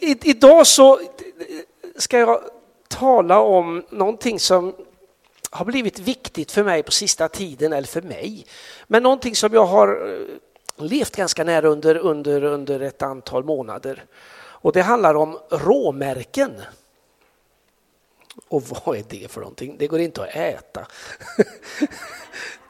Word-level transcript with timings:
i, 0.00 0.18
idag 0.22 0.66
så 0.66 1.00
ska 1.96 2.18
jag 2.18 2.40
tala 2.88 3.40
om 3.40 3.84
någonting 3.90 4.40
som 4.40 4.74
har 5.50 5.64
blivit 5.64 5.98
viktigt 5.98 6.52
för 6.52 6.64
mig 6.64 6.82
på 6.82 6.92
sista 6.92 7.28
tiden, 7.28 7.72
eller 7.72 7.88
för 7.88 8.02
mig, 8.02 8.46
men 8.86 9.02
någonting 9.02 9.36
som 9.36 9.52
jag 9.52 9.66
har 9.66 9.88
eh, 9.88 10.84
levt 10.84 11.16
ganska 11.16 11.44
nära 11.44 11.68
under, 11.68 11.96
under, 11.96 12.44
under 12.44 12.80
ett 12.80 13.02
antal 13.02 13.44
månader. 13.44 14.04
Och 14.60 14.72
det 14.72 14.82
handlar 14.82 15.14
om 15.14 15.38
råmärken. 15.50 16.52
Och 18.48 18.62
vad 18.62 18.96
är 18.96 19.04
det 19.08 19.30
för 19.30 19.40
någonting? 19.40 19.76
Det 19.78 19.86
går 19.86 20.00
inte 20.00 20.22
att 20.22 20.36
äta. 20.36 20.86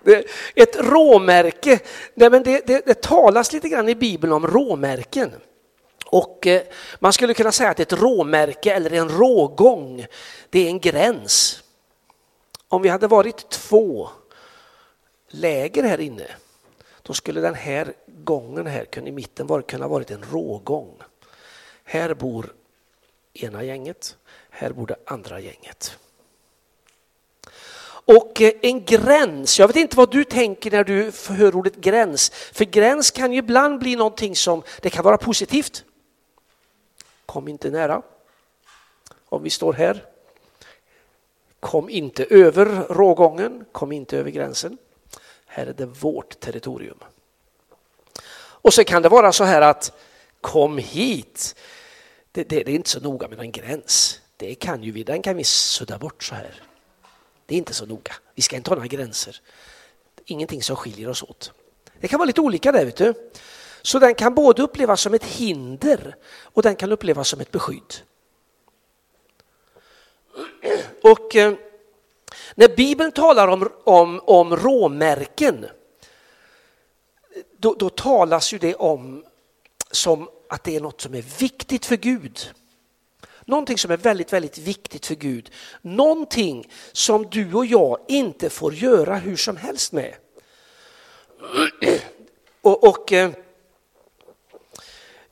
Ett 0.55 0.77
råmärke, 0.77 1.79
nej 2.15 2.31
men 2.31 2.43
det, 2.43 2.67
det, 2.67 2.87
det 2.87 3.03
talas 3.03 3.53
lite 3.53 3.69
grann 3.69 3.89
i 3.89 3.95
Bibeln 3.95 4.33
om 4.33 4.47
råmärken. 4.47 5.33
Och 6.11 6.47
eh, 6.47 6.63
man 6.99 7.13
skulle 7.13 7.35
kunna 7.35 7.53
säga 7.53 7.71
att 7.71 7.81
ett 7.81 7.93
råmärke 7.93 8.73
eller 8.73 8.93
en 8.93 9.09
rågång, 9.09 10.07
det 10.51 10.59
är 10.59 10.69
en 10.69 10.81
gräns. 10.81 11.63
Om 12.69 12.83
vi 12.83 12.89
hade 12.89 13.07
varit 13.07 13.51
två 13.51 14.09
läger 15.29 15.83
här 15.83 16.01
inne, 16.01 16.27
då 17.03 17.15
skulle 17.15 17.41
den 17.41 17.55
här 17.55 17.93
gången 18.07 18.67
här 18.67 19.09
i 19.09 19.13
mitten 19.13 19.47
var, 19.47 19.63
kunna 19.63 19.89
varit 19.89 20.11
en 20.11 20.25
rågång. 20.33 20.95
Här 21.85 22.15
bor 22.15 22.55
ena 23.35 23.65
gänget, 23.65 24.17
här 24.51 24.71
bor 24.73 24.87
det 24.87 24.97
andra 25.07 25.41
gänget. 25.41 25.99
Och 27.89 28.43
eh, 28.43 28.53
en 28.63 28.85
gräns, 28.85 29.59
jag 29.59 29.67
vet 29.67 29.77
inte 29.77 29.97
vad 29.97 30.11
du 30.11 30.25
tänker 30.25 30.71
när 30.71 30.85
du 30.85 31.13
hör 31.29 31.57
ordet 31.57 31.77
gräns, 31.77 32.31
för 32.31 32.65
gräns 32.65 33.11
kan 33.11 33.33
ju 33.33 33.39
ibland 33.39 33.79
bli 33.79 33.97
någonting 33.97 34.37
som, 34.37 34.63
det 34.81 34.91
kan 34.91 35.05
vara 35.05 35.19
positivt. 35.19 35.85
Kom 37.29 37.49
inte 37.49 37.71
nära. 37.71 38.03
Om 39.29 39.43
vi 39.43 39.51
står 39.51 39.73
här. 39.73 40.05
Kom 41.61 41.89
inte 41.91 42.25
över 42.25 42.67
rågången, 42.89 43.65
kom 43.73 43.93
inte 43.93 44.19
över 44.19 44.31
gränsen. 44.31 44.79
Här 45.47 45.67
är 45.67 45.73
det 45.73 45.87
vårt 45.87 46.41
territorium. 46.41 46.99
Och 48.37 48.75
så 48.75 48.85
kan 48.85 49.03
det 49.03 49.09
vara 49.09 49.33
så 49.33 49.45
här 49.45 49.63
att 49.63 49.93
kom 50.41 50.79
hit. 50.79 51.55
Det, 52.33 52.49
det, 52.49 52.63
det 52.63 52.71
är 52.71 52.75
inte 52.75 52.91
så 52.91 53.01
noga 53.01 53.29
med 53.29 53.41
en 53.41 53.53
gräns. 53.53 54.21
Det 54.37 54.55
kan 54.55 54.83
ju 54.83 54.93
vi, 54.93 55.05
den 55.05 55.23
kan 55.23 55.37
vi 55.37 55.45
sudda 55.45 55.99
bort 55.99 56.23
så 56.23 56.35
här. 56.35 56.63
Det 57.47 57.55
är 57.55 57.59
inte 57.59 57.75
så 57.75 57.87
noga. 57.87 58.13
Vi 58.35 58.43
ska 58.43 58.57
inte 58.57 58.71
ha 58.71 58.75
några 58.75 58.89
gränser. 58.89 59.41
Ingenting 60.25 60.63
som 60.63 60.77
skiljer 60.77 61.09
oss 61.09 61.23
åt. 61.23 61.53
Det 62.01 62.09
kan 62.09 62.19
vara 62.19 62.27
lite 62.27 62.41
olika 62.41 62.73
där. 62.73 62.85
Vet 62.85 62.97
du. 62.97 63.15
Så 63.89 63.99
den 63.99 64.15
kan 64.15 64.35
både 64.35 64.63
upplevas 64.63 65.01
som 65.01 65.15
ett 65.15 65.25
hinder 65.25 66.17
och 66.43 66.63
den 66.63 66.77
kan 66.77 66.93
upplevas 66.93 67.29
som 67.29 67.41
ett 67.41 67.51
beskydd. 67.51 67.95
Och 71.03 71.37
eh, 71.37 71.55
när 72.55 72.77
Bibeln 72.77 73.13
talar 73.13 73.49
om, 73.49 73.71
om, 73.85 74.21
om 74.25 74.57
råmärken 74.57 75.67
då, 77.57 77.75
då 77.75 77.91
talas 77.91 78.53
ju 78.53 78.59
det 78.59 78.75
om 78.75 79.25
som 79.91 80.29
att 80.49 80.65
det 80.65 80.77
är 80.77 80.81
något 80.81 81.01
som 81.01 81.15
är 81.15 81.25
viktigt 81.39 81.87
för 81.87 81.97
Gud. 81.97 82.53
Någonting 83.45 83.79
som 83.79 83.91
är 83.91 83.97
väldigt, 83.97 84.33
väldigt 84.33 84.59
viktigt 84.59 85.07
för 85.07 85.15
Gud. 85.15 85.51
Någonting 85.83 86.73
som 86.93 87.31
du 87.31 87.55
och 87.55 87.67
jag 87.67 87.99
inte 88.09 88.51
får 88.51 88.75
göra 88.75 89.17
hur 89.17 89.37
som 89.37 89.57
helst 89.57 89.93
med. 89.93 90.15
Och, 92.61 92.89
och 92.89 93.13
eh, 93.13 93.31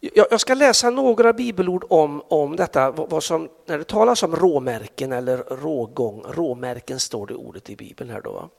jag 0.00 0.40
ska 0.40 0.54
läsa 0.54 0.90
några 0.90 1.32
bibelord 1.32 1.84
om, 1.88 2.22
om 2.28 2.56
detta, 2.56 2.90
vad 2.90 3.22
som, 3.22 3.48
när 3.66 3.78
det 3.78 3.84
talas 3.84 4.22
om 4.22 4.36
råmärken 4.36 5.12
eller 5.12 5.36
rågång, 5.36 6.24
råmärken 6.28 7.00
står 7.00 7.26
det 7.26 7.34
ordet 7.34 7.70
i 7.70 7.76
Bibeln 7.76 8.10
här 8.10 8.20
då. 8.20 8.50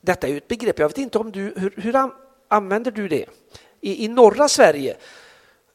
Detta 0.00 0.26
är 0.26 0.30
ju 0.30 0.36
ett 0.36 0.48
begrepp, 0.48 0.78
jag 0.78 0.88
vet 0.88 0.98
inte 0.98 1.18
om 1.18 1.32
du, 1.32 1.54
hur, 1.56 1.74
hur 1.76 2.10
använder 2.48 2.90
du 2.90 3.08
det? 3.08 3.24
I, 3.80 4.04
i 4.04 4.08
norra 4.08 4.48
Sverige 4.48 4.96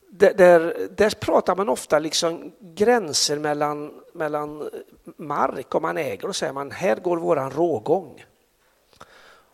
där, 0.09 0.33
där, 0.33 0.87
där, 0.97 1.09
pratar 1.09 1.55
man 1.55 1.69
ofta 1.69 1.99
liksom 1.99 2.51
gränser 2.59 3.39
mellan, 3.39 3.91
mellan 4.13 4.69
mark, 5.17 5.75
om 5.75 5.81
man 5.81 5.97
äger 5.97 6.27
och 6.27 6.35
säger 6.35 6.53
man 6.53 6.71
här 6.71 6.95
går 6.95 7.17
våran 7.17 7.51
rågång. 7.51 8.25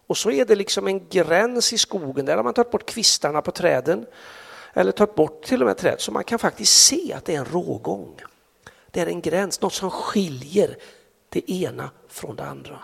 Och 0.08 0.18
så 0.18 0.32
är 0.32 0.46
det 0.46 0.56
liksom 0.56 0.88
en 0.88 1.08
gräns 1.10 1.74
i 1.74 1.78
skogen, 1.78 2.26
där 2.26 2.36
har 2.36 2.44
man 2.44 2.54
tagit 2.54 2.72
bort 2.72 2.86
kvistarna 2.86 3.42
på 3.42 3.52
träden 3.52 4.06
eller 4.74 4.92
tagit 4.92 5.16
bort 5.16 5.44
till 5.44 5.62
och 5.62 5.68
med 5.68 5.78
träd 5.78 5.96
så 6.02 6.12
man 6.12 6.24
kan 6.24 6.40
faktiskt 6.40 6.86
se 6.86 7.14
att 7.14 7.26
det 7.26 7.36
är 7.36 7.40
en 7.40 7.46
rågång. 7.46 8.22
Det 8.92 9.00
är 9.00 9.08
en 9.08 9.22
gräns, 9.22 9.62
något 9.62 9.74
som 9.74 9.92
skiljer 9.92 10.78
det 11.30 11.52
ena 11.52 11.90
från 12.08 12.36
det 12.36 12.44
andra. 12.44 12.80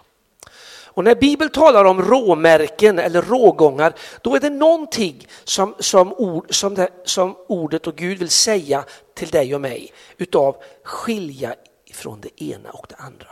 Och 0.96 1.04
när 1.04 1.16
Bibeln 1.16 1.52
talar 1.52 1.86
om 1.86 2.02
råmärken 2.02 3.00
eller 3.00 3.22
rågångar, 3.22 3.94
då 4.22 4.36
är 4.36 4.40
det 4.40 4.50
någonting 4.50 5.28
som, 5.44 5.76
som, 5.80 6.14
ord, 6.14 6.56
som, 6.56 6.76
det, 6.76 6.90
som 7.04 7.36
ordet 7.48 7.88
och 7.88 7.96
Gud 7.96 8.20
vill 8.20 8.30
säga 8.30 8.86
till 9.14 9.30
dig 9.30 9.56
och 9.56 9.62
mig 9.62 9.94
utav 10.18 10.56
skilja 10.84 11.56
från 11.94 12.22
det 12.22 12.44
ena 12.44 12.70
och 12.70 12.86
det 12.90 12.96
andra. 12.96 13.28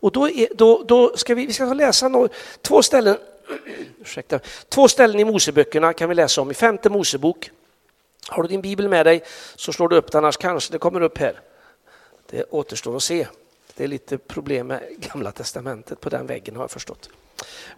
Och 0.00 0.12
då, 0.12 0.28
är, 0.28 0.48
då, 0.54 0.82
då 0.88 1.16
ska 1.16 1.34
vi, 1.34 1.46
vi 1.46 1.52
ska 1.52 1.64
läsa 1.64 2.08
några, 2.08 2.28
två 2.62 2.82
ställen 2.82 3.16
ursäkta, 4.00 4.40
två 4.68 4.88
ställen 4.88 5.20
i 5.20 5.24
Moseböckerna 5.24 5.92
kan 5.92 6.08
vi 6.08 6.14
läsa 6.14 6.40
om 6.40 6.50
i 6.50 6.54
femte 6.54 6.90
Mosebok. 6.90 7.50
Har 8.28 8.42
du 8.42 8.48
din 8.48 8.60
bibel 8.60 8.88
med 8.88 9.06
dig 9.06 9.22
så 9.56 9.72
slår 9.72 9.88
du 9.88 9.96
upp 9.96 10.12
den, 10.12 10.24
annars 10.24 10.36
kanske 10.36 10.72
det 10.72 10.78
kommer 10.78 11.00
upp 11.00 11.18
här. 11.18 11.40
Det 12.26 12.44
återstår 12.44 12.96
att 12.96 13.02
se. 13.02 13.26
Det 13.74 13.84
är 13.84 13.88
lite 13.88 14.18
problem 14.18 14.66
med 14.66 14.82
Gamla 14.98 15.32
Testamentet 15.32 16.00
på 16.00 16.08
den 16.08 16.26
väggen 16.26 16.56
har 16.56 16.62
jag 16.62 16.70
förstått. 16.70 17.10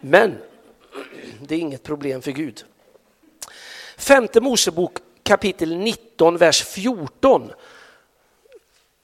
Men 0.00 0.38
det 1.40 1.54
är 1.54 1.58
inget 1.58 1.82
problem 1.82 2.22
för 2.22 2.30
Gud. 2.30 2.64
Femte 3.96 4.40
Mosebok 4.40 4.98
kapitel 5.22 5.76
19, 5.76 6.36
vers 6.36 6.64
14. 6.64 7.52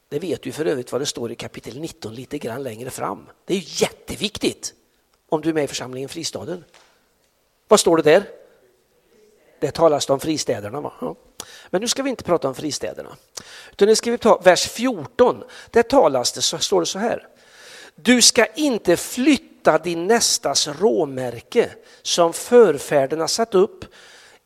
Det 0.08 0.18
vet 0.18 0.42
du 0.42 0.52
för 0.52 0.64
övrigt 0.64 0.92
vad 0.92 1.00
det 1.00 1.06
står 1.06 1.32
i 1.32 1.34
kapitel 1.34 1.80
19 1.80 2.14
lite 2.14 2.38
grann 2.38 2.62
längre 2.62 2.90
fram. 2.90 3.26
Det 3.44 3.54
är 3.54 3.82
jätteviktigt 3.82 4.74
om 5.28 5.40
du 5.40 5.48
är 5.48 5.54
med 5.54 5.64
i 5.64 5.66
församlingen 5.66 6.08
Fristaden. 6.08 6.64
Vad 7.68 7.80
står 7.80 7.96
det 7.96 8.02
där? 8.02 8.30
Det 9.60 9.70
talas 9.70 10.10
om 10.10 10.20
fristäderna. 10.20 10.80
Va? 10.80 10.92
Ja. 11.00 11.16
Men 11.70 11.80
nu 11.80 11.88
ska 11.88 12.02
vi 12.02 12.10
inte 12.10 12.24
prata 12.24 12.48
om 12.48 12.54
fristäderna. 12.54 13.16
Utan 13.72 13.88
nu 13.88 13.96
ska 13.96 14.10
vi 14.10 14.18
ta 14.18 14.38
vers 14.38 14.68
14. 14.68 15.44
Där 15.70 15.82
talas 15.82 16.32
det, 16.32 16.42
så 16.42 16.58
står 16.58 16.80
det 16.80 16.86
så 16.86 16.98
här. 16.98 17.28
Du 17.94 18.22
ska 18.22 18.46
inte 18.46 18.96
flytta 18.96 19.78
din 19.78 20.06
nästas 20.06 20.68
råmärke 20.68 21.70
som 22.02 22.32
förfäderna 22.32 23.28
satt 23.28 23.54
upp 23.54 23.84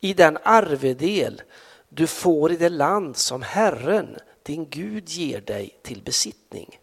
i 0.00 0.14
den 0.14 0.38
arvedel 0.42 1.42
du 1.88 2.06
får 2.06 2.52
i 2.52 2.56
det 2.56 2.68
land 2.68 3.16
som 3.16 3.42
Herren, 3.42 4.16
din 4.42 4.70
Gud, 4.70 5.08
ger 5.08 5.40
dig 5.40 5.78
till 5.82 6.02
besittning. 6.02 6.78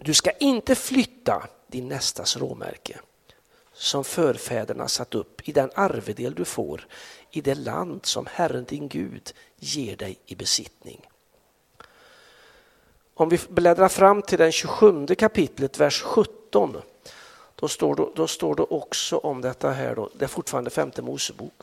Du 0.00 0.14
ska 0.14 0.30
inte 0.30 0.74
flytta 0.74 1.48
din 1.74 1.88
nästas 1.88 2.36
råmärke 2.36 3.00
som 3.72 4.04
förfäderna 4.04 4.88
satt 4.88 5.14
upp 5.14 5.48
i 5.48 5.52
den 5.52 5.70
arvedel 5.74 6.34
du 6.34 6.44
får 6.44 6.86
i 7.30 7.40
det 7.40 7.54
land 7.54 8.06
som 8.06 8.26
Herren 8.26 8.64
din 8.64 8.88
Gud 8.88 9.32
ger 9.56 9.96
dig 9.96 10.18
i 10.26 10.34
besittning. 10.34 11.06
Om 13.14 13.28
vi 13.28 13.40
bläddrar 13.48 13.88
fram 13.88 14.22
till 14.22 14.38
den 14.38 14.52
27 14.52 15.06
kapitlet, 15.06 15.78
vers 15.78 16.02
17, 16.02 16.82
då 17.54 17.68
står 17.68 17.94
det, 17.94 18.06
då 18.14 18.26
står 18.26 18.54
det 18.54 18.62
också 18.62 19.16
om 19.16 19.40
detta 19.40 19.70
här. 19.70 19.94
Då. 19.94 20.10
Det 20.14 20.24
är 20.24 20.28
fortfarande 20.28 20.70
femte 20.70 21.02
Mosebok. 21.02 21.62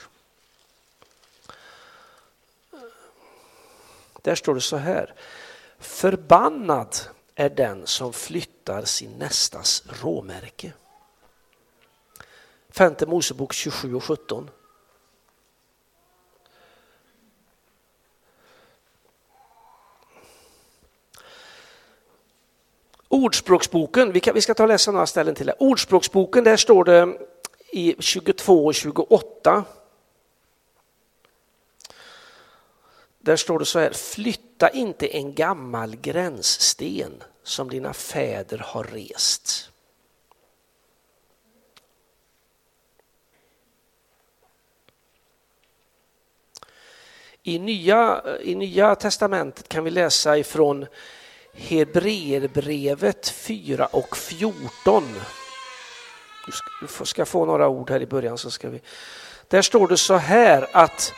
Där 4.22 4.36
står 4.36 4.56
det 4.56 4.62
så 4.62 4.78
här. 4.78 5.14
Förbannad 5.80 6.96
är 7.36 7.50
den 7.50 7.88
som 7.88 8.14
flyttar 8.14 8.86
sin 8.86 9.12
nästas 9.12 9.84
råmärke. 10.02 10.74
Femte 12.70 13.06
Mosebok 13.06 13.54
27 13.54 13.96
och 13.96 14.04
17. 14.04 14.50
Ordspråksboken, 23.08 24.12
vi, 24.12 24.20
kan, 24.20 24.34
vi 24.34 24.42
ska 24.42 24.54
ta 24.54 24.64
och 24.64 24.70
läsa 24.70 24.92
några 24.92 25.06
ställen 25.06 25.36
till. 25.36 25.52
Ordspråksboken, 25.60 26.44
där 26.44 26.58
står 26.58 26.84
det 26.84 27.18
i 27.72 27.96
22 28.00 28.66
och 28.66 28.76
28. 28.76 29.66
Där 33.22 33.36
står 33.36 33.60
det 33.60 33.66
så 33.66 33.80
här, 33.80 33.92
flytta 33.92 34.70
inte 34.70 35.08
en 35.08 35.36
gammal 35.36 35.96
gränssten 35.96 37.24
som 37.44 37.70
dina 37.70 37.94
fäder 37.94 38.58
har 38.58 38.84
rest. 38.84 39.72
I 47.44 47.60
nya, 47.60 48.24
I 48.42 48.56
nya 48.56 48.96
testamentet 48.96 49.70
kan 49.70 49.84
vi 49.84 49.92
läsa 49.92 50.38
ifrån 50.38 50.86
Hebreerbrevet 51.54 53.30
4 53.30 53.86
och 53.86 54.18
14. 54.18 55.04
Du 56.82 57.06
ska 57.06 57.26
få 57.26 57.46
några 57.46 57.68
ord 57.68 57.90
här 57.90 58.02
i 58.02 58.06
början 58.06 58.38
så 58.38 58.52
ska 58.52 58.70
vi... 58.70 58.82
Där 59.48 59.62
står 59.62 59.88
det 59.88 59.98
så 59.98 60.14
här 60.14 60.70
att 60.74 61.14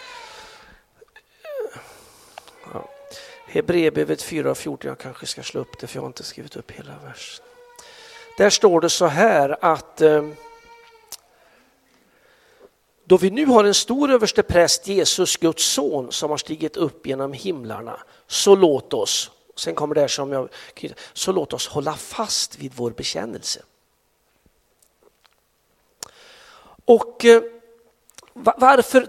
ja, 2.74 2.90
Hebreerbrevet 3.54 4.24
4.14, 4.24 4.78
jag 4.82 4.98
kanske 4.98 5.26
ska 5.26 5.44
slå 5.44 5.62
upp 5.62 5.80
det 5.80 5.88
för 5.88 5.98
jag 5.98 6.02
har 6.02 6.08
inte 6.08 6.24
skrivit 6.24 6.56
upp 6.56 6.72
hela 6.72 6.94
versen. 7.04 7.46
Där 8.38 8.50
står 8.50 8.82
det 8.82 8.90
så 8.90 9.06
här 9.06 9.58
att 9.62 10.02
ehm, 10.02 10.36
då 13.04 13.18
vi 13.18 13.30
nu 13.30 13.46
har 13.46 13.64
en 13.64 13.74
stor 13.74 14.12
överstepräst, 14.12 14.88
Jesus, 14.88 15.38
Guds 15.38 15.66
son, 15.66 16.12
som 16.12 16.30
har 16.30 16.38
stigit 16.38 16.78
upp 16.78 17.08
genom 17.08 17.34
himlarna, 17.34 18.00
så 18.28 18.56
låt 18.56 18.94
oss, 18.94 19.32
sen 19.56 19.76
kommer 19.76 19.96
det 19.96 20.02
här 20.02 20.08
som 20.08 20.32
jag, 20.32 20.50
så 21.14 21.32
låt 21.32 21.54
oss 21.54 21.68
hålla 21.68 21.94
fast 21.96 22.60
vid 22.60 22.72
vår 22.76 22.92
bekännelse. 22.92 23.62
Och 26.86 27.26
eh, 27.26 27.42
varför, 28.34 29.08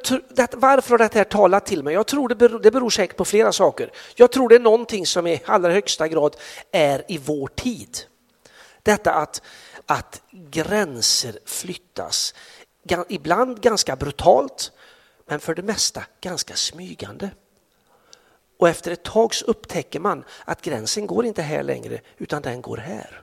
varför 0.57 0.91
har 0.91 0.99
det 0.99 1.15
här 1.15 1.25
talat 1.25 1.67
till 1.67 1.83
mig? 1.83 1.95
Jag 1.95 2.07
tror 2.07 2.29
det 2.29 2.35
beror, 2.35 2.59
det 2.59 2.71
beror 2.71 2.91
säkert 2.91 3.17
på 3.17 3.25
flera 3.25 3.53
saker. 3.53 3.91
Jag 4.15 4.33
tror 4.33 4.49
det 4.49 4.55
är 4.55 4.61
någonting 4.61 5.07
som 5.07 5.27
i 5.27 5.43
allra 5.45 5.73
högsta 5.73 6.09
grad 6.09 6.37
är 6.73 7.05
i 7.09 7.19
vår 7.19 7.49
tid. 7.49 7.99
Detta 8.83 9.13
att, 9.13 9.43
att 9.87 10.23
gränser 10.31 11.39
flyttas, 11.45 12.35
ibland 13.09 13.61
ganska 13.61 13.97
brutalt, 13.97 14.73
men 15.27 15.41
för 15.41 15.55
det 15.55 15.63
mesta 15.63 16.05
ganska 16.21 16.55
smygande. 16.55 17.31
Och 18.59 18.69
efter 18.69 18.91
ett 18.91 19.03
tag 19.03 19.35
så 19.35 19.45
upptäcker 19.45 20.01
man 20.01 20.25
att 20.45 20.63
gränsen 20.63 21.07
går 21.07 21.27
inte 21.27 21.43
här 21.43 21.63
längre, 21.63 22.01
utan 22.19 22.43
den 22.43 22.63
går 22.63 22.77
här. 22.77 23.23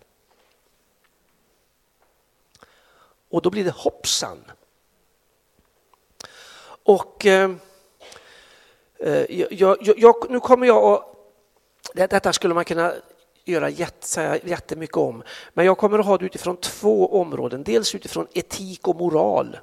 Och 3.30 3.42
då 3.42 3.50
blir 3.50 3.64
det 3.64 3.76
hoppsan. 3.76 4.52
Och 6.84 7.26
eh, 7.26 7.52
eh 9.00 9.26
jag, 9.30 9.78
jag, 9.82 9.98
jag, 9.98 10.16
nu 10.30 10.40
kommer 10.40 10.68
jag 10.68 10.84
att... 10.84 11.08
Detta 11.94 12.34
skulle 12.34 12.54
man 12.54 12.66
kunna 12.66 12.94
göra 13.46 13.70
jätt, 13.70 14.04
säga 14.04 14.40
jättemycket 14.44 14.98
om. 14.98 15.24
Men 15.54 15.66
jag 15.66 15.78
kommer 15.78 16.00
att 16.00 16.06
ha 16.06 16.18
det 16.18 16.26
utifrån 16.26 16.58
två 16.58 17.20
områden. 17.22 17.64
Dels 17.64 17.96
utifrån 17.96 18.28
etik 18.34 18.88
och 18.88 18.96
moral. 18.96 19.58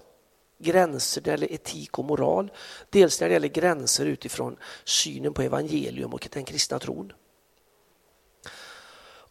Gränser 0.59 1.20
när 1.20 1.25
det 1.25 1.31
gäller 1.31 1.53
etik 1.53 1.99
och 1.99 2.05
moral. 2.05 2.50
Dels 2.91 3.20
när 3.20 3.29
det 3.29 3.32
gäller 3.32 3.49
gränser 3.49 4.06
utifrån 4.06 4.56
synen 4.85 5.32
på 5.32 5.43
evangelium 5.43 6.12
och 6.12 6.29
den 6.32 6.44
kristna 6.44 6.79
tron. 6.79 7.12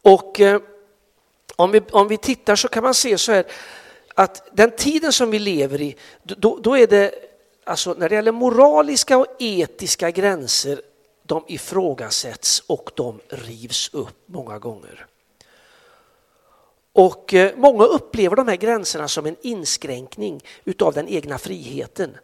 Och 0.02 0.40
eh, 0.40 0.60
om, 1.56 1.70
vi, 1.70 1.80
om 1.90 2.08
vi 2.08 2.16
tittar 2.16 2.56
så 2.56 2.68
kan 2.68 2.82
man 2.82 2.94
se 2.94 3.18
så 3.18 3.32
här 3.32 3.46
att 4.14 4.48
den 4.52 4.70
tiden 4.70 5.12
som 5.12 5.30
vi 5.30 5.38
lever 5.38 5.80
i, 5.80 5.96
då, 6.22 6.58
då 6.62 6.78
är 6.78 6.86
det, 6.86 7.14
alltså 7.68 7.94
när 7.94 8.08
det 8.08 8.14
gäller 8.14 8.32
moraliska 8.32 9.18
och 9.18 9.26
etiska 9.38 10.10
gränser 10.10 10.82
de 11.22 11.44
ifrågasätts 11.48 12.62
och 12.66 12.90
de 12.94 13.20
rivs 13.28 13.94
upp 13.94 14.16
många 14.26 14.58
gånger. 14.58 15.06
Och 16.92 17.34
eh, 17.34 17.56
många 17.56 17.84
upplever 17.84 18.36
de 18.36 18.48
här 18.48 18.56
gränserna 18.56 19.08
som 19.08 19.26
en 19.26 19.36
inskränkning 19.40 20.40
utav 20.64 20.94
den 20.94 21.08
egna 21.08 21.38
friheten. 21.38 22.16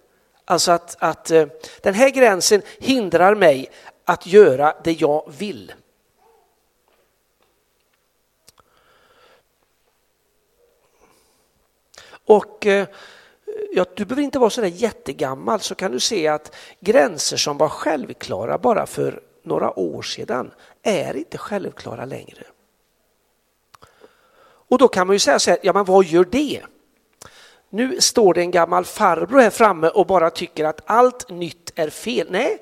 Alltså 0.45 0.73
att, 0.73 0.97
att 0.99 1.31
eh, 1.31 1.47
den 1.83 1.95
här 1.95 2.11
gränsen 2.11 2.63
hindrar 2.79 3.35
mig 3.35 3.71
att 4.05 4.27
göra 4.27 4.77
det 4.85 4.93
jag 4.93 5.33
vill. 5.39 5.73
Och 12.25 12.67
eh, 12.67 12.87
ja, 13.75 13.85
du 13.95 14.05
behöver 14.05 14.23
inte 14.23 14.39
vara 14.39 14.51
så 14.51 14.61
där 14.61 14.69
jättegammal 14.69 15.61
så 15.61 15.75
kan 15.75 15.93
du 15.93 16.01
se 16.01 16.29
att 16.29 16.55
gränser 16.81 17.37
som 17.37 17.59
var 17.59 17.69
självklara 17.69 18.59
bara 18.59 18.87
för 18.87 19.21
några 19.43 19.79
år 19.79 20.03
sedan 20.03 20.51
är 20.83 21.17
inte 21.17 21.39
självklara 21.39 22.05
längre. 22.05 22.43
Och 24.69 24.79
då 24.79 24.89
kan 24.89 25.07
man 25.07 25.15
ju 25.15 25.21
säga 25.21 25.39
så 25.39 25.51
här, 25.51 25.59
ja 25.63 25.73
men 25.73 25.85
vad 25.85 26.05
gör 26.05 26.25
det? 26.25 26.63
Nu 27.71 28.01
står 28.01 28.35
det 28.35 28.41
en 28.41 28.51
gammal 28.51 28.85
farbror 28.85 29.41
här 29.41 29.51
framme 29.51 29.89
och 29.89 30.07
bara 30.07 30.31
tycker 30.31 30.65
att 30.65 30.81
allt 30.85 31.31
nytt 31.31 31.73
är 31.75 31.91
fel. 31.91 32.27
Nej, 32.31 32.59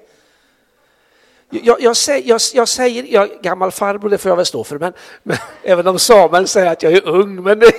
jag, 1.50 1.80
jag, 1.80 1.96
säger, 1.96 2.28
jag, 2.28 2.40
jag 2.54 2.68
säger 2.68 3.06
jag, 3.08 3.30
gammal 3.42 3.70
farbror, 3.70 4.10
det 4.10 4.18
får 4.18 4.28
jag 4.28 4.36
väl 4.36 4.46
stå 4.46 4.64
för, 4.64 4.78
men, 4.78 4.92
men 5.22 5.36
även 5.62 5.86
om 5.86 5.98
Samuel 5.98 6.48
säger 6.48 6.72
att 6.72 6.82
jag 6.82 6.92
är 6.92 7.08
ung. 7.08 7.42
Men 7.42 7.58
det, 7.58 7.72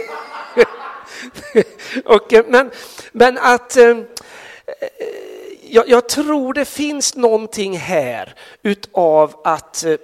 och, 2.05 2.33
eh, 2.33 2.45
men, 2.47 2.71
men 3.11 3.37
att 3.37 3.77
eh, 3.77 3.87
eh, 3.87 3.97
jag, 5.61 5.89
jag, 5.89 6.09
tror 6.09 6.53
det 6.53 6.65
finns 6.65 7.15
någonting 7.15 7.77
här 7.77 8.35
utav 8.63 9.41
att, 9.43 9.83
eh, 9.83 9.97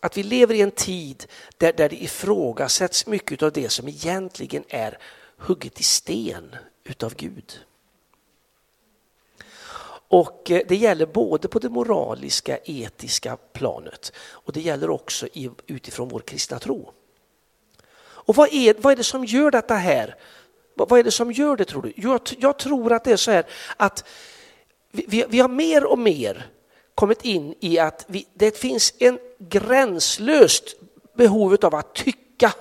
att 0.00 0.16
vi 0.16 0.22
lever 0.22 0.54
i 0.54 0.60
en 0.60 0.70
tid 0.70 1.26
där, 1.58 1.72
där 1.72 1.88
det 1.88 2.02
ifrågasätts 2.02 3.06
mycket 3.06 3.42
av 3.42 3.52
det 3.52 3.68
som 3.68 3.88
egentligen 3.88 4.64
är 4.68 4.98
hugget 5.36 5.80
i 5.80 5.82
sten 5.82 6.56
utav 6.84 7.14
Gud. 7.14 7.60
Och 10.12 10.50
eh, 10.50 10.62
det 10.68 10.76
gäller 10.76 11.06
både 11.06 11.48
på 11.48 11.58
det 11.58 11.68
moraliska, 11.68 12.58
etiska 12.64 13.36
planet 13.52 14.12
och 14.18 14.52
det 14.52 14.60
gäller 14.60 14.90
också 14.90 15.28
utifrån 15.66 16.08
vår 16.08 16.20
kristna 16.20 16.58
tro. 16.58 16.92
Och 18.24 18.34
vad 18.36 18.48
är, 18.52 18.74
vad 18.78 18.92
är 18.92 18.96
det 18.96 19.04
som 19.04 19.24
gör 19.24 19.50
detta 19.50 19.74
här? 19.74 20.16
Vad 20.74 20.98
är 20.98 21.04
det 21.04 21.10
som 21.10 21.32
gör 21.32 21.56
det 21.56 21.64
tror 21.64 21.82
du? 21.82 21.92
Jag, 21.96 22.20
jag 22.38 22.58
tror 22.58 22.92
att 22.92 23.04
det 23.04 23.12
är 23.12 23.16
så 23.16 23.30
här 23.30 23.46
att 23.76 24.04
vi, 24.90 25.24
vi 25.28 25.40
har 25.40 25.48
mer 25.48 25.84
och 25.84 25.98
mer 25.98 26.46
kommit 26.94 27.24
in 27.24 27.54
i 27.60 27.78
att 27.78 28.04
vi, 28.08 28.26
det 28.34 28.58
finns 28.58 28.94
en 28.98 29.18
gränslöst 29.38 30.64
behov 31.14 31.56
av 31.62 31.74
att 31.74 31.94
tycka 31.94 32.52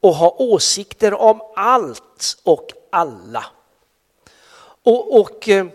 och 0.00 0.14
ha 0.14 0.36
åsikter 0.38 1.14
om 1.14 1.40
allt 1.56 2.38
och 2.42 2.68
alla. 2.90 3.44
Och, 4.82 5.20
och, 5.20 5.48
eh, 5.48 5.66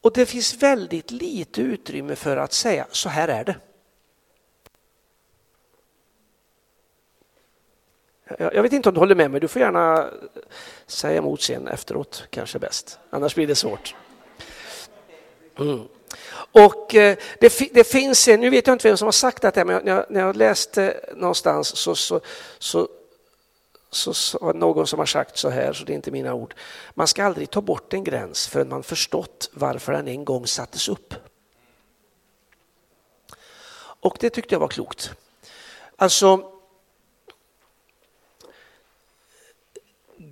och 0.00 0.12
det 0.12 0.26
finns 0.26 0.54
väldigt 0.54 1.10
lite 1.10 1.60
utrymme 1.60 2.16
för 2.16 2.36
att 2.36 2.52
säga 2.52 2.86
så 2.90 3.08
här 3.08 3.28
är 3.28 3.44
det. 3.44 3.56
Jag 8.38 8.62
vet 8.62 8.72
inte 8.72 8.88
om 8.88 8.94
du 8.94 9.00
håller 9.00 9.14
med 9.14 9.30
mig, 9.30 9.40
du 9.40 9.48
får 9.48 9.62
gärna 9.62 10.10
säga 10.86 11.18
emot 11.18 11.42
sen 11.42 11.68
efteråt, 11.68 12.26
kanske 12.30 12.58
bäst. 12.58 12.98
Annars 13.10 13.34
blir 13.34 13.46
det 13.46 13.54
svårt. 13.54 13.94
Mm. 15.58 15.88
Och 16.52 16.94
eh, 16.94 17.16
det, 17.40 17.74
det, 17.74 17.84
finns 17.84 18.26
nu 18.26 18.50
vet 18.50 18.66
jag 18.66 18.74
inte 18.74 18.88
vem 18.88 18.96
som 18.96 19.06
har 19.06 19.12
sagt 19.12 19.42
det, 19.42 19.64
men 19.64 19.84
när 19.84 19.92
jag, 19.92 20.04
när 20.08 20.20
jag 20.20 20.36
läste 20.36 21.00
någonstans 21.14 21.76
så, 21.76 21.94
så, 21.94 22.20
så, 22.58 22.88
så, 23.90 24.14
så 24.14 24.52
någon 24.52 24.86
som 24.86 24.98
har 24.98 25.06
sagt 25.06 25.36
så 25.36 25.48
här, 25.48 25.72
så 25.72 25.84
det 25.84 25.92
är 25.92 25.94
inte 25.94 26.10
mina 26.10 26.34
ord. 26.34 26.54
Man 26.94 27.06
ska 27.06 27.24
aldrig 27.24 27.50
ta 27.50 27.60
bort 27.60 27.92
en 27.94 28.04
gräns 28.04 28.46
förrän 28.46 28.68
man 28.68 28.82
förstått 28.82 29.50
varför 29.52 29.92
den 29.92 30.08
en 30.08 30.24
gång 30.24 30.46
sattes 30.46 30.88
upp. 30.88 31.14
Och 33.76 34.16
det 34.20 34.30
tyckte 34.30 34.54
jag 34.54 34.60
var 34.60 34.68
klokt. 34.68 35.10
Alltså, 35.96 36.53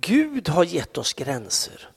Gud 0.05 0.49
har 0.49 0.63
gett 0.63 0.97
oss 0.97 1.13
gränser. 1.13 1.89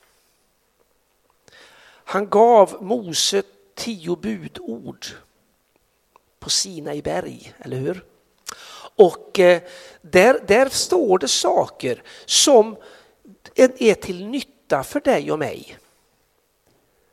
Han 2.03 2.29
gav 2.29 2.83
Mose 2.83 3.43
tio 3.75 4.15
budord 4.15 5.05
på 6.39 6.49
Sinai 6.49 7.01
berg, 7.01 7.53
eller 7.59 7.77
hur? 7.77 8.05
Och 8.95 9.39
eh, 9.39 9.61
där, 10.01 10.39
där 10.47 10.69
står 10.69 11.19
det 11.19 11.27
saker 11.27 12.03
som 12.25 12.75
är 13.55 13.93
till 13.93 14.27
nytta 14.27 14.83
för 14.83 14.99
dig 14.99 15.31
och 15.31 15.39
mig. 15.39 15.77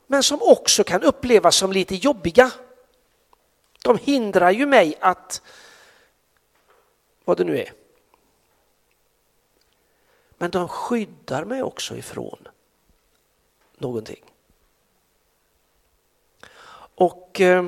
Men 0.07 0.23
som 0.23 0.43
också 0.43 0.85
kan 0.85 1.03
upplevas 1.03 1.57
som 1.57 1.73
lite 1.73 1.95
jobbiga. 1.95 2.51
De 3.83 3.99
hindrar 3.99 4.51
ju 4.51 4.67
mig 4.67 4.95
att, 5.01 5.43
vad 7.25 7.37
det 7.37 7.45
nu 7.45 7.59
är, 7.59 7.73
men 10.45 10.51
de 10.51 10.69
skyddar 10.69 11.45
mig 11.45 11.63
också 11.63 11.97
ifrån 11.97 12.49
någonting. 13.79 14.25
Och 16.95 17.41
eh, 17.41 17.67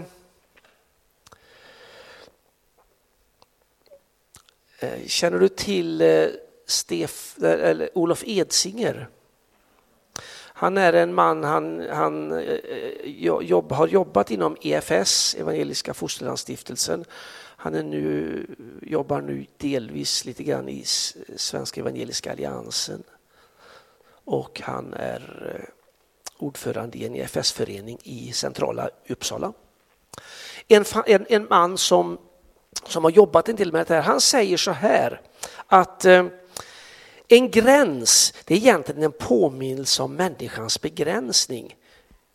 eh 4.79 5.07
känner 5.07 5.39
du 5.39 5.49
till 5.49 6.01
eh, 6.01 6.27
Stef, 6.67 7.39
eh, 7.43 7.71
eller 7.71 7.99
Olof 7.99 8.23
Edsinger? 8.27 9.09
Han 10.37 10.77
är 10.79 10.93
en 10.93 11.15
man, 11.15 11.45
han, 11.45 11.89
han 11.91 12.33
eh, 12.33 13.43
jobb, 13.43 13.73
har 13.73 13.89
jobbat 13.89 14.31
inom 14.31 14.57
EFS, 14.61 15.35
Evangeliska 15.35 15.95
Fosterlandsstiftelsen. 15.95 17.05
Han 17.67 17.75
är 17.75 17.83
nu, 17.83 18.47
jobbar 18.83 19.21
nu 19.21 19.47
delvis 19.57 20.25
lite 20.25 20.43
grann 20.43 20.69
i 20.69 20.85
Svenska 21.37 21.81
Evangeliska 21.81 22.33
Alliansen. 22.33 23.03
Och 24.25 24.61
han 24.65 24.95
är 24.95 25.53
eh, 25.55 25.69
ordförande 26.39 26.99
i 26.99 27.07
en 27.07 27.15
EFS-förening 27.15 27.99
i 28.03 28.33
centrala 28.33 28.91
Uppsala. 29.09 29.53
En, 30.69 30.85
en, 31.07 31.27
en 31.29 31.47
man 31.51 31.79
som, 31.79 32.19
som 32.87 33.05
har 33.05 33.11
jobbat 33.11 33.49
en 33.49 33.57
del 33.57 33.73
med 33.73 33.87
det 33.87 33.95
här, 33.95 34.03
han 34.03 34.21
säger 34.21 34.57
så 34.57 34.71
här 34.71 35.21
att 35.67 36.05
eh, 36.05 36.27
en 37.29 37.51
gräns 37.51 38.35
det 38.45 38.55
är 38.55 38.59
egentligen 38.59 39.03
en 39.03 39.13
påminnelse 39.13 40.03
om 40.03 40.15
människans 40.15 40.81
begränsning, 40.81 41.77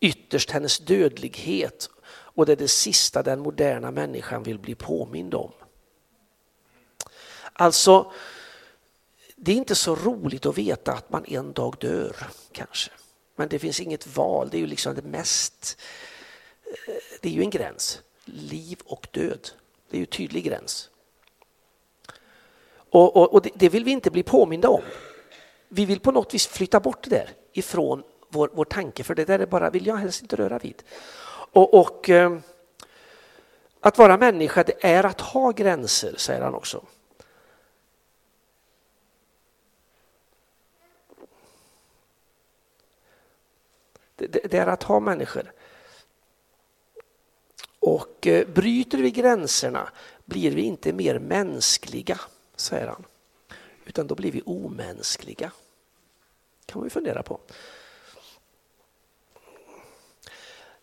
ytterst 0.00 0.50
hennes 0.50 0.78
dödlighet 0.78 1.88
och 2.34 2.46
det 2.46 2.52
är 2.52 2.56
det 2.56 2.68
sista 2.68 3.22
den 3.22 3.40
moderna 3.40 3.90
människan 3.90 4.42
vill 4.42 4.58
bli 4.58 4.74
påmind 4.74 5.34
om. 5.34 5.52
Alltså, 7.52 8.12
det 9.36 9.52
är 9.52 9.56
inte 9.56 9.74
så 9.74 9.94
roligt 9.94 10.46
att 10.46 10.58
veta 10.58 10.92
att 10.92 11.10
man 11.10 11.24
en 11.28 11.52
dag 11.52 11.76
dör, 11.80 12.16
kanske. 12.52 12.90
Men 13.36 13.48
det 13.48 13.58
finns 13.58 13.80
inget 13.80 14.16
val, 14.16 14.48
det 14.50 14.56
är 14.56 14.60
ju 14.60 14.66
liksom 14.66 14.94
det 14.94 15.02
mest... 15.02 15.80
Eh, 16.64 16.94
det 17.20 17.28
är 17.28 17.32
ju 17.32 17.42
en 17.42 17.50
gräns. 17.50 18.02
Liv 18.24 18.78
och 18.84 19.08
död, 19.10 19.48
det 19.90 19.96
är 19.96 19.98
ju 19.98 20.02
en 20.02 20.06
tydlig 20.06 20.44
gräns. 20.44 20.90
Och, 22.74 23.16
och, 23.16 23.32
och 23.32 23.42
det, 23.42 23.50
det, 23.54 23.68
vill 23.68 23.84
vi 23.84 23.90
inte 23.90 24.10
bli 24.10 24.22
påminda 24.22 24.68
om. 24.68 24.82
Vi 25.68 25.84
vill 25.84 26.00
på 26.00 26.12
något 26.12 26.34
vis 26.34 26.46
flytta 26.46 26.80
bort 26.80 27.04
det 27.04 27.10
där 27.10 27.30
ifrån 27.52 28.02
vår, 28.28 28.50
vår 28.52 28.64
tanke, 28.64 29.04
för 29.04 29.14
det 29.14 29.24
där 29.24 29.38
är 29.38 29.46
bara, 29.46 29.70
vill 29.70 29.86
jag 29.86 29.96
helst 29.96 30.22
inte 30.22 30.36
röra 30.36 30.58
vid. 30.58 30.82
Och, 31.52 31.74
och 31.74 32.10
eh, 32.10 32.38
att 33.80 33.98
vara 33.98 34.16
människa, 34.16 34.62
det 34.62 34.84
är 34.84 35.04
att 35.04 35.20
ha 35.20 35.50
gränser, 35.50 36.14
säger 36.16 36.40
han 36.40 36.54
också. 36.54 36.84
Det, 44.16 44.54
är 44.54 44.66
att 44.66 44.82
ha 44.82 45.00
människor. 45.00 45.52
Och 47.78 48.26
eh, 48.26 48.48
bryter 48.48 48.98
vi 48.98 49.10
gränserna 49.10 49.88
blir 50.24 50.50
vi 50.50 50.62
inte 50.62 50.92
mer 50.92 51.18
mänskliga, 51.18 52.20
säger 52.56 52.86
han. 52.86 53.04
Utan 53.84 54.06
då 54.06 54.14
blir 54.14 54.32
vi 54.32 54.42
omänskliga. 54.42 55.52
kan 56.66 56.78
man 56.78 56.86
ju 56.86 56.90
fundera 56.90 57.22
på. 57.22 57.40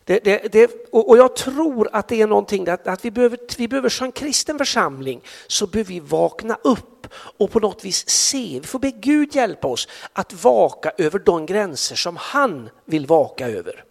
Det, 0.10 0.24
det, 0.24 0.52
det, 0.52 0.72
och 0.92 1.18
jag 1.18 1.36
tror 1.36 1.90
att 1.92 2.08
det 2.08 2.22
är 2.22 2.28
någonting 2.28 2.70
att, 2.70 2.88
att 2.88 3.06
vi, 3.06 3.12
behöver, 3.12 3.40
vi 3.58 3.68
behöver 3.68 3.90
som 3.90 4.12
kristen 4.12 4.58
församling 4.58 5.22
så 5.48 5.68
behöver 5.68 5.90
vi 5.90 6.00
vakna 6.00 6.58
upp 6.64 7.08
och 7.14 7.52
på 7.52 7.60
något 7.60 7.86
vis 7.86 8.10
se, 8.10 8.60
vi 8.60 8.68
får 8.68 8.80
be 8.80 8.92
Gud 8.92 9.36
hjälpa 9.36 9.68
oss 9.68 9.88
att 10.14 10.44
vaka 10.44 10.92
över 10.98 11.20
de 11.20 11.46
gränser 11.46 11.96
som 11.96 12.18
han 12.18 12.70
vill 12.86 13.06
vaka 13.06 13.48
över. 13.48 13.84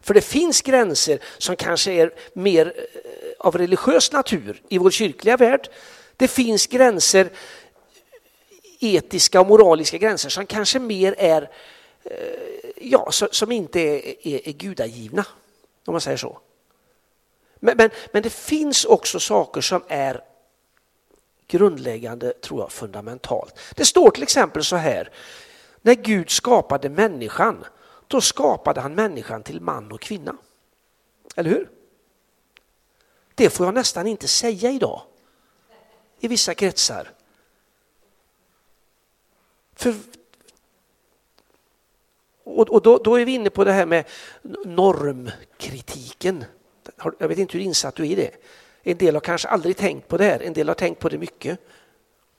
För 0.00 0.14
det 0.14 0.20
finns 0.20 0.62
gränser 0.62 1.18
som 1.38 1.56
kanske 1.56 1.92
är 1.92 2.12
mer 2.32 2.66
eh, 2.66 3.02
av 3.38 3.58
religiös 3.58 4.12
natur 4.12 4.62
i 4.68 4.78
vår 4.78 4.90
kyrkliga 4.90 5.36
värld. 5.36 5.68
Det 6.16 6.28
finns 6.28 6.66
gränser, 6.66 7.30
etiska 8.80 9.40
och 9.40 9.46
moraliska 9.46 9.98
gränser 9.98 10.28
som 10.28 10.46
kanske 10.46 10.78
mer 10.78 11.14
är 11.18 11.42
Eh, 11.42 11.48
Eh, 12.04 12.70
ja, 12.76 13.10
som 13.12 13.52
inte 13.52 13.80
är, 13.80 14.26
är, 14.28 14.48
är 14.48 14.52
gudagivna, 14.52 15.26
om 15.84 15.92
man 15.92 16.00
säger 16.00 16.16
så. 16.16 16.40
Men, 17.54 17.76
men, 17.76 17.90
men 18.12 18.22
det 18.22 18.32
finns 18.32 18.84
också 18.84 19.20
saker 19.20 19.60
som 19.60 19.82
är 19.88 20.24
grundläggande, 21.46 22.32
tror 22.32 22.60
jag, 22.60 22.72
fundamentalt. 22.72 23.58
Det 23.74 23.84
står 23.84 24.10
till 24.10 24.22
exempel 24.22 24.64
så 24.64 24.76
här, 24.76 25.10
när 25.80 25.94
Gud 25.94 26.30
skapade 26.30 26.88
människan, 26.88 27.64
då 28.06 28.20
skapade 28.20 28.80
han 28.80 28.94
människan 28.94 29.42
till 29.42 29.60
man 29.60 29.92
och 29.92 30.00
kvinna. 30.00 30.36
Eller 31.36 31.50
hur? 31.50 31.68
Det 33.34 33.50
får 33.50 33.66
jag 33.66 33.74
nästan 33.74 34.06
inte 34.06 34.28
säga 34.28 34.70
idag 34.70 35.02
i 36.20 36.28
vissa 36.28 36.54
kretsar. 36.54 37.12
För 39.74 39.94
och, 42.44 42.70
och 42.70 42.82
då, 42.82 42.98
då, 42.98 43.20
är 43.20 43.24
vi 43.24 43.34
inne 43.34 43.50
på 43.50 43.64
det 43.64 43.72
här 43.72 43.86
med 43.86 44.04
normkritiken. 44.64 46.44
Jag 47.18 47.28
vet 47.28 47.38
inte 47.38 47.58
hur 47.58 47.64
insatt 47.64 47.94
du 47.94 48.02
är 48.02 48.10
i 48.10 48.14
det. 48.14 48.30
En 48.82 48.98
del 48.98 49.14
har 49.14 49.20
kanske 49.20 49.48
aldrig 49.48 49.76
tänkt 49.76 50.08
på 50.08 50.16
det 50.16 50.24
här, 50.24 50.40
en 50.42 50.52
del 50.52 50.68
har 50.68 50.74
tänkt 50.74 50.98
på 50.98 51.08
det 51.08 51.18
mycket. 51.18 51.58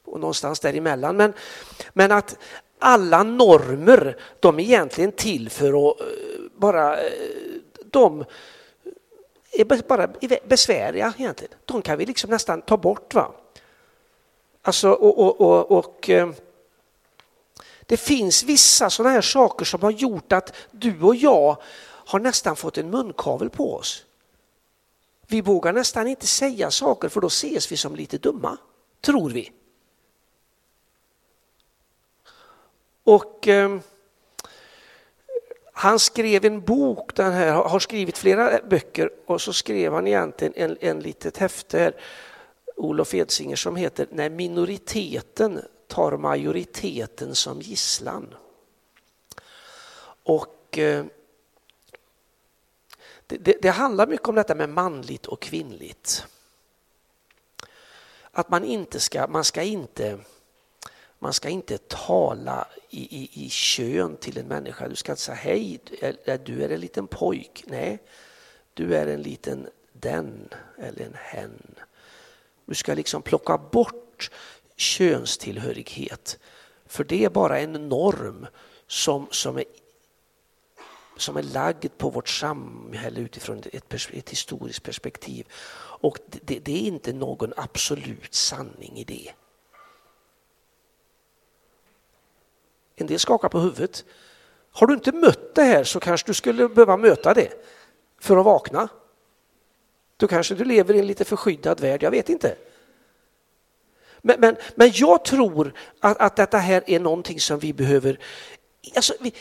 Och 0.05 0.19
någonstans 0.19 0.59
däremellan. 0.59 1.17
Men, 1.17 1.33
men 1.93 2.11
att 2.11 2.37
alla 2.79 3.23
normer, 3.23 4.17
de 4.39 4.59
är 4.59 4.63
egentligen 4.63 5.11
till 5.11 5.49
för 5.49 5.89
att 5.89 6.01
eh, 6.01 6.07
bara... 6.57 6.97
Eh, 6.97 7.11
de 7.85 8.25
är 9.51 9.87
bara 9.87 10.09
besvärliga 10.45 11.13
egentligen. 11.17 11.53
De 11.65 11.81
kan 11.81 11.97
vi 11.97 12.05
liksom 12.05 12.29
nästan 12.29 12.61
ta 12.61 12.77
bort. 12.77 13.13
va. 13.13 13.31
Alltså 14.61 14.91
och, 14.91 15.19
och, 15.19 15.41
och, 15.41 15.71
och 15.71 16.09
eh, 16.09 16.29
det 17.85 17.97
finns 17.97 18.43
vissa 18.43 18.89
sådana 18.89 19.13
här 19.13 19.21
saker 19.21 19.65
som 19.65 19.81
har 19.81 19.91
gjort 19.91 20.31
att 20.31 20.53
du 20.71 21.01
och 21.01 21.15
jag 21.15 21.57
har 21.83 22.19
nästan 22.19 22.55
fått 22.55 22.77
en 22.77 22.89
munkavel 22.89 23.49
på 23.49 23.75
oss. 23.75 24.05
Vi 25.27 25.41
vågar 25.41 25.73
nästan 25.73 26.07
inte 26.07 26.27
säga 26.27 26.71
saker 26.71 27.09
för 27.09 27.21
då 27.21 27.27
ses 27.27 27.71
vi 27.71 27.77
som 27.77 27.95
lite 27.95 28.17
dumma, 28.17 28.57
tror 29.01 29.29
vi. 29.29 29.51
Och 33.03 33.47
eh, 33.47 33.79
han 35.73 35.99
skrev 35.99 36.45
en 36.45 36.61
bok, 36.61 37.15
den 37.15 37.33
här, 37.33 37.51
har 37.51 37.79
skrivit 37.79 38.17
flera 38.17 38.59
böcker 38.69 39.09
och 39.25 39.41
så 39.41 39.53
skrev 39.53 39.93
han 39.93 40.07
egentligen 40.07 40.53
en, 40.55 40.77
en 40.81 40.99
litet 40.99 41.37
häfte 41.37 41.79
här, 41.79 41.95
Olof 42.75 43.13
Edsinger, 43.13 43.55
som 43.55 43.75
heter 43.75 44.07
När 44.11 44.29
minoriteten 44.29 45.61
tar 45.93 46.17
majoriteten 46.17 47.35
som 47.35 47.61
gisslan. 47.61 48.33
Och 50.23 50.77
eh, 50.77 51.05
det, 53.27 53.37
det, 53.37 53.57
det, 53.61 53.69
handlar 53.69 54.07
mycket 54.07 54.27
om 54.27 54.35
detta 54.35 54.55
med 54.55 54.69
manligt 54.69 55.25
och 55.25 55.41
kvinnligt. 55.41 56.25
Att 58.31 58.49
man 58.49 58.63
inte 58.63 58.99
ska, 58.99 59.27
man 59.27 59.43
ska 59.43 59.63
inte, 59.63 60.19
man 61.19 61.33
ska 61.33 61.49
inte 61.49 61.77
tala 61.77 62.67
i, 62.89 63.17
i, 63.17 63.45
i 63.45 63.49
kön 63.49 64.17
till 64.17 64.37
en 64.37 64.47
människa. 64.47 64.87
Du 64.87 64.95
ska 64.95 65.11
inte 65.11 65.21
säga 65.21 65.35
hej, 65.35 65.79
du 66.45 66.63
är 66.63 66.69
en 66.69 66.79
liten 66.79 67.07
pojk. 67.07 67.63
Nej, 67.67 67.99
du 68.73 68.95
är 68.95 69.07
en 69.07 69.21
liten 69.21 69.69
den 69.93 70.49
eller 70.77 71.05
en 71.05 71.17
hen. 71.19 71.75
Du 72.65 72.75
ska 72.75 72.93
liksom 72.93 73.21
plocka 73.21 73.57
bort 73.57 73.99
könstillhörighet. 74.75 76.39
För 76.85 77.03
det 77.03 77.25
är 77.25 77.29
bara 77.29 77.59
en 77.59 77.89
norm 77.89 78.47
som, 78.87 79.27
som, 79.31 79.57
är, 79.57 79.65
som 81.17 81.37
är 81.37 81.43
lagd 81.43 81.97
på 81.97 82.09
vårt 82.09 82.29
samhälle 82.29 83.19
utifrån 83.19 83.63
ett, 83.71 83.93
ett 84.13 84.29
historiskt 84.29 84.83
perspektiv. 84.83 85.47
Och 85.75 86.17
det, 86.25 86.59
det, 86.59 86.71
är 86.71 86.87
inte 86.87 87.13
någon 87.13 87.53
absolut 87.57 88.33
sanning 88.33 88.97
i 88.97 89.03
det. 89.03 89.31
En 92.95 93.07
del 93.07 93.19
skakar 93.19 93.49
på 93.49 93.59
huvudet. 93.59 94.05
Har 94.71 94.87
du 94.87 94.93
inte 94.93 95.11
mött 95.11 95.55
det 95.55 95.63
här 95.63 95.83
så 95.83 95.99
kanske 95.99 96.27
du 96.27 96.33
skulle 96.33 96.69
behöva 96.69 96.97
möta 96.97 97.33
det 97.33 97.49
för 98.19 98.37
att 98.37 98.45
vakna. 98.45 98.89
Då 100.17 100.27
kanske 100.27 100.55
du 100.55 100.65
lever 100.65 100.93
i 100.93 100.99
en 100.99 101.07
lite 101.07 101.25
förskyddad 101.25 101.79
värld, 101.79 102.03
jag 102.03 102.11
vet 102.11 102.29
inte. 102.29 102.55
Men, 104.25 104.39
men, 104.39 104.55
men 104.75 104.91
jag 104.93 105.25
tror 105.25 105.73
att, 105.99 106.17
att 106.17 106.35
detta 106.35 106.57
här 106.57 106.83
är 106.87 106.99
någonting 106.99 107.39
som 107.39 107.59
vi 107.59 107.73
behöver... 107.73 108.19
Alltså, 108.95 109.13
vi, 109.19 109.33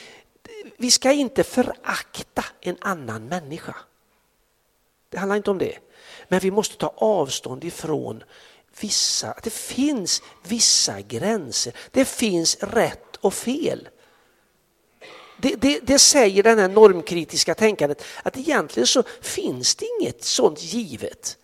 vi 0.77 0.91
ska 0.91 1.13
inte 1.13 1.45
förakta 1.45 2.45
en 2.61 2.77
annan 2.81 3.29
människa. 3.29 3.77
Det 5.09 5.19
handlar 5.19 5.37
inte 5.37 5.51
om 5.51 5.59
det. 5.59 5.79
Men 6.29 6.41
vi 6.41 6.51
måste 6.51 6.77
ta 6.77 6.95
avstånd 6.97 7.65
ifrån 7.65 8.25
vissa, 8.81 9.35
det 9.43 9.53
finns 9.53 10.23
vissa 10.43 11.01
gränser. 11.01 11.73
Det 11.91 12.05
finns 12.05 12.57
rätt 12.61 13.17
och 13.17 13.35
fel. 13.35 13.89
Det, 15.39 15.55
det, 15.55 15.81
det, 15.83 15.99
säger 15.99 16.43
den 16.43 16.59
här 16.59 16.69
normkritiska 16.69 17.55
tänkandet 17.55 18.05
att 18.23 18.37
egentligen 18.37 18.87
så 18.87 19.03
finns 19.21 19.75
det 19.75 19.87
inget 20.01 20.25
sånt 20.25 20.63
givet. 20.63 21.39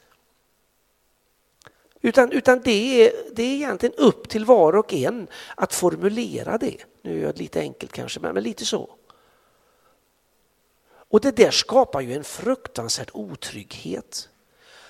Utan, 2.08 2.32
utan 2.32 2.60
det, 2.60 3.06
är, 3.06 3.12
det 3.32 3.42
är 3.42 3.54
egentligen 3.54 3.94
upp 3.94 4.28
till 4.28 4.44
var 4.44 4.76
och 4.76 4.94
en 4.94 5.28
att 5.54 5.74
formulera 5.74 6.58
det. 6.58 6.76
Nu 7.02 7.18
är 7.18 7.26
jag 7.26 7.38
lite 7.38 7.60
enkelt 7.60 7.92
kanske, 7.92 8.20
men, 8.20 8.34
men 8.34 8.42
lite 8.42 8.64
så. 8.64 8.90
Och 11.10 11.20
det 11.20 11.36
där 11.36 11.50
skapar 11.50 12.00
ju 12.00 12.14
en 12.14 12.24
fruktansvärd 12.24 13.10
otrygghet. 13.12 14.28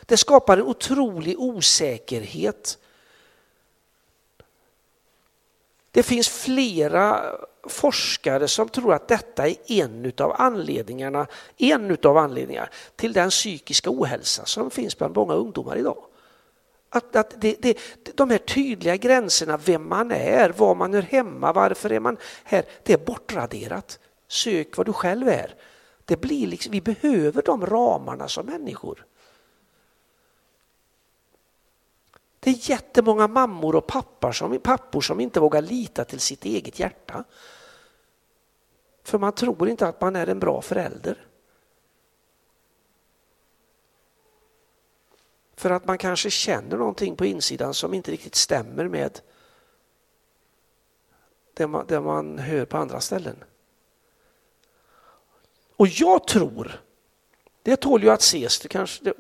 Det 0.07 0.17
skapar 0.17 0.59
en 0.59 0.63
otrolig 0.63 1.41
osäkerhet. 1.41 2.79
Det 5.91 6.03
finns 6.03 6.29
flera 6.29 7.37
forskare 7.69 8.49
som 8.49 8.69
tror 8.69 8.95
att 8.95 9.09
detta 9.09 9.49
är 9.49 9.57
en 9.67 10.13
av 10.19 10.33
anledningarna, 10.39 11.27
en 11.57 11.91
utav 11.91 12.17
anledningarna 12.17 12.69
till 12.97 13.13
den 13.13 13.31
psykiska 13.31 13.91
ohälsa 13.91 14.45
som 14.47 14.71
finns 14.71 14.99
bland 14.99 15.17
många 15.17 15.35
ungdomar 15.35 15.77
idag. 15.77 16.08
Att, 16.91 17.17
att 17.17 17.41
det, 17.41 17.57
det, 17.63 17.79
de 18.15 18.31
här 18.31 18.39
tydliga 18.39 18.97
gränserna, 18.97 19.57
vem 19.57 19.89
man 19.89 20.11
är, 20.11 20.51
var 20.51 20.75
man 20.75 20.95
är 20.95 21.03
hemma, 21.03 21.53
varför 21.53 21.93
är 21.93 22.01
man 22.01 22.17
här, 22.45 22.65
det 22.83 22.93
är 22.93 22.99
bortraderat. 22.99 23.99
Sök 24.29 24.77
vad 24.77 24.87
du 24.87 24.93
själv 24.93 25.29
är. 25.29 25.55
Det 26.05 26.17
blir 26.17 26.47
liksom, 26.47 26.73
vi 26.73 26.81
behöver 26.81 27.43
de 27.43 27.67
ramarna 27.67 28.29
som 28.29 28.47
människor. 28.47 29.05
Det 32.41 32.51
är 32.51 32.71
jättemånga 32.71 33.29
mammor 33.29 33.77
och 33.77 33.87
pappor 33.87 34.33
som, 34.33 34.59
pappor 34.59 35.01
som 35.01 35.21
inte 35.21 35.41
vågar 35.41 35.63
lita 35.63 36.05
till 36.05 36.21
sitt 36.21 36.45
eget 36.45 36.79
hjärta. 36.79 37.25
För 39.05 39.19
man 39.19 39.33
tror 39.33 39.69
inte 39.69 39.89
att 39.89 40.01
man 40.01 40.17
är 40.17 40.27
en 40.27 40.39
bra 40.39 40.63
förälder. 40.63 41.28
För 45.59 45.71
att 45.71 45.87
man 45.87 45.99
kanske 45.99 46.31
känner 46.31 46.77
någonting 46.77 47.17
på 47.17 47.27
insidan 47.27 47.75
som 47.75 47.95
inte 47.95 48.11
riktigt 48.11 48.35
stämmer 48.35 48.89
med 48.89 49.21
det 51.55 51.67
man, 51.67 51.87
det 51.87 52.01
man 52.01 52.39
hör 52.39 52.65
på 52.65 52.77
andra 52.77 53.01
ställen. 53.01 53.45
Och 55.77 55.87
jag 55.89 56.27
tror, 56.27 56.81
det 57.63 57.77
tål 57.77 58.03
ju 58.03 58.11
att 58.11 58.21
ses, 58.21 58.61
det 58.61 58.69
kanske, 58.69 59.13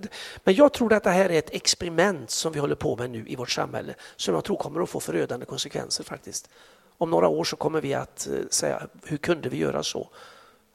men 0.44 0.54
jag 0.54 0.72
tror 0.72 0.92
att 0.92 1.04
det 1.04 1.10
här 1.10 1.30
är 1.30 1.38
ett 1.38 1.54
experiment 1.54 2.30
som 2.30 2.52
vi 2.52 2.58
håller 2.58 2.74
på 2.74 2.96
med 2.96 3.10
nu 3.10 3.28
i 3.28 3.36
vårt 3.36 3.50
samhälle 3.50 3.94
som 4.16 4.34
jag 4.34 4.44
tror 4.44 4.56
kommer 4.56 4.82
att 4.82 4.90
få 4.90 5.00
förödande 5.00 5.46
konsekvenser 5.46 6.04
faktiskt. 6.04 6.50
Om 6.98 7.10
några 7.10 7.28
år 7.28 7.44
så 7.44 7.56
kommer 7.56 7.80
vi 7.80 7.94
att 7.94 8.26
eh, 8.26 8.48
säga, 8.50 8.88
hur 9.04 9.16
kunde 9.16 9.48
vi 9.48 9.56
göra 9.56 9.82
så 9.82 10.10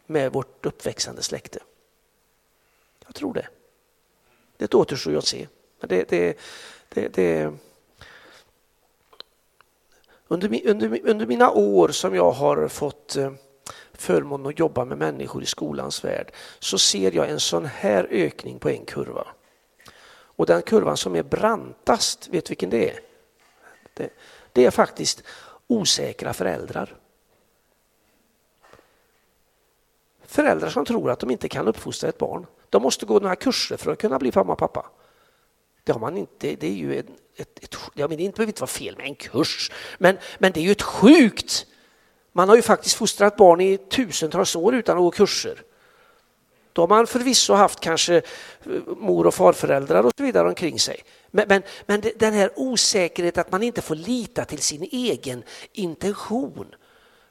med 0.06 0.34
vårt 0.34 0.66
uppväxande 0.66 1.22
släkte? 1.22 1.60
Jag 3.06 3.16
tror 3.16 3.34
det. 3.34 3.48
Det 4.58 4.74
återstår 4.74 5.14
ju 5.14 5.20
att 5.20 5.26
se. 5.26 5.48
Men 5.80 5.90
det, 5.90 6.10
det, 6.10 6.38
det, 6.90 7.08
det 7.08 7.54
under, 10.28 10.68
under, 10.70 11.10
under, 11.10 11.26
mina 11.26 11.52
år 11.52 11.88
som 11.88 12.16
jag 12.16 12.32
har 12.32 12.68
fått 12.68 13.16
eh, 13.16 13.32
förmånen 13.94 14.48
att 14.48 14.60
jobba 14.60 14.86
med 14.86 14.98
människor 14.98 15.44
i 15.44 15.46
skolans 15.46 16.06
värld 16.06 16.32
så 16.60 16.78
ser 16.78 17.12
jag 17.12 17.30
en 17.30 17.40
sån 17.40 17.66
här 17.66 18.08
ökning 18.12 18.60
på 18.60 18.70
en 18.70 18.86
kurva. 18.86 19.28
Och 20.36 20.46
den 20.46 20.62
kurvan 20.62 20.98
som 20.98 21.16
är 21.16 21.24
brantast, 21.24 22.28
vet 22.28 22.46
du 22.46 22.50
vilken 22.50 22.70
det 22.70 22.90
är? 22.90 23.00
Det, 23.94 24.10
det 24.52 24.66
är 24.66 24.72
faktiskt 24.72 25.24
osäkra 25.68 26.34
föräldrar. 26.34 26.96
Föräldrar 30.26 30.70
som 30.70 30.86
tror 30.86 31.12
att 31.12 31.20
de 31.20 31.32
inte 31.32 31.50
kan 31.50 31.68
uppfostra 31.68 32.10
ett 32.10 32.18
barn. 32.18 32.46
De 32.74 32.82
måste 32.82 33.06
gå 33.06 33.20
några 33.20 33.36
kurser 33.36 33.78
för 33.78 33.92
att 33.92 34.00
kunna 34.00 34.20
bli 34.20 34.32
mamma 34.36 34.54
och 34.54 34.60
pappa. 34.60 34.86
Det 35.84 35.92
har 35.92 36.00
man 36.00 36.18
inte, 36.18 36.56
det 36.56 36.68
är 36.68 36.72
ju 36.72 37.00
ett, 37.00 37.06
ett, 37.36 37.64
ett 37.64 37.76
jag 37.94 38.10
menar, 38.10 38.24
det 38.24 38.36
behöver 38.36 38.50
inte 38.50 38.62
vara 38.62 38.68
fel 38.68 38.98
med 38.98 39.06
en 39.06 39.16
kurs, 39.16 39.72
men, 39.98 40.18
men 40.38 40.52
det 40.52 40.60
är 40.60 40.64
ju 40.64 40.72
ett 40.72 40.82
sjukt. 40.82 41.66
Man 42.32 42.50
har 42.50 42.56
ju 42.56 42.62
faktiskt 42.62 42.96
fostrat 42.96 43.38
barn 43.38 43.62
i 43.62 43.78
tusentals 43.78 44.56
år 44.56 44.76
utan 44.76 44.98
att 44.98 45.04
gå 45.04 45.12
kurser. 45.12 45.62
Då 46.74 46.82
har 46.82 46.88
man 46.88 47.08
förvisso 47.08 47.54
haft 47.54 47.80
kanske 47.80 48.16
eh, 48.16 48.22
mor 48.98 49.28
och 49.28 49.34
farföräldrar 49.34 50.04
och 50.04 50.12
så 50.18 50.24
vidare 50.24 50.48
omkring 50.48 50.80
sig. 50.80 51.04
Men, 51.32 51.48
men, 51.48 51.62
men 51.86 52.02
den 52.16 52.34
här 52.34 52.52
osäkerheten 52.56 53.42
att 53.42 53.52
man 53.52 53.64
inte 53.64 53.82
får 53.82 53.96
lita 53.96 54.46
till 54.46 54.62
sin 54.62 54.84
egen 54.92 55.44
intention. 55.74 56.76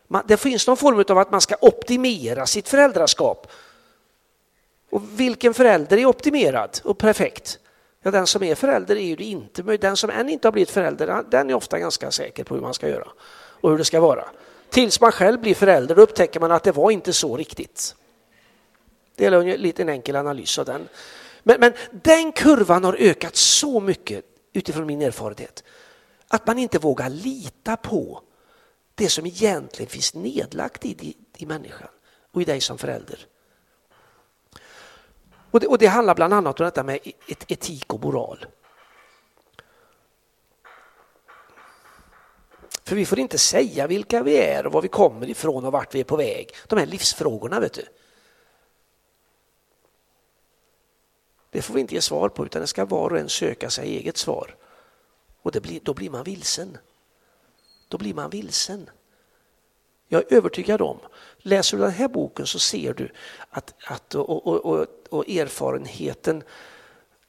Man, 0.08 0.24
det 0.28 0.36
finns 0.36 0.66
någon 0.66 0.76
form 0.76 1.04
av 1.08 1.18
att 1.18 1.30
man 1.30 1.40
ska 1.40 1.54
optimera 1.60 2.46
sitt 2.46 2.68
föräldraskap. 2.68 3.52
Och 4.92 5.20
vilken 5.20 5.54
förälder 5.54 5.96
är 5.96 6.06
optimerad 6.06 6.80
och 6.84 6.98
perfekt? 6.98 7.58
Ja, 8.02 8.10
den 8.10 8.26
som 8.26 8.42
är 8.42 8.54
förälder 8.54 8.96
är 8.96 9.04
ju 9.04 9.16
det 9.16 9.24
inte, 9.24 9.62
men 9.62 9.78
den 9.80 9.96
som 9.96 10.10
än 10.10 10.28
inte 10.28 10.48
har 10.48 10.52
blivit 10.52 10.70
förälder, 10.70 11.24
den 11.30 11.50
är 11.50 11.54
ofta 11.54 11.78
ganska 11.78 12.10
säker 12.10 12.44
på 12.44 12.54
hur 12.54 12.62
man 12.62 12.74
ska 12.74 12.88
göra 12.88 13.08
och 13.34 13.70
hur 13.70 13.78
det 13.78 13.84
ska 13.84 14.00
vara. 14.00 14.24
Tills 14.70 15.00
man 15.00 15.12
själv 15.12 15.40
blir 15.40 15.54
förälder, 15.54 15.94
då 15.94 16.02
upptäcker 16.02 16.40
man 16.40 16.52
att 16.52 16.62
det 16.62 16.72
var 16.72 16.90
inte 16.90 17.12
så 17.12 17.36
riktigt. 17.36 17.94
Det 19.16 19.26
är 19.26 19.32
en 19.32 19.50
liten 19.50 19.88
enkel 19.88 20.16
analys 20.16 20.58
av 20.58 20.64
den. 20.64 20.88
Men, 21.42 21.60
men 21.60 21.72
den 21.90 22.32
kurvan 22.32 22.84
har 22.84 22.96
ökat 22.98 23.36
så 23.36 23.80
mycket 23.80 24.24
utifrån 24.52 24.86
min 24.86 25.02
erfarenhet 25.02 25.64
att 26.28 26.46
man 26.46 26.58
inte 26.58 26.78
vågar 26.78 27.08
lita 27.08 27.76
på 27.76 28.22
det 28.94 29.08
som 29.08 29.26
egentligen 29.26 29.90
finns 29.90 30.14
nedlagt 30.14 30.84
i, 30.84 31.16
i 31.36 31.46
människan 31.46 31.88
och 32.32 32.42
i 32.42 32.44
dig 32.44 32.60
som 32.60 32.78
förälder. 32.78 33.26
Och 35.52 35.60
det, 35.60 35.66
och 35.66 35.78
det 35.78 35.86
handlar 35.86 36.14
bland 36.14 36.34
annat 36.34 36.60
om 36.60 36.64
detta 36.64 36.82
med 36.82 36.98
e-, 37.04 37.12
et, 37.26 37.50
etik 37.50 37.94
och 37.94 38.00
moral. 38.00 38.46
För 42.84 42.96
vi 42.96 43.06
får 43.06 43.18
inte 43.18 43.38
säga 43.38 43.86
vilka 43.86 44.22
vi 44.22 44.36
är 44.36 44.66
och 44.66 44.72
var 44.72 44.82
vi 44.82 44.88
kommer 44.88 45.30
ifrån 45.30 45.64
och 45.64 45.72
vart 45.72 45.94
vi 45.94 46.00
är 46.00 46.04
på 46.04 46.16
väg. 46.16 46.50
De 46.66 46.78
här 46.78 46.86
livsfrågorna, 46.86 47.60
vet 47.60 47.72
du. 47.72 47.84
Det 51.50 51.62
får 51.62 51.74
vi 51.74 51.80
inte 51.80 51.94
ge 51.94 52.00
svar 52.00 52.28
på 52.28 52.46
utan 52.46 52.60
det 52.60 52.66
ska 52.66 52.84
var 52.84 53.10
och 53.10 53.18
en 53.18 53.28
söka 53.28 53.70
sig 53.70 53.96
eget 53.96 54.16
svar. 54.16 54.56
Och 55.42 55.52
det 55.52 55.60
blir, 55.60 55.80
då 55.82 55.94
blir 55.94 56.10
man 56.10 56.24
vilsen. 56.24 56.78
Då 57.88 57.98
blir 57.98 58.14
man 58.14 58.30
vilsen. 58.30 58.90
Jag 60.08 60.22
är 60.22 60.36
övertygad 60.36 60.82
om, 60.82 60.98
läser 61.42 61.76
du 61.76 61.82
den 61.82 61.92
här 61.92 62.08
boken 62.08 62.46
så 62.46 62.58
ser 62.58 62.94
du 62.94 63.10
att, 63.50 63.74
att 63.86 64.14
och, 64.14 64.46
och, 64.46 64.64
och, 64.64 64.86
och 65.08 65.28
erfarenheten 65.28 66.42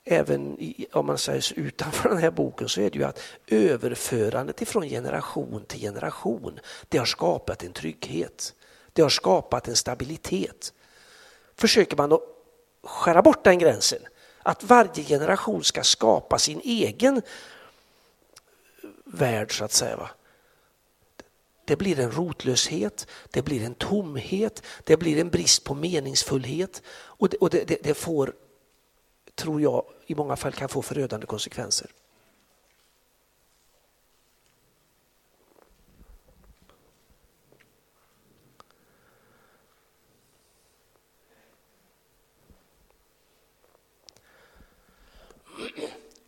även 0.05 0.59
i, 0.59 0.85
om 0.91 1.05
man 1.05 1.17
säger 1.17 1.41
så, 1.41 1.55
utanför 1.55 2.09
den 2.09 2.17
här 2.17 2.31
boken 2.31 2.69
så 2.69 2.81
är 2.81 2.89
det 2.89 2.99
ju 2.99 3.05
att 3.05 3.19
överförandet 3.47 4.61
ifrån 4.61 4.89
generation 4.89 5.65
till 5.67 5.79
generation, 5.79 6.59
det 6.89 6.97
har 6.97 7.05
skapat 7.05 7.63
en 7.63 7.73
trygghet. 7.73 8.53
Det 8.93 9.01
har 9.01 9.09
skapat 9.09 9.67
en 9.67 9.75
stabilitet. 9.75 10.73
Försöker 11.55 11.97
man 11.97 12.11
att 12.11 12.21
skära 12.83 13.21
bort 13.21 13.43
den 13.43 13.59
gränsen, 13.59 13.99
att 14.43 14.63
varje 14.63 15.03
generation 15.03 15.63
ska 15.63 15.83
skapa 15.83 16.39
sin 16.39 16.61
egen 16.63 17.21
värld 19.05 19.57
så 19.57 19.65
att 19.65 19.71
säga. 19.71 19.97
Va? 19.97 20.09
Det 21.65 21.75
blir 21.75 21.99
en 21.99 22.11
rotlöshet, 22.11 23.07
det 23.31 23.41
blir 23.41 23.63
en 23.63 23.75
tomhet, 23.75 24.63
det 24.83 24.97
blir 24.97 25.17
en 25.21 25.29
brist 25.29 25.63
på 25.63 25.73
meningsfullhet 25.73 26.81
och 26.87 27.29
det, 27.29 27.37
och 27.37 27.49
det, 27.49 27.67
det, 27.67 27.83
det 27.83 27.93
får, 27.93 28.33
tror 29.35 29.61
jag, 29.61 29.85
i 30.05 30.15
många 30.15 30.35
fall 30.35 30.53
kan 30.53 30.69
få 30.69 30.81
förödande 30.81 31.25
konsekvenser. 31.25 31.91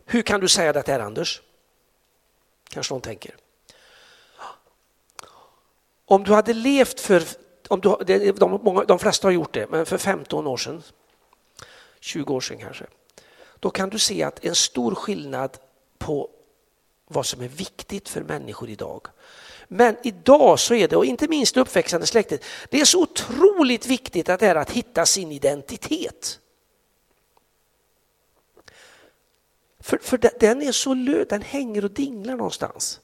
Hur 0.06 0.22
kan 0.22 0.40
du 0.40 0.48
säga 0.48 0.72
det 0.72 0.88
här 0.88 1.00
Anders? 1.00 1.42
Kanske 2.68 2.94
någon 2.94 3.00
tänker. 3.00 3.45
Om 6.06 6.24
du 6.24 6.32
hade 6.32 6.54
levt 6.54 7.00
för, 7.00 7.22
om 7.68 7.80
du, 7.80 8.32
de, 8.32 8.60
många, 8.62 8.84
de 8.84 8.98
flesta 8.98 9.26
har 9.26 9.32
gjort 9.32 9.52
det, 9.52 9.70
men 9.70 9.86
för 9.86 9.98
15 9.98 10.46
år 10.46 10.56
sedan, 10.56 10.82
20 12.00 12.34
år 12.34 12.40
sedan 12.40 12.58
kanske, 12.58 12.86
då 13.60 13.70
kan 13.70 13.90
du 13.90 13.98
se 13.98 14.22
att 14.22 14.44
en 14.44 14.54
stor 14.54 14.94
skillnad 14.94 15.58
på 15.98 16.30
vad 17.08 17.26
som 17.26 17.42
är 17.42 17.48
viktigt 17.48 18.08
för 18.08 18.22
människor 18.22 18.70
idag. 18.70 19.06
Men 19.68 19.96
idag 20.02 20.60
så 20.60 20.74
är 20.74 20.88
det, 20.88 20.96
och 20.96 21.04
inte 21.04 21.28
minst 21.28 21.54
det 21.54 21.60
uppväxande 21.60 22.06
släktet, 22.06 22.44
det 22.70 22.80
är 22.80 22.84
så 22.84 23.02
otroligt 23.02 23.86
viktigt 23.86 24.28
att 24.28 24.40
det 24.40 24.46
är 24.46 24.54
att 24.54 24.70
hitta 24.70 25.06
sin 25.06 25.32
identitet. 25.32 26.40
För, 29.80 29.98
för 29.98 30.38
den 30.40 30.62
är 30.62 30.72
så 30.72 30.94
lös, 30.94 31.28
den 31.28 31.42
hänger 31.42 31.84
och 31.84 31.90
dinglar 31.90 32.36
någonstans. 32.36 33.00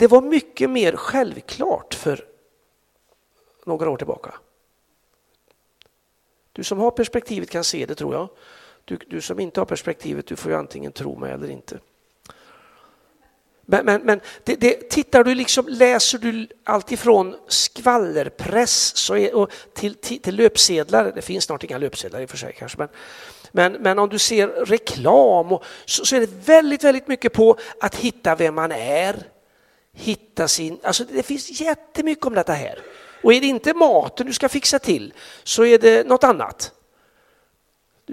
Det 0.00 0.06
var 0.06 0.20
mycket 0.22 0.70
mer 0.70 0.96
självklart 0.96 1.94
för 1.94 2.24
några 3.64 3.90
år 3.90 3.96
tillbaka. 3.96 4.34
Du 6.52 6.64
som 6.64 6.78
har 6.78 6.90
perspektivet 6.90 7.50
kan 7.50 7.64
se 7.64 7.86
det 7.86 7.94
tror 7.94 8.14
jag. 8.14 8.28
Du, 8.84 8.98
du 9.06 9.20
som 9.20 9.40
inte 9.40 9.60
har 9.60 9.64
perspektivet, 9.64 10.26
du 10.26 10.36
får 10.36 10.52
ju 10.52 10.58
antingen 10.58 10.92
tro 10.92 11.18
mig 11.18 11.32
eller 11.32 11.50
inte. 11.50 11.78
Men, 13.62 13.84
men, 13.84 14.02
men 14.02 14.20
det, 14.44 14.56
det, 14.56 14.90
tittar 14.90 15.24
du 15.24 15.34
liksom, 15.34 15.68
läser 15.68 16.18
du 16.18 16.48
alltifrån 16.64 17.36
skvallerpress 17.48 18.96
så 18.96 19.16
är, 19.16 19.34
och 19.34 19.50
till, 19.74 19.94
till, 19.94 20.22
till, 20.22 20.36
löpsedlar, 20.36 21.12
det 21.14 21.22
finns 21.22 21.44
snart 21.44 21.64
inga 21.64 21.78
löpsedlar 21.78 22.20
i 22.20 22.24
och 22.24 22.30
för 22.30 22.36
sig 22.36 22.52
kanske, 22.58 22.78
men, 22.78 22.88
men, 23.52 23.72
men 23.72 23.98
om 23.98 24.08
du 24.08 24.18
ser 24.18 24.48
reklam 24.48 25.52
och, 25.52 25.64
så, 25.84 26.04
så, 26.04 26.16
är 26.16 26.20
det 26.20 26.48
väldigt, 26.48 26.84
väldigt 26.84 27.08
mycket 27.08 27.32
på 27.32 27.58
att 27.80 27.94
hitta 27.94 28.34
vem 28.34 28.54
man 28.54 28.72
är, 28.72 29.26
hitta 29.92 30.48
sin, 30.48 30.80
alltså 30.82 31.04
det 31.04 31.22
finns 31.22 31.60
jättemycket 31.60 32.26
om 32.26 32.34
detta 32.34 32.52
här. 32.52 32.82
Och 33.22 33.34
är 33.34 33.40
det 33.40 33.46
inte 33.46 33.74
maten 33.74 34.26
du 34.26 34.32
ska 34.32 34.48
fixa 34.48 34.78
till 34.78 35.14
så 35.42 35.64
är 35.64 35.78
det 35.78 36.06
något 36.06 36.24
annat. 36.24 36.72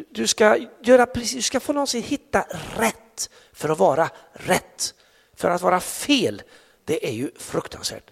Du, 0.09 0.27
ska, 0.27 0.57
göra 0.81 1.05
precis, 1.05 1.35
du 1.35 1.41
ska 1.41 1.59
få 1.59 1.73
någonsin 1.73 2.03
hitta 2.03 2.45
rätt 2.77 3.29
för 3.53 3.69
att 3.69 3.79
vara 3.79 4.09
rätt. 4.33 4.93
För 5.35 5.49
att 5.49 5.61
vara 5.61 5.79
fel, 5.79 6.41
det 6.85 7.07
är 7.07 7.11
ju 7.11 7.31
fruktansvärt. 7.35 8.11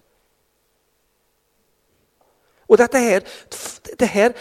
Och 2.60 2.76
detta 2.76 2.98
här, 2.98 3.22
det 3.98 4.06
här 4.06 4.34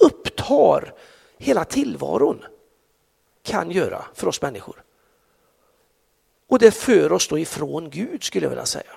upptar 0.00 0.94
hela 1.38 1.64
tillvaron, 1.64 2.44
kan 3.42 3.70
göra 3.70 4.04
för 4.14 4.26
oss 4.26 4.42
människor. 4.42 4.81
Och 6.52 6.58
det 6.58 6.70
för 6.70 7.12
oss 7.12 7.28
då 7.28 7.38
ifrån 7.38 7.90
Gud 7.90 8.24
skulle 8.24 8.44
jag 8.44 8.50
vilja 8.50 8.66
säga. 8.66 8.92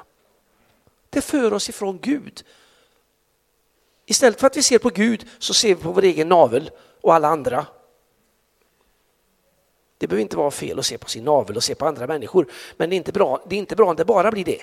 Det 1.09 1.21
för 1.21 1.53
oss 1.53 1.69
ifrån 1.69 1.99
Gud. 2.01 2.43
Istället 4.05 4.39
för 4.39 4.47
att 4.47 4.57
vi 4.57 4.63
ser 4.63 4.79
på 4.79 4.89
Gud 4.89 5.25
så 5.39 5.53
ser 5.53 5.75
vi 5.75 5.83
på 5.83 5.91
vår 5.91 6.03
egen 6.03 6.29
navel 6.29 6.71
och 7.01 7.13
alla 7.13 7.27
andra. 7.27 7.65
Det 9.97 10.07
behöver 10.07 10.21
inte 10.21 10.37
vara 10.37 10.51
fel 10.51 10.79
att 10.79 10.85
se 10.85 10.97
på 10.97 11.09
sin 11.09 11.23
navel 11.23 11.55
och 11.55 11.63
se 11.63 11.75
på 11.75 11.85
andra 11.85 12.07
människor, 12.07 12.51
men 12.77 12.89
det 12.89 12.95
är 12.95 12.97
inte 12.97 13.11
bra, 13.11 13.43
det 13.47 13.55
är 13.55 13.59
inte 13.59 13.75
bra 13.75 13.89
om 13.89 13.95
det 13.95 14.05
bara 14.05 14.31
blir 14.31 14.45
det. 14.45 14.61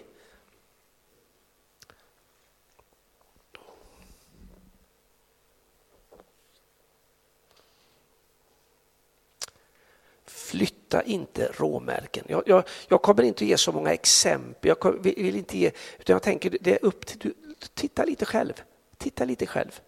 Flytta 10.92 11.02
inte 11.02 11.52
råmärken. 11.52 12.24
Jag, 12.28 12.42
jag, 12.46 12.64
jag, 12.88 13.02
kommer 13.02 13.22
inte 13.22 13.44
att 13.44 13.48
ge 13.48 13.59
så 13.59 13.72
många 13.72 13.92
exempel, 13.92 14.68
jag 14.68 15.02
vill 15.02 15.37
inte 15.37 15.59
ge, 15.59 15.72
utan 15.98 16.14
jag 16.14 16.22
tänker 16.22 16.59
det 16.61 16.72
är 16.72 16.85
upp 16.85 17.07
till 17.07 17.18
du, 17.18 17.35
titta 17.74 18.05
lite 18.05 18.24
själv. 18.24 18.62
Titta 18.98 19.24
lite 19.24 19.46
själv. 19.46 19.81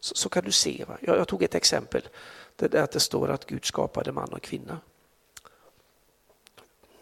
Så, 0.00 0.14
så 0.14 0.28
kan 0.28 0.44
du 0.44 0.52
se. 0.52 0.84
Jag, 1.00 1.18
jag, 1.18 1.28
tog 1.28 1.42
ett 1.42 1.54
exempel 1.54 2.08
där 2.56 2.82
att 2.82 2.92
det 2.92 3.00
står 3.00 3.28
att 3.30 3.46
Gud 3.46 3.64
skapade 3.64 4.12
man 4.12 4.32
och 4.32 4.42
kvinna. 4.42 4.80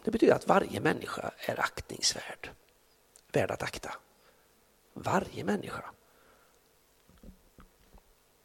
Det 0.03 0.11
betyder 0.11 0.35
att 0.35 0.47
varje 0.47 0.79
människa 0.79 1.31
är 1.37 1.59
aktningsvärd, 1.59 2.49
värd 3.31 3.51
att 3.51 3.63
akta. 3.63 3.91
Varje 4.93 5.43
människa. 5.43 5.83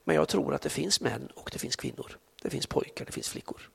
Men 0.04 0.16
jag 0.16 0.28
tror 0.28 0.54
att 0.54 0.62
det 0.62 0.70
finns 0.70 1.00
män 1.00 1.28
och 1.34 1.50
det 1.52 1.58
finns 1.58 1.76
kvinnor. 1.76 2.18
Det 2.42 2.50
finns 2.50 2.66
pojkar, 2.66 3.04
det 3.04 3.12
finns 3.12 3.28
flickor. 3.28 3.70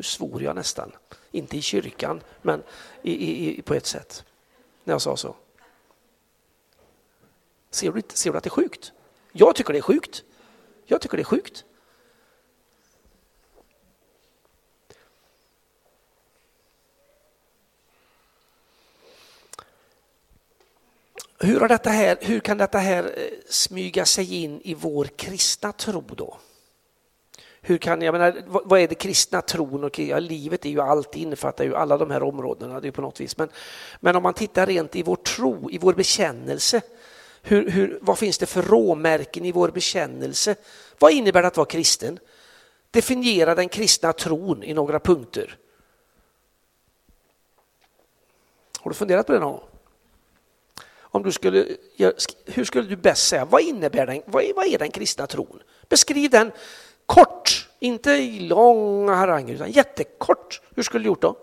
Nu 0.00 0.04
svor 0.04 0.42
jag 0.42 0.56
nästan, 0.56 0.92
inte 1.30 1.56
i 1.56 1.62
kyrkan, 1.62 2.22
men 2.42 2.62
i, 3.02 3.58
i, 3.58 3.62
på 3.62 3.74
ett 3.74 3.86
sätt, 3.86 4.24
när 4.84 4.94
jag 4.94 5.02
sa 5.02 5.16
så. 5.16 5.36
Ser 7.70 7.92
du, 7.92 8.02
ser 8.08 8.30
du 8.30 8.38
att 8.38 8.44
det 8.44 8.48
är 8.48 8.50
sjukt? 8.50 8.92
Jag 9.32 9.56
tycker 9.56 9.72
det 9.72 9.78
är 9.78 9.82
sjukt. 9.82 10.24
Jag 10.86 11.00
tycker 11.00 11.16
det 11.16 11.22
är 11.22 11.24
sjukt. 11.24 11.64
Hur, 21.38 21.60
har 21.60 21.68
detta 21.68 21.90
här, 21.90 22.18
hur 22.20 22.40
kan 22.40 22.58
detta 22.58 22.78
här 22.78 23.04
eh, 23.04 23.38
smyga 23.48 24.04
sig 24.06 24.34
in 24.34 24.60
i 24.60 24.74
vår 24.74 25.04
kristna 25.04 25.72
tro 25.72 26.00
då? 26.00 26.38
Hur 27.62 27.78
kan, 27.78 28.02
jag 28.02 28.12
menar, 28.12 28.42
vad 28.46 28.80
är 28.80 28.88
det 28.88 28.94
kristna 28.94 29.42
tron? 29.42 29.84
Och 29.84 29.98
ja, 29.98 30.18
livet 30.18 30.66
är 30.66 30.70
ju 30.70 30.80
allt, 30.80 31.16
innefattar 31.16 31.64
ju 31.64 31.76
alla 31.76 31.98
de 31.98 32.10
här 32.10 32.22
områdena 32.22 32.80
det 32.80 32.88
är 32.88 32.92
på 32.92 33.02
något 33.02 33.20
vis. 33.20 33.36
Men, 33.36 33.48
men 34.00 34.16
om 34.16 34.22
man 34.22 34.34
tittar 34.34 34.66
rent 34.66 34.96
i 34.96 35.02
vår 35.02 35.16
tro, 35.16 35.70
i 35.70 35.78
vår 35.78 35.94
bekännelse, 35.94 36.80
hur, 37.42 37.70
hur, 37.70 37.98
vad 38.02 38.18
finns 38.18 38.38
det 38.38 38.46
för 38.46 38.62
råmärken 38.62 39.44
i 39.44 39.52
vår 39.52 39.68
bekännelse? 39.68 40.56
Vad 40.98 41.12
innebär 41.12 41.42
det 41.42 41.48
att 41.48 41.56
vara 41.56 41.66
kristen? 41.66 42.18
Definiera 42.90 43.54
den 43.54 43.68
kristna 43.68 44.12
tron 44.12 44.62
i 44.62 44.74
några 44.74 45.00
punkter. 45.00 45.56
Har 48.80 48.90
du 48.90 48.94
funderat 48.94 49.26
på 49.26 49.32
det 49.32 49.38
någon 49.38 49.52
gång? 49.52 49.64
Om 51.12 51.22
du 51.22 51.32
skulle, 51.32 51.66
hur 52.44 52.64
skulle 52.64 52.88
du 52.88 52.96
bäst 52.96 53.28
säga, 53.28 53.44
vad 53.44 53.62
innebär 53.62 54.06
den, 54.06 54.22
vad 54.26 54.44
är, 54.44 54.54
vad 54.54 54.66
är 54.66 54.78
den 54.78 54.90
kristna 54.90 55.26
tron? 55.26 55.62
Beskriv 55.88 56.30
den 56.30 56.52
kort, 57.06 57.39
inte 57.80 58.10
i 58.10 58.40
långa 58.40 59.14
haranger 59.14 59.54
utan 59.54 59.70
jättekort. 59.70 60.60
Hur 60.74 60.82
skulle 60.82 61.04
du 61.04 61.06
gjort 61.06 61.22
då? 61.22 61.36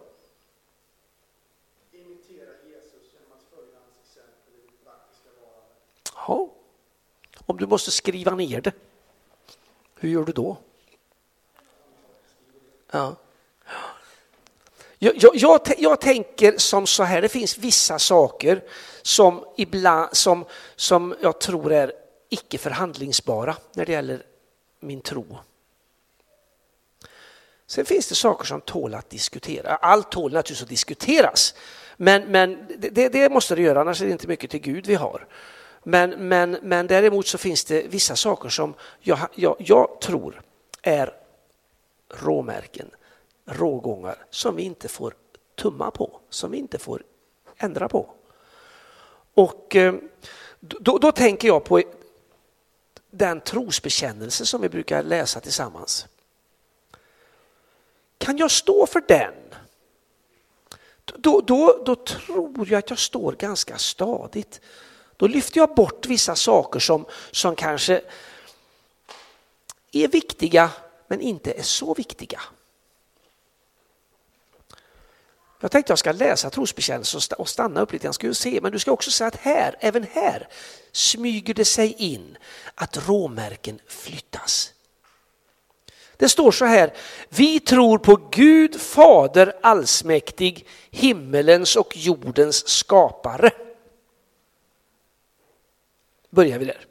Ja. 6.15 6.49
Om 7.45 7.57
du 7.57 7.67
måste 7.67 7.91
skriva 7.91 8.35
ner 8.35 8.61
det, 8.61 8.71
hur 9.95 10.09
gör 10.09 10.23
du 10.23 10.31
då? 10.31 10.57
Ja. 12.91 13.15
Jag, 14.99 15.13
jag, 15.15 15.35
jag, 15.35 15.61
jag, 15.77 16.01
tänker 16.01 16.57
som 16.57 16.87
så 16.87 17.03
här, 17.03 17.21
det 17.21 17.29
finns 17.29 17.57
vissa 17.57 17.99
saker 17.99 18.63
som, 19.01 19.45
ibland, 19.57 20.17
som, 20.17 20.45
som 20.75 21.15
jag 21.21 21.39
tror 21.39 21.71
är 21.71 21.93
icke 22.29 22.57
förhandlingsbara 22.57 23.55
när 23.73 23.85
det 23.85 23.91
gäller 23.91 24.23
min 24.79 25.01
tro. 25.01 25.37
Sen 27.67 27.85
finns 27.85 28.07
det 28.07 28.15
saker 28.15 28.45
som 28.45 28.61
tål 28.61 28.93
att 28.93 29.09
diskutera. 29.09 29.75
Allt 29.75 30.11
tål 30.11 30.33
naturligtvis 30.33 30.63
att 30.63 30.69
diskuteras, 30.69 31.53
men, 31.97 32.31
men 32.31 32.67
det, 32.77 33.09
det 33.09 33.31
måste 33.31 33.55
det 33.55 33.61
göra, 33.61 33.81
annars 33.81 34.01
är 34.01 34.05
det 34.05 34.11
inte 34.11 34.27
mycket 34.27 34.51
till 34.51 34.59
Gud 34.59 34.87
vi 34.87 34.95
har. 34.95 35.27
Men, 35.83 36.09
men, 36.27 36.57
men 36.61 36.87
däremot 36.87 37.27
så 37.27 37.37
finns 37.37 37.65
det 37.65 37.87
vissa 37.87 38.15
saker 38.15 38.49
som 38.49 38.73
jag, 38.99 39.19
jag, 39.35 39.55
jag 39.59 40.01
tror 40.01 40.41
är 40.81 41.13
råmärken, 42.09 42.89
rågångar 43.45 44.25
som 44.29 44.55
vi 44.55 44.63
inte 44.63 44.87
får 44.87 45.13
tumma 45.55 45.91
på, 45.91 46.19
som 46.29 46.51
vi 46.51 46.57
inte 46.57 46.77
får 46.77 47.03
ändra 47.57 47.89
på. 47.89 48.09
Och 49.33 49.75
eh, 49.75 49.95
då, 50.59 50.97
då 50.97 51.11
tänker 51.11 51.47
jag 51.47 51.63
på 51.63 51.81
den 53.11 53.41
trosbekännelse 53.41 54.45
som 54.45 54.61
vi 54.61 54.69
brukar 54.69 55.03
läsa 55.03 55.39
tillsammans. 55.39 56.07
Kan 58.17 58.37
jag 58.37 58.51
stå 58.51 58.87
för 58.87 59.03
den? 59.07 59.33
Då, 61.05 61.41
då, 61.41 61.83
då 61.85 61.95
tror 61.95 62.67
jag 62.69 62.79
att 62.79 62.89
jag 62.89 62.99
står 62.99 63.33
ganska 63.33 63.77
stadigt. 63.77 64.61
Då 65.17 65.27
lyfter 65.27 65.59
jag 65.59 65.75
bort 65.75 66.05
vissa 66.05 66.35
saker 66.35 66.79
som, 66.79 67.05
som 67.31 67.55
kanske 67.55 68.01
är 69.91 70.07
viktiga 70.07 70.69
men 71.07 71.21
inte 71.21 71.51
är 71.51 71.63
så 71.63 71.93
viktiga. 71.93 72.41
Jag 75.59 75.71
tänkte 75.71 75.91
jag 75.91 75.99
ska 75.99 76.11
läsa 76.11 76.49
trosbekännelsen 76.49 77.21
och 77.37 77.49
stanna 77.49 77.81
upp 77.81 77.91
lite 77.91 78.03
grann, 78.03 78.13
ska 78.13 78.33
se, 78.33 78.59
men 78.61 78.71
du 78.71 78.79
ska 78.79 78.91
också 78.91 79.11
se 79.11 79.23
att 79.23 79.35
här, 79.35 79.75
även 79.79 80.03
här 80.03 80.47
smyger 80.91 81.53
det 81.53 81.65
sig 81.65 81.93
in 81.93 82.37
att 82.75 83.07
råmärken 83.07 83.79
flyttas. 83.87 84.73
Det 86.17 86.29
står 86.29 86.51
så 86.51 86.65
här, 86.65 86.93
vi 87.29 87.59
tror 87.59 87.97
på 87.97 88.29
Gud 88.31 88.81
Fader 88.81 89.55
allsmäktig, 89.61 90.67
himmelens 90.91 91.75
och 91.75 91.97
jordens 91.97 92.67
skapare. 92.67 93.51
Börjar 96.29 96.59
vi 96.59 96.65
där. 96.65 96.85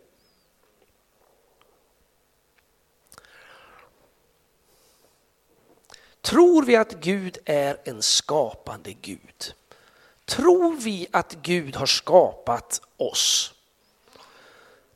Tror 6.21 6.63
vi 6.63 6.77
att 6.77 6.93
Gud 6.93 7.39
är 7.45 7.77
en 7.85 8.03
skapande 8.03 8.93
Gud? 8.93 9.55
Tror 10.25 10.77
vi 10.77 11.07
att 11.11 11.37
Gud 11.43 11.77
har 11.77 11.87
skapat 11.87 12.81
oss? 12.97 13.55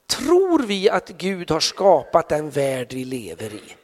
Tror 0.07 0.59
vi 0.59 0.91
att 0.91 1.09
Gud 1.09 1.51
har 1.51 1.61
skapat 1.61 2.29
den 2.29 2.51
värld 2.51 2.93
vi 2.93 3.05
lever 3.05 3.55
i? 3.55 3.77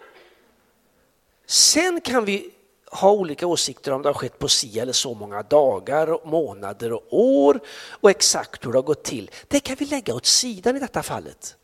Sen 1.47 2.01
kan 2.01 2.25
vi 2.25 2.51
ha 2.91 3.13
olika 3.13 3.47
åsikter 3.47 3.93
om 3.93 4.03
det 4.03 4.09
har 4.09 4.15
skett 4.15 4.39
på 4.39 4.49
si 4.49 4.79
eller 4.79 4.93
så 4.93 5.15
många 5.15 5.43
dagar, 5.43 6.27
månader 6.27 6.93
och 6.93 7.07
år 7.11 7.61
och 7.91 8.11
exakt 8.11 8.67
hur 8.67 8.73
det 8.73 8.79
har 8.79 8.83
gått 8.83 9.05
till. 9.05 9.31
Det 9.49 9.61
kan 9.61 9.77
vi 9.79 9.85
lägga 9.85 10.15
åt 10.15 10.27
sidan 10.27 10.77
i 10.77 10.79
detta 10.79 11.03
fallet. 11.03 11.57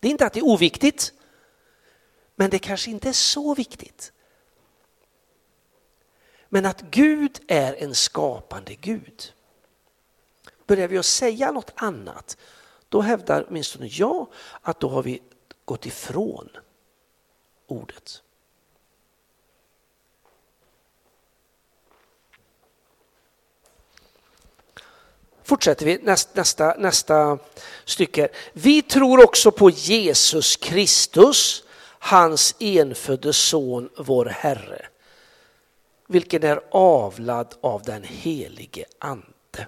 Det 0.00 0.08
är 0.08 0.10
inte 0.10 0.26
att 0.26 0.32
det 0.32 0.40
är 0.40 0.44
oviktigt, 0.44 1.12
men 2.36 2.50
det 2.50 2.58
kanske 2.58 2.90
inte 2.90 3.08
är 3.08 3.12
så 3.12 3.54
viktigt. 3.54 4.12
Men 6.48 6.66
att 6.66 6.80
Gud 6.80 7.40
är 7.46 7.74
en 7.74 7.94
skapande 7.94 8.74
Gud. 8.74 9.32
Börjar 10.66 10.88
vi 10.88 10.98
att 10.98 11.06
säga 11.06 11.52
något 11.52 11.72
annat, 11.74 12.36
då 12.88 13.00
hävdar 13.00 13.46
åtminstone 13.48 13.86
jag 13.86 14.26
att 14.62 14.80
då 14.80 14.88
har 14.88 15.02
vi 15.02 15.22
gått 15.64 15.86
ifrån 15.86 16.48
ordet. 17.66 18.22
Fortsätter 25.50 25.86
vi 25.86 25.98
nästa, 26.02 26.30
nästa, 26.34 26.74
nästa 26.78 27.38
stycke. 27.84 28.28
Vi 28.52 28.82
tror 28.82 29.24
också 29.24 29.50
på 29.50 29.70
Jesus 29.70 30.56
Kristus, 30.56 31.64
hans 31.98 32.54
enfödde 32.58 33.32
son, 33.32 33.90
vår 33.96 34.26
Herre, 34.26 34.86
vilken 36.06 36.42
är 36.42 36.60
avlad 36.70 37.54
av 37.60 37.82
den 37.82 38.02
helige 38.02 38.84
Ande. 38.98 39.66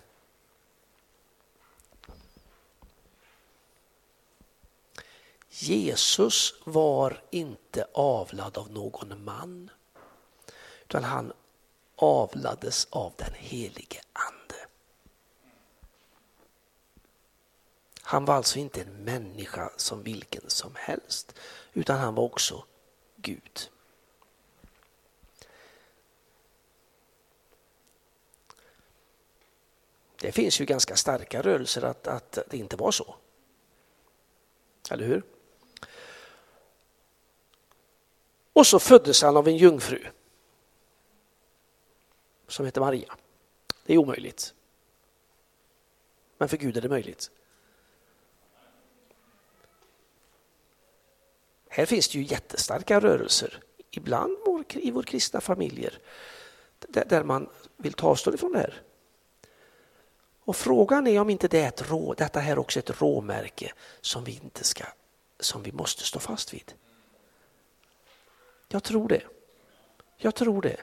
Jesus 5.51 6.55
var 6.65 7.23
inte 7.31 7.87
avlad 7.95 8.59
av 8.59 8.71
någon 8.71 9.25
man, 9.25 9.71
utan 10.85 11.05
han 11.05 11.33
avlades 11.97 12.87
av 12.91 13.13
den 13.17 13.35
helige 13.35 14.01
Ande. 14.13 14.42
Han 18.13 18.25
var 18.25 18.35
alltså 18.35 18.59
inte 18.59 18.81
en 18.81 19.05
människa 19.05 19.73
som 19.77 20.03
vilken 20.03 20.51
som 20.51 20.75
helst, 20.75 21.35
utan 21.73 21.99
han 21.99 22.15
var 22.15 22.25
också 22.25 22.65
Gud. 23.17 23.71
Det 30.17 30.33
finns 30.33 30.61
ju 30.61 30.65
ganska 30.65 30.97
starka 30.97 31.43
rörelser 31.43 31.83
att, 31.83 32.07
att 32.07 32.39
det 32.51 32.57
inte 32.57 32.77
var 32.77 32.91
så. 32.91 33.15
Eller 34.91 35.07
hur? 35.07 35.23
Och 38.53 38.67
så 38.67 38.79
föddes 38.79 39.23
han 39.23 39.37
av 39.37 39.49
en 39.49 39.57
jungfru 39.57 40.07
som 42.49 42.67
heter 42.67 42.81
Maria. 42.81 43.17
Det 43.87 43.95
är 43.95 43.99
omöjligt. 43.99 44.55
Men 46.39 46.49
för 46.49 46.57
Gud 46.57 46.77
är 46.77 46.81
det 46.81 46.89
möjligt. 46.89 47.31
Här 51.75 51.87
finns 51.87 52.09
det 52.09 52.19
ju 52.19 52.25
jättestarka 52.25 53.01
rörelser, 53.01 53.63
ibland 53.91 54.37
i 54.69 54.91
vår 54.91 55.03
kristna 55.03 55.41
familjer, 55.41 55.99
där 56.89 57.25
man 57.25 57.49
vill 57.77 57.93
ta 57.93 58.09
avstånd 58.09 58.35
ifrån 58.35 58.53
det 58.53 58.59
här. 58.59 58.83
Och 60.45 60.57
frågan 60.57 61.07
är 61.07 61.21
om 61.21 61.31
inte 61.31 61.49
det 61.49 61.61
är 61.61 61.69
ett 61.69 61.91
rå, 61.91 62.15
detta 62.15 62.41
här 62.41 62.59
också 62.59 62.79
är 62.79 62.83
ett 62.83 63.01
råmärke 63.01 63.73
som 64.01 64.25
vi, 64.25 64.41
inte 64.43 64.65
ska, 64.65 64.85
som 65.41 65.63
vi 65.63 65.73
måste 65.73 66.03
stå 66.03 66.19
fast 66.19 66.55
vid. 66.55 66.73
Jag 68.69 68.83
tror 68.83 69.09
det. 69.09 69.23
Jag 70.17 70.35
tror 70.35 70.63
det. 70.63 70.77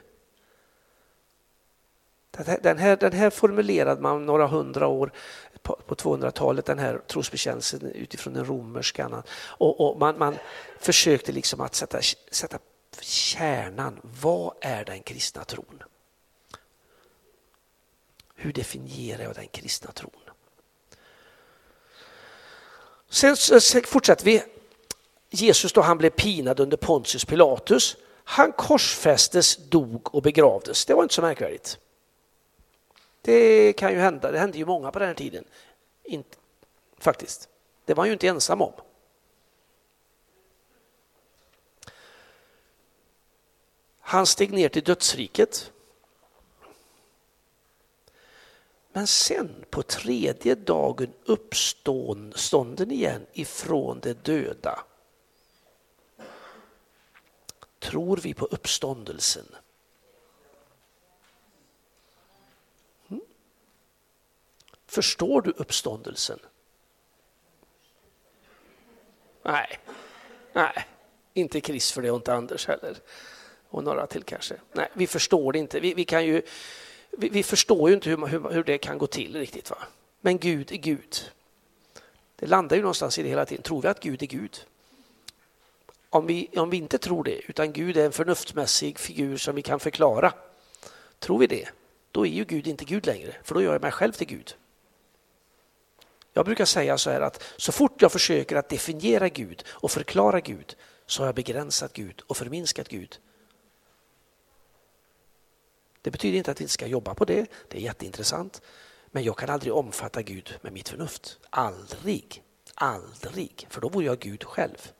Den 2.62 2.78
här, 2.78 2.96
den 2.96 3.12
här 3.12 3.30
formulerade 3.30 4.00
man 4.00 4.26
några 4.26 4.46
hundra 4.46 4.86
år 4.86 5.12
på, 5.62 5.78
på 5.86 5.94
200-talet, 5.94 6.66
den 6.66 6.78
här 6.78 6.98
trosbekännelsen 7.06 7.92
utifrån 7.92 8.34
den 8.34 8.44
romerska. 8.44 9.22
Och, 9.40 9.80
och 9.80 9.98
man, 9.98 10.18
man, 10.18 10.36
försökte 10.78 11.32
liksom 11.32 11.60
att 11.60 11.74
sätta, 11.74 12.00
sätta 12.30 12.58
kärnan. 13.00 14.00
Vad 14.02 14.54
är 14.60 14.84
den 14.84 15.02
kristna 15.02 15.44
tron? 15.44 15.82
Hur 18.34 18.52
definierar 18.52 19.22
jag 19.22 19.34
den 19.34 19.48
kristna 19.48 19.92
tron? 19.92 20.10
Sen 23.08 23.36
fortsätter 23.86 24.24
vi. 24.24 24.42
Jesus 25.30 25.72
då 25.72 25.80
han 25.80 25.98
blev 25.98 26.10
pinad 26.10 26.60
under 26.60 26.76
Pontius 26.76 27.24
Pilatus. 27.24 27.96
Han 28.24 28.52
korsfästes, 28.52 29.56
dog 29.56 30.14
och 30.14 30.22
begravdes. 30.22 30.86
Det 30.86 30.94
var 30.94 31.02
inte 31.02 31.14
så 31.14 31.22
märkvärdigt. 31.22 31.78
Det 33.20 33.72
kan 33.72 33.92
ju 33.92 33.98
hända, 33.98 34.30
det 34.30 34.38
hände 34.38 34.58
ju 34.58 34.66
många 34.66 34.90
på 34.90 34.98
den 34.98 35.08
här 35.08 35.14
tiden. 35.14 35.44
Inte, 36.04 36.36
faktiskt. 36.98 37.48
Det 37.84 37.94
var 37.94 38.02
han 38.02 38.08
ju 38.08 38.12
inte 38.12 38.28
ensam 38.28 38.62
om. 38.62 38.72
Han 44.00 44.26
steg 44.26 44.52
ner 44.52 44.68
till 44.68 44.84
dödsriket. 44.84 45.72
Men 48.92 49.06
sen 49.06 49.64
på 49.70 49.82
tredje 49.82 50.54
dagen 50.54 51.12
uppstånden 51.24 52.90
igen 52.90 53.26
ifrån 53.32 54.00
de 54.00 54.12
döda. 54.12 54.84
Tror 57.78 58.16
vi 58.16 58.34
på 58.34 58.44
uppståndelsen? 58.44 59.46
Förstår 64.90 65.42
du 65.42 65.50
uppståndelsen? 65.50 66.38
Nej, 69.42 69.78
nej, 70.52 70.86
inte 71.34 71.60
Chris 71.60 71.92
för 71.92 72.02
det 72.02 72.10
och 72.10 72.16
inte 72.16 72.34
Anders 72.34 72.66
heller. 72.66 72.96
Och 73.68 73.84
några 73.84 74.06
till 74.06 74.22
kanske. 74.22 74.54
Nej, 74.72 74.88
vi 74.94 75.06
förstår 75.06 75.52
det 75.52 75.58
inte. 75.58 75.80
Vi, 75.80 75.94
vi 75.94 76.04
kan 76.04 76.26
ju, 76.26 76.42
vi, 77.10 77.28
vi, 77.28 77.42
förstår 77.42 77.88
ju 77.88 77.94
inte 77.94 78.10
hur, 78.10 78.26
hur, 78.26 78.50
hur, 78.50 78.64
det 78.64 78.78
kan 78.78 78.98
gå 78.98 79.06
till 79.06 79.36
riktigt. 79.36 79.70
Va? 79.70 79.78
Men 80.20 80.38
Gud 80.38 80.72
är 80.72 80.76
Gud. 80.76 81.30
Det 82.36 82.46
landar 82.46 82.76
ju 82.76 82.82
någonstans 82.82 83.18
i 83.18 83.22
det 83.22 83.28
hela 83.28 83.46
tiden. 83.46 83.62
Tror 83.62 83.82
vi 83.82 83.88
att 83.88 84.00
Gud 84.00 84.22
är 84.22 84.26
Gud? 84.26 84.64
Om 86.08 86.26
vi, 86.26 86.48
om 86.56 86.70
vi 86.70 86.76
inte 86.76 86.98
tror 86.98 87.24
det, 87.24 87.40
utan 87.48 87.72
Gud 87.72 87.96
är 87.96 88.04
en 88.04 88.12
förnuftsmässig 88.12 88.98
figur 88.98 89.36
som 89.36 89.54
vi 89.54 89.62
kan 89.62 89.80
förklara. 89.80 90.32
Tror 91.18 91.38
vi 91.38 91.46
det, 91.46 91.68
då 92.12 92.26
är 92.26 92.30
ju 92.30 92.44
Gud 92.44 92.66
inte 92.66 92.84
Gud 92.84 93.06
längre, 93.06 93.36
för 93.42 93.54
då 93.54 93.62
gör 93.62 93.72
jag 93.72 93.82
mig 93.82 93.92
själv 93.92 94.12
till 94.12 94.26
Gud. 94.26 94.54
Jag 96.32 96.44
brukar 96.44 96.64
säga 96.64 96.98
så 96.98 97.10
här 97.10 97.20
att 97.20 97.42
så 97.56 97.72
fort 97.72 98.02
jag 98.02 98.12
försöker 98.12 98.56
att 98.56 98.68
definiera 98.68 99.28
Gud 99.28 99.64
och 99.68 99.90
förklara 99.90 100.40
Gud 100.40 100.76
så 101.06 101.22
har 101.22 101.26
jag 101.26 101.34
begränsat 101.34 101.92
Gud 101.92 102.22
och 102.26 102.36
förminskat 102.36 102.88
Gud. 102.88 103.18
Det 106.02 106.10
betyder 106.10 106.38
inte 106.38 106.50
att 106.50 106.60
vi 106.60 106.64
inte 106.64 106.72
ska 106.72 106.86
jobba 106.86 107.14
på 107.14 107.24
det, 107.24 107.46
det 107.68 107.78
är 107.78 107.82
jätteintressant. 107.82 108.62
Men 109.06 109.22
jag 109.22 109.38
kan 109.38 109.50
aldrig 109.50 109.72
omfatta 109.72 110.22
Gud 110.22 110.58
med 110.62 110.72
mitt 110.72 110.88
förnuft. 110.88 111.38
Aldrig, 111.50 112.42
aldrig, 112.74 113.66
för 113.70 113.80
då 113.80 113.88
vore 113.88 114.04
jag 114.04 114.18
Gud 114.18 114.44
själv. 114.44 114.92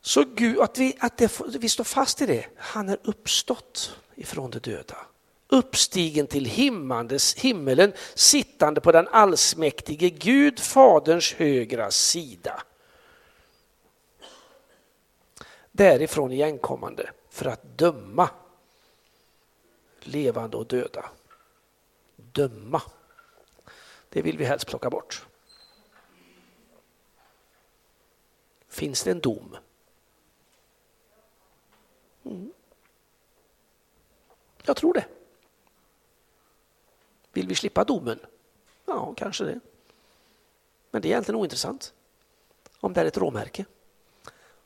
Så 0.00 0.24
Gud, 0.24 0.60
att, 0.60 0.78
vi, 0.78 0.96
att 1.00 1.16
det, 1.16 1.40
vi 1.58 1.68
står 1.68 1.84
fast 1.84 2.22
i 2.22 2.26
det, 2.26 2.46
han 2.56 2.88
är 2.88 2.98
uppstått 3.02 3.96
ifrån 4.14 4.50
de 4.50 4.58
döda 4.58 4.96
uppstigen 5.48 6.26
till 6.26 6.44
himmelen, 7.36 7.92
sittande 8.14 8.80
på 8.80 8.92
den 8.92 9.08
allsmäktige 9.08 10.10
Gud, 10.10 10.60
Faderns 10.60 11.32
högra 11.32 11.90
sida. 11.90 12.62
Därifrån 15.72 16.32
igenkommande 16.32 17.10
för 17.30 17.46
att 17.46 17.78
döma 17.78 18.28
levande 20.00 20.56
och 20.56 20.66
döda. 20.66 21.10
Döma. 22.16 22.82
Det 24.08 24.22
vill 24.22 24.38
vi 24.38 24.44
helst 24.44 24.66
plocka 24.66 24.90
bort. 24.90 25.26
Finns 28.68 29.02
det 29.02 29.10
en 29.10 29.20
dom? 29.20 29.56
Mm. 32.24 32.52
Jag 34.64 34.76
tror 34.76 34.94
det. 34.94 35.04
Vill 37.36 37.48
vi 37.48 37.54
slippa 37.54 37.84
domen? 37.84 38.18
Ja, 38.86 39.14
kanske 39.16 39.44
det. 39.44 39.60
Men 40.90 41.02
det 41.02 41.08
är 41.08 41.10
egentligen 41.10 41.40
ointressant. 41.40 41.94
Om 42.80 42.92
det 42.92 43.00
är 43.00 43.04
ett 43.04 43.16
råmärke. 43.16 43.64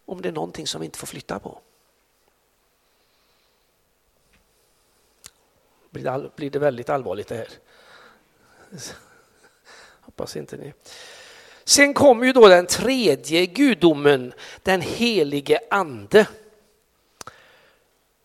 Om 0.04 0.22
det 0.22 0.28
är 0.28 0.33
någonting 0.33 0.66
som 0.66 0.80
vi 0.80 0.85
inte 0.85 0.98
får 0.98 1.06
flytta 1.06 1.38
på. 1.38 1.61
Blir 5.90 6.04
det, 6.04 6.11
all, 6.11 6.30
blir 6.37 6.50
det 6.50 6.59
väldigt 6.59 6.88
allvarligt 6.88 7.28
det 7.28 7.37
här? 7.37 7.48
Hoppas 10.00 10.37
inte 10.37 10.56
ni. 10.56 10.72
Sen 11.64 11.94
kommer 11.94 12.26
ju 12.26 12.33
då 12.33 12.48
den 12.48 12.66
tredje 12.66 13.46
gudomen, 13.46 14.33
den 14.62 14.80
helige 14.80 15.61
ande. 15.70 16.28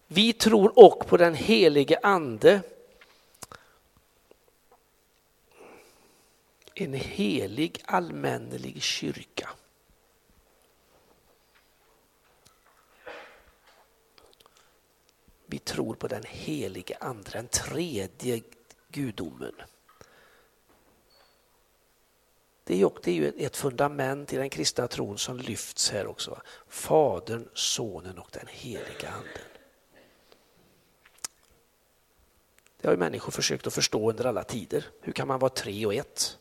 Vi 0.07 0.33
tror 0.33 0.79
också 0.79 1.09
på 1.09 1.17
den 1.17 1.35
helige 1.35 1.99
ande 2.03 2.61
en 6.75 6.93
helig 6.93 7.81
allmännelig 7.85 8.81
kyrka. 8.81 9.49
Vi 15.45 15.59
tror 15.59 15.95
på 15.95 16.07
den 16.07 16.23
helige 16.23 16.97
andra, 16.99 17.31
den 17.31 17.47
tredje 17.47 18.41
gudomen. 18.87 19.55
Det 22.63 22.73
är 22.73 23.09
ju 23.09 23.33
ett 23.37 23.57
fundament 23.57 24.33
i 24.33 24.37
den 24.37 24.49
kristna 24.49 24.87
tron 24.87 25.17
som 25.17 25.37
lyfts 25.37 25.91
här 25.91 26.07
också. 26.07 26.41
Fadern, 26.67 27.49
Sonen 27.53 28.19
och 28.19 28.29
den 28.31 28.47
heliga 28.47 29.09
anden. 29.09 29.47
Det 32.81 32.87
har 32.87 32.93
ju 32.93 32.99
människor 32.99 33.31
försökt 33.31 33.67
att 33.67 33.73
förstå 33.73 34.09
under 34.09 34.25
alla 34.25 34.43
tider. 34.43 34.85
Hur 35.01 35.13
kan 35.13 35.27
man 35.27 35.39
vara 35.39 35.49
tre 35.49 35.85
och 35.85 35.93
ett? 35.93 36.37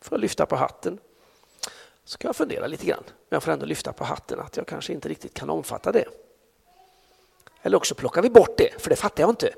Får 0.00 0.16
jag 0.16 0.20
lyfta 0.20 0.46
på 0.46 0.56
hatten? 0.56 0.98
Så 2.04 2.18
kan 2.18 2.28
jag 2.28 2.36
fundera 2.36 2.66
lite 2.66 2.86
grann. 2.86 3.02
Men 3.06 3.36
jag 3.36 3.42
får 3.42 3.52
ändå 3.52 3.66
lyfta 3.66 3.92
på 3.92 4.04
hatten 4.04 4.40
att 4.40 4.56
jag 4.56 4.66
kanske 4.66 4.92
inte 4.92 5.08
riktigt 5.08 5.34
kan 5.34 5.50
omfatta 5.50 5.92
det. 5.92 6.04
Eller 7.62 7.76
också 7.76 7.94
plockar 7.94 8.22
vi 8.22 8.30
bort 8.30 8.56
det, 8.58 8.82
för 8.82 8.90
det 8.90 8.96
fattar 8.96 9.22
jag 9.22 9.30
inte. 9.30 9.54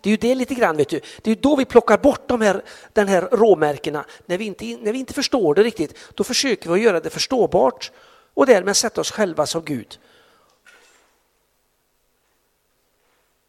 Det 0.00 0.08
är 0.08 0.10
ju 0.10 0.16
det 0.16 0.34
lite 0.34 0.54
grann, 0.54 0.76
vet 0.76 0.88
du. 0.88 1.00
Det 1.22 1.30
är 1.30 1.34
ju 1.34 1.40
då 1.40 1.56
vi 1.56 1.64
plockar 1.64 1.98
bort 1.98 2.28
de 2.28 2.40
här, 2.40 2.64
den 2.92 3.08
här 3.08 3.28
råmärkena. 3.32 4.04
När 4.26 4.38
vi, 4.38 4.44
inte, 4.44 4.64
när 4.64 4.92
vi 4.92 4.98
inte 4.98 5.14
förstår 5.14 5.54
det 5.54 5.62
riktigt, 5.62 5.98
då 6.14 6.24
försöker 6.24 6.68
vi 6.68 6.74
att 6.74 6.84
göra 6.84 7.00
det 7.00 7.10
förståbart 7.10 7.92
och 8.34 8.46
därmed 8.46 8.76
sätta 8.76 9.00
oss 9.00 9.10
själva 9.10 9.46
som 9.46 9.64
Gud. 9.64 9.98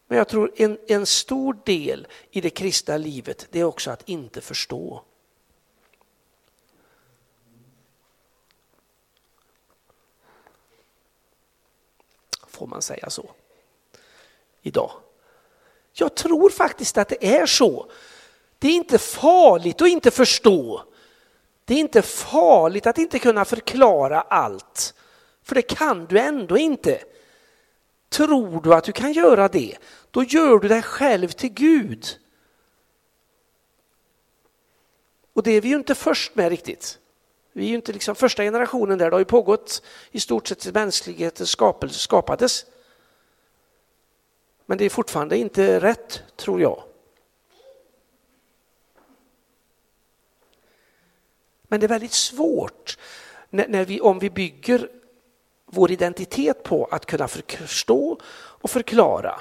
Men 0.08 0.18
jag 0.18 0.28
tror 0.28 0.52
en, 0.56 0.78
en 0.88 1.06
stor 1.06 1.58
del 1.66 2.08
i 2.32 2.42
det 2.42 2.50
kristna 2.50 2.98
livet, 2.98 3.48
det 3.52 3.60
är 3.60 3.64
också 3.64 3.92
att 3.92 4.10
inte 4.10 4.42
förstå. 4.42 5.04
Får 12.56 12.68
man 12.68 12.82
säga 12.82 13.10
så? 13.10 13.30
Idag. 14.62 14.91
Jag 15.94 16.15
tror 16.15 16.50
faktiskt 16.50 16.98
att 16.98 17.10
det 17.10 17.38
är 17.38 17.46
så. 17.46 17.91
Det 18.60 18.68
är 18.68 18.72
inte 18.72 18.98
farligt 18.98 19.82
att 19.82 19.88
inte 19.88 20.12
förstå. 20.12 20.84
Det 21.65 21.74
är 21.74 21.78
inte 21.78 22.02
farligt 22.02 22.88
att 22.88 22.98
inte 22.98 23.20
kunna 23.20 23.46
förklara 23.46 24.22
allt. 24.22 24.94
För 25.44 25.56
det 25.56 25.62
kan 25.62 26.06
du 26.06 26.20
ändå 26.20 26.58
inte. 26.58 27.04
Tror 28.10 28.62
du 28.62 28.74
att 28.74 28.84
du 28.84 28.91
kan 28.91 29.13
göra 29.13 29.48
det, 29.48 29.78
då 30.12 30.24
gör 30.24 30.60
du 30.60 30.68
dig 30.68 30.82
själv 30.82 31.28
till 31.28 31.54
Gud. 31.54 32.06
Och 35.34 35.44
det 35.44 35.52
är 35.52 35.62
vi 35.62 35.70
ju 35.70 35.76
inte 35.76 35.96
först 35.96 36.36
med 36.36 36.50
riktigt. 36.50 37.00
Vi 37.58 37.65
är 37.65 37.70
ju 37.70 37.76
inte 37.76 37.94
liksom 37.94 38.15
första 38.15 38.44
generationen 38.44 38.98
där, 38.98 39.10
det 39.10 39.15
har 39.15 39.20
ju 39.20 39.26
pågått 39.26 39.82
i 40.12 40.20
stort 40.20 40.48
sett 40.48 40.62
sedan 40.62 40.74
mänskligheten 40.74 41.48
skapades. 41.89 42.65
Men 44.65 44.78
det 44.78 44.86
är 44.86 44.89
fortfarande 44.89 45.38
inte 45.38 45.80
rätt, 45.80 46.24
tror 46.36 46.62
jag. 46.62 46.84
Men 51.63 51.80
det 51.80 51.86
är 51.86 51.88
väldigt 51.88 52.13
svårt 52.13 52.98
när, 53.50 53.68
när 53.68 53.86
vi, 53.86 54.02
om 54.02 54.20
vi 54.20 54.30
bygger 54.30 54.89
vår 55.65 55.91
identitet 55.91 56.63
på 56.63 56.86
att 56.86 57.06
kunna 57.06 57.28
förstå 57.28 58.20
och 58.36 58.70
förklara. 58.70 59.39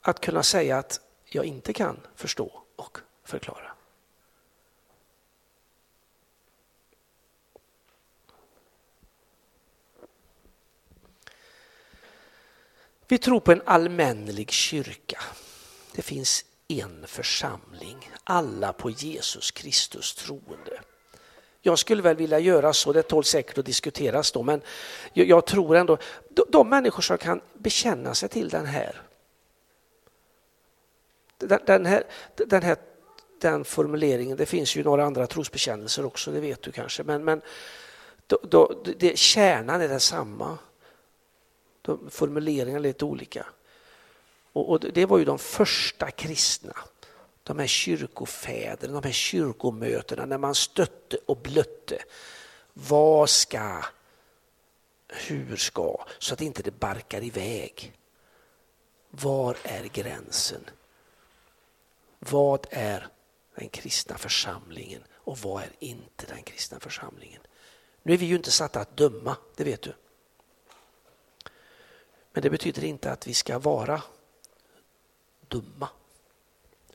Att 0.00 0.20
kunna 0.20 0.42
säga 0.42 0.78
att 0.78 1.00
jag 1.24 1.44
inte 1.44 1.72
kan 1.72 2.00
förstå 2.14 2.62
och 2.76 2.98
förklara. 3.24 3.75
Vi 13.08 13.18
tror 13.18 13.40
på 13.40 13.52
en 13.52 13.62
allmännelig 13.64 14.50
kyrka. 14.50 15.20
Det 15.94 16.02
finns 16.02 16.44
en 16.68 17.06
församling, 17.06 18.10
alla 18.24 18.72
på 18.72 18.90
Jesus 18.90 19.50
Kristus 19.50 20.14
troende. 20.14 20.80
Jag 21.60 21.78
skulle 21.78 22.02
väl 22.02 22.16
vilja 22.16 22.38
göra 22.38 22.72
så, 22.72 22.92
det 22.92 23.02
tål 23.02 23.24
säkert 23.24 23.58
att 23.58 23.64
diskuteras 23.64 24.32
då, 24.32 24.42
men 24.42 24.62
jag, 25.12 25.28
jag 25.28 25.46
tror 25.46 25.76
ändå, 25.76 25.98
de, 26.48 26.68
människor 26.68 27.02
som 27.02 27.18
kan 27.18 27.40
bekänna 27.54 28.14
sig 28.14 28.28
till 28.28 28.48
den 28.48 28.66
här, 28.66 29.02
den, 31.38 31.60
den 31.66 31.86
här, 31.86 32.04
den 32.36 32.62
här 32.62 32.76
den 33.40 33.64
formuleringen, 33.64 34.36
det 34.36 34.46
finns 34.46 34.76
ju 34.76 34.84
några 34.84 35.04
andra 35.04 35.26
trosbekännelser 35.26 36.04
också, 36.04 36.30
det 36.30 36.40
vet 36.40 36.62
du 36.62 36.72
kanske, 36.72 37.02
men, 37.02 37.24
men 37.24 37.40
då, 38.26 38.38
då, 38.42 38.82
det, 38.98 39.18
kärnan 39.18 39.80
är 39.80 39.88
densamma. 39.88 40.58
De, 41.86 42.10
formuleringarna 42.10 42.78
är 42.78 42.82
lite 42.82 43.04
olika. 43.04 43.46
Och, 44.52 44.70
och, 44.70 44.80
det 44.80 45.06
var 45.06 45.18
ju 45.18 45.24
de 45.24 45.38
första 45.38 46.10
kristna 46.10 46.74
de 47.46 47.58
här 47.58 47.66
kyrkofäderna, 47.66 49.00
de 49.00 49.06
här 49.06 49.12
kyrkomötena 49.12 50.26
när 50.26 50.38
man 50.38 50.54
stötte 50.54 51.18
och 51.26 51.36
blötte. 51.36 52.02
Vad 52.72 53.30
ska, 53.30 53.84
hur 55.08 55.56
ska, 55.56 56.04
så 56.18 56.34
att 56.34 56.40
inte 56.40 56.62
det 56.62 56.70
barkar 56.70 57.22
iväg. 57.24 57.92
Var 59.10 59.56
är 59.62 59.84
gränsen? 59.84 60.70
Vad 62.18 62.66
är 62.70 63.08
den 63.54 63.68
kristna 63.68 64.18
församlingen 64.18 65.02
och 65.12 65.38
vad 65.38 65.62
är 65.62 65.72
inte 65.78 66.26
den 66.26 66.42
kristna 66.42 66.80
församlingen? 66.80 67.40
Nu 68.02 68.12
är 68.12 68.16
vi 68.16 68.26
ju 68.26 68.36
inte 68.36 68.50
satta 68.50 68.80
att 68.80 68.96
döma, 68.96 69.36
det 69.56 69.64
vet 69.64 69.82
du. 69.82 69.92
Men 72.36 72.42
det 72.42 72.50
betyder 72.50 72.84
inte 72.84 73.12
att 73.12 73.26
vi 73.26 73.34
ska 73.34 73.58
vara 73.58 74.02
dumma. 75.48 75.88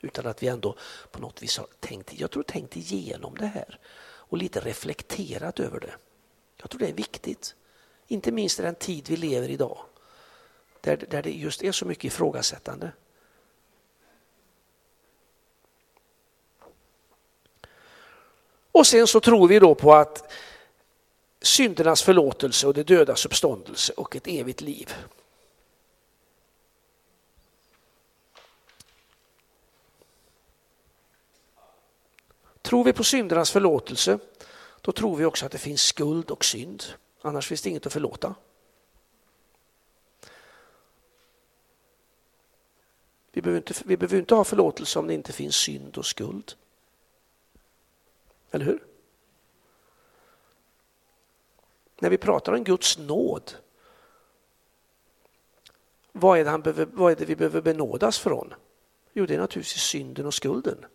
Utan 0.01 0.27
att 0.27 0.43
vi 0.43 0.47
ändå 0.47 0.75
på 1.11 1.19
något 1.19 1.43
vis 1.43 1.57
har 1.57 1.67
tänkt, 1.79 2.13
jag 2.13 2.31
tror 2.31 2.43
tänkt 2.43 2.75
igenom 2.75 3.35
det 3.37 3.45
här 3.45 3.79
och 4.03 4.37
lite 4.37 4.59
reflekterat 4.59 5.59
över 5.59 5.79
det. 5.79 5.93
Jag 6.57 6.69
tror 6.69 6.79
det 6.79 6.89
är 6.89 6.93
viktigt. 6.93 7.55
Inte 8.07 8.31
minst 8.31 8.59
i 8.59 8.63
den 8.63 8.75
tid 8.75 9.09
vi 9.09 9.17
lever 9.17 9.49
idag. 9.49 9.77
Där, 10.81 10.97
där 11.09 11.21
det 11.23 11.31
just 11.31 11.63
är 11.63 11.71
så 11.71 11.85
mycket 11.85 12.05
ifrågasättande. 12.05 12.91
Och 18.71 18.87
sen 18.87 19.07
så 19.07 19.19
tror 19.19 19.47
vi 19.47 19.59
då 19.59 19.75
på 19.75 19.93
att 19.93 20.31
syndernas 21.41 22.01
förlåtelse 22.01 22.67
och 22.67 22.73
det 22.73 22.83
dödas 22.83 23.25
uppståndelse 23.25 23.93
och 23.93 24.15
ett 24.15 24.27
evigt 24.27 24.61
liv. 24.61 24.93
Tror 32.71 32.83
vi 32.83 32.93
på 32.93 33.03
syndernas 33.03 33.51
förlåtelse, 33.51 34.19
då 34.81 34.91
tror 34.91 35.15
vi 35.15 35.25
också 35.25 35.45
att 35.45 35.51
det 35.51 35.57
finns 35.57 35.81
skuld 35.81 36.31
och 36.31 36.45
synd. 36.45 36.83
Annars 37.21 37.47
finns 37.47 37.61
det 37.61 37.69
inget 37.69 37.85
att 37.85 37.93
förlåta. 37.93 38.35
Vi 43.31 43.41
behöver, 43.41 43.57
inte, 43.57 43.73
vi 43.85 43.97
behöver 43.97 44.17
inte 44.17 44.35
ha 44.35 44.43
förlåtelse 44.43 44.99
om 44.99 45.07
det 45.07 45.13
inte 45.13 45.33
finns 45.33 45.55
synd 45.55 45.97
och 45.97 46.05
skuld. 46.05 46.53
Eller 48.51 48.65
hur? 48.65 48.83
När 51.99 52.09
vi 52.09 52.17
pratar 52.17 52.53
om 52.53 52.63
Guds 52.63 52.97
nåd, 52.97 53.51
vad 56.11 56.39
är, 56.39 56.43
det 56.43 56.49
han 56.49 56.61
behöver, 56.61 56.85
vad 56.85 57.11
är 57.11 57.15
det 57.15 57.25
vi 57.25 57.35
behöver 57.35 57.61
benådas 57.61 58.19
från? 58.19 58.53
Jo, 59.13 59.25
det 59.25 59.35
är 59.35 59.39
naturligtvis 59.39 59.83
synden 59.83 60.25
och 60.25 60.33
skulden. 60.33 60.85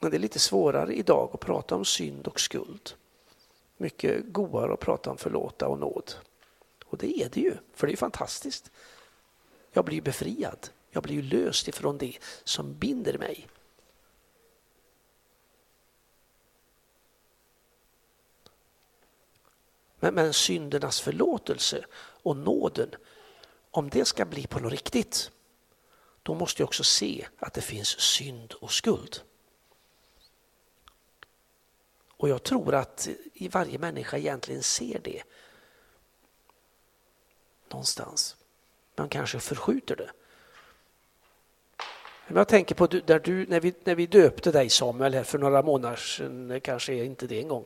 Men 0.00 0.10
det 0.10 0.16
är 0.16 0.18
lite 0.18 0.38
svårare 0.38 0.94
idag 0.94 1.30
att 1.32 1.40
prata 1.40 1.74
om 1.74 1.84
synd 1.84 2.26
och 2.26 2.40
skuld. 2.40 2.92
Mycket 3.76 4.32
godare 4.32 4.72
att 4.72 4.80
prata 4.80 5.10
om 5.10 5.18
förlåta 5.18 5.68
och 5.68 5.78
nåd. 5.78 6.14
Och 6.84 6.98
det 6.98 7.22
är 7.22 7.28
det 7.28 7.40
ju, 7.40 7.56
för 7.74 7.86
det 7.86 7.92
är 7.92 7.96
fantastiskt. 7.96 8.70
Jag 9.72 9.84
blir 9.84 10.02
befriad. 10.02 10.68
Jag 10.90 11.02
blir 11.02 11.22
löst 11.22 11.68
ifrån 11.68 11.98
det 11.98 12.18
som 12.44 12.74
binder 12.74 13.18
mig. 13.18 13.48
Men, 20.00 20.14
men 20.14 20.32
syndernas 20.32 21.00
förlåtelse 21.00 21.84
och 21.96 22.36
nåden, 22.36 22.90
om 23.70 23.88
det 23.88 24.04
ska 24.04 24.24
bli 24.24 24.46
på 24.46 24.60
något 24.60 24.72
riktigt, 24.72 25.30
då 26.22 26.34
måste 26.34 26.62
jag 26.62 26.66
också 26.66 26.84
se 26.84 27.26
att 27.38 27.54
det 27.54 27.60
finns 27.60 28.00
synd 28.00 28.52
och 28.52 28.72
skuld. 28.72 29.20
Och 32.20 32.28
jag 32.28 32.42
tror 32.42 32.74
att 32.74 33.08
varje 33.50 33.78
människa 33.78 34.16
egentligen 34.16 34.62
ser 34.62 35.00
det. 35.04 35.22
Någonstans. 37.68 38.36
Man 38.96 39.08
kanske 39.08 39.40
förskjuter 39.40 39.96
det. 39.96 40.10
Jag 42.34 42.48
tänker 42.48 42.74
på 42.74 42.86
där 42.86 43.18
du, 43.18 43.46
när, 43.46 43.60
vi, 43.60 43.74
när 43.84 43.94
vi 43.94 44.06
döpte 44.06 44.52
dig 44.52 44.70
Samuel 44.70 45.14
här 45.14 45.24
för 45.24 45.38
några 45.38 45.62
månader 45.62 45.96
sedan, 45.96 46.60
kanske 46.60 46.94
inte 46.94 47.26
det 47.26 47.40
en 47.40 47.48
gång. 47.48 47.64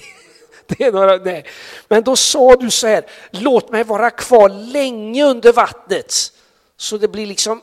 det 0.66 0.84
är 0.84 0.92
några, 0.92 1.16
nej. 1.16 1.46
Men 1.88 2.04
då 2.04 2.16
sa 2.16 2.56
du 2.56 2.70
så 2.70 2.86
här, 2.86 3.06
låt 3.30 3.70
mig 3.70 3.84
vara 3.84 4.10
kvar 4.10 4.48
länge 4.48 5.24
under 5.24 5.52
vattnet 5.52 6.14
så 6.76 6.98
det 6.98 7.08
blir 7.08 7.26
liksom 7.26 7.62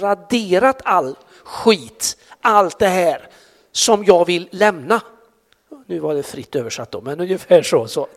raderat 0.00 0.80
all 0.84 1.16
skit, 1.44 2.16
allt 2.40 2.78
det 2.78 2.88
här 2.88 3.28
som 3.72 4.04
jag 4.04 4.24
vill 4.24 4.48
lämna. 4.52 5.00
Nu 5.86 5.98
var 5.98 6.14
det 6.14 6.22
fritt 6.22 6.56
översatt 6.56 6.92
då, 6.92 7.00
men 7.00 7.20
ungefär 7.20 7.62
så. 7.62 7.88
så. 7.88 8.08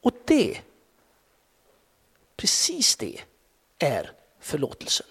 Och 0.00 0.12
det, 0.24 0.60
precis 2.36 2.96
det 2.96 3.20
är 3.78 4.12
förlåtelsen. 4.40 5.06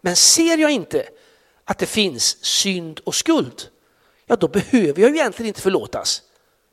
Men 0.00 0.16
ser 0.16 0.58
jag 0.58 0.70
inte 0.70 1.08
att 1.64 1.78
det 1.78 1.86
finns 1.86 2.44
synd 2.44 3.00
och 3.04 3.14
skuld, 3.14 3.68
ja 4.26 4.36
då 4.36 4.48
behöver 4.48 5.02
jag 5.02 5.10
ju 5.10 5.16
egentligen 5.16 5.48
inte 5.48 5.60
förlåtas. 5.60 6.22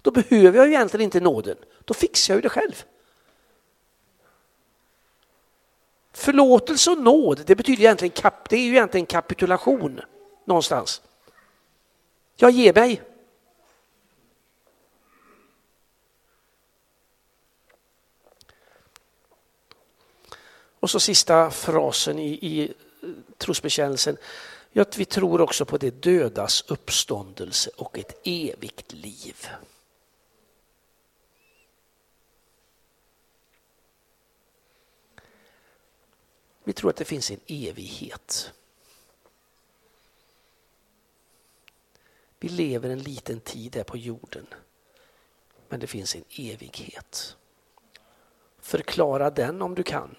Då 0.02 0.12
behöver 0.12 0.58
jag 0.58 0.68
ju 0.68 0.74
egentligen 0.74 1.04
inte 1.04 1.20
nåden. 1.20 1.58
Då 1.86 1.93
fixar 1.93 2.34
jag 2.34 2.38
ju 2.38 2.41
det 2.41 2.50
själv. 2.50 2.86
Förlåtelse 6.16 6.91
och 6.91 6.97
nåd, 6.97 7.43
det 7.45 7.55
betyder 7.55 7.84
egentligen, 7.84 8.32
det 8.49 8.55
är 8.55 8.61
ju 8.61 8.72
egentligen 8.72 9.05
kapitulation 9.05 10.01
någonstans. 10.45 11.01
Jag 12.36 12.51
ger 12.51 12.74
mig. 12.74 13.01
Och 20.80 20.89
så 20.89 20.99
sista 20.99 21.51
frasen 21.51 22.20
i, 22.20 22.30
i 22.30 22.63
eh, 22.63 23.09
trosbekännelsen. 23.38 24.18
Att 24.76 24.97
vi 24.97 25.05
tror 25.05 25.41
också 25.41 25.66
på 25.66 25.78
det 25.78 26.01
dödas 26.03 26.63
uppståndelse 26.68 27.70
och 27.78 27.97
ett 27.97 28.22
evigt 28.24 28.93
liv. 28.93 29.47
Vi 36.66 36.74
tror 36.74 36.89
att 36.89 36.95
det 36.95 37.05
finns 37.05 37.32
en 37.32 37.39
evighet. 37.47 38.51
Vi 42.39 42.49
lever 42.49 42.89
en 42.89 42.99
liten 42.99 43.39
tid 43.39 43.76
här 43.76 43.84
på 43.84 43.97
jorden, 43.97 44.47
men 45.70 45.80
det 45.80 45.88
finns 45.88 46.16
en 46.16 46.24
evighet. 46.38 47.36
Förklara 48.59 49.30
den 49.30 49.61
om 49.61 49.76
du 49.76 49.84
kan. 49.84 50.16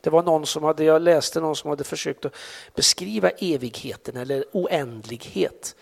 Det 0.00 0.10
var 0.10 0.22
någon 0.22 0.46
som 0.46 0.64
hade, 0.64 0.84
jag 0.84 1.02
läste 1.02 1.40
någon 1.40 1.56
som 1.56 1.70
hade 1.70 1.84
försökt 1.84 2.24
att 2.24 2.36
beskriva 2.74 3.30
evigheten 3.30 4.16
eller 4.16 4.44
oändlighet. 4.52 5.76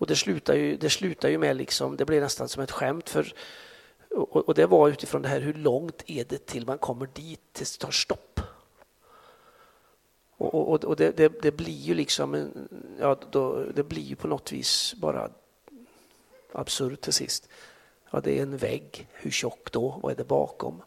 Och 0.00 0.06
det 0.06 0.16
slutar 0.16 0.54
ju, 0.54 0.76
det 0.76 0.90
slutar 0.90 1.28
ju 1.28 1.38
med, 1.38 1.56
liksom, 1.56 1.96
det 1.96 2.04
blev 2.04 2.22
nästan 2.22 2.48
som 2.48 2.62
ett 2.62 2.70
skämt 2.70 3.10
för 3.10 3.34
och, 4.10 4.48
och 4.48 4.54
det 4.54 4.66
var 4.66 4.88
utifrån 4.88 5.22
det 5.22 5.28
här 5.28 5.40
hur 5.40 5.54
långt 5.54 6.02
är 6.06 6.24
det 6.24 6.46
till 6.46 6.66
man 6.66 6.78
kommer 6.78 7.08
dit 7.14 7.40
tills 7.52 7.78
det 7.78 7.84
tar 7.84 7.92
stopp. 7.92 8.40
Och, 10.36 10.54
och, 10.54 10.84
och 10.84 10.96
det, 10.96 11.16
det, 11.16 11.42
det, 11.42 11.50
blir 11.50 11.74
ju 11.74 11.94
liksom, 11.94 12.50
ja, 13.00 13.16
då, 13.30 13.64
det 13.74 13.82
blir 13.82 14.02
ju 14.02 14.16
på 14.16 14.28
något 14.28 14.52
vis 14.52 14.94
bara 14.96 15.30
absurt 16.52 17.00
till 17.00 17.12
sist. 17.12 17.48
Ja, 18.10 18.20
det 18.20 18.38
är 18.38 18.42
en 18.42 18.56
vägg, 18.56 19.08
hur 19.12 19.30
tjock 19.30 19.72
då? 19.72 19.98
Vad 20.02 20.12
är 20.12 20.16
det 20.16 20.24
bakom? 20.24 20.82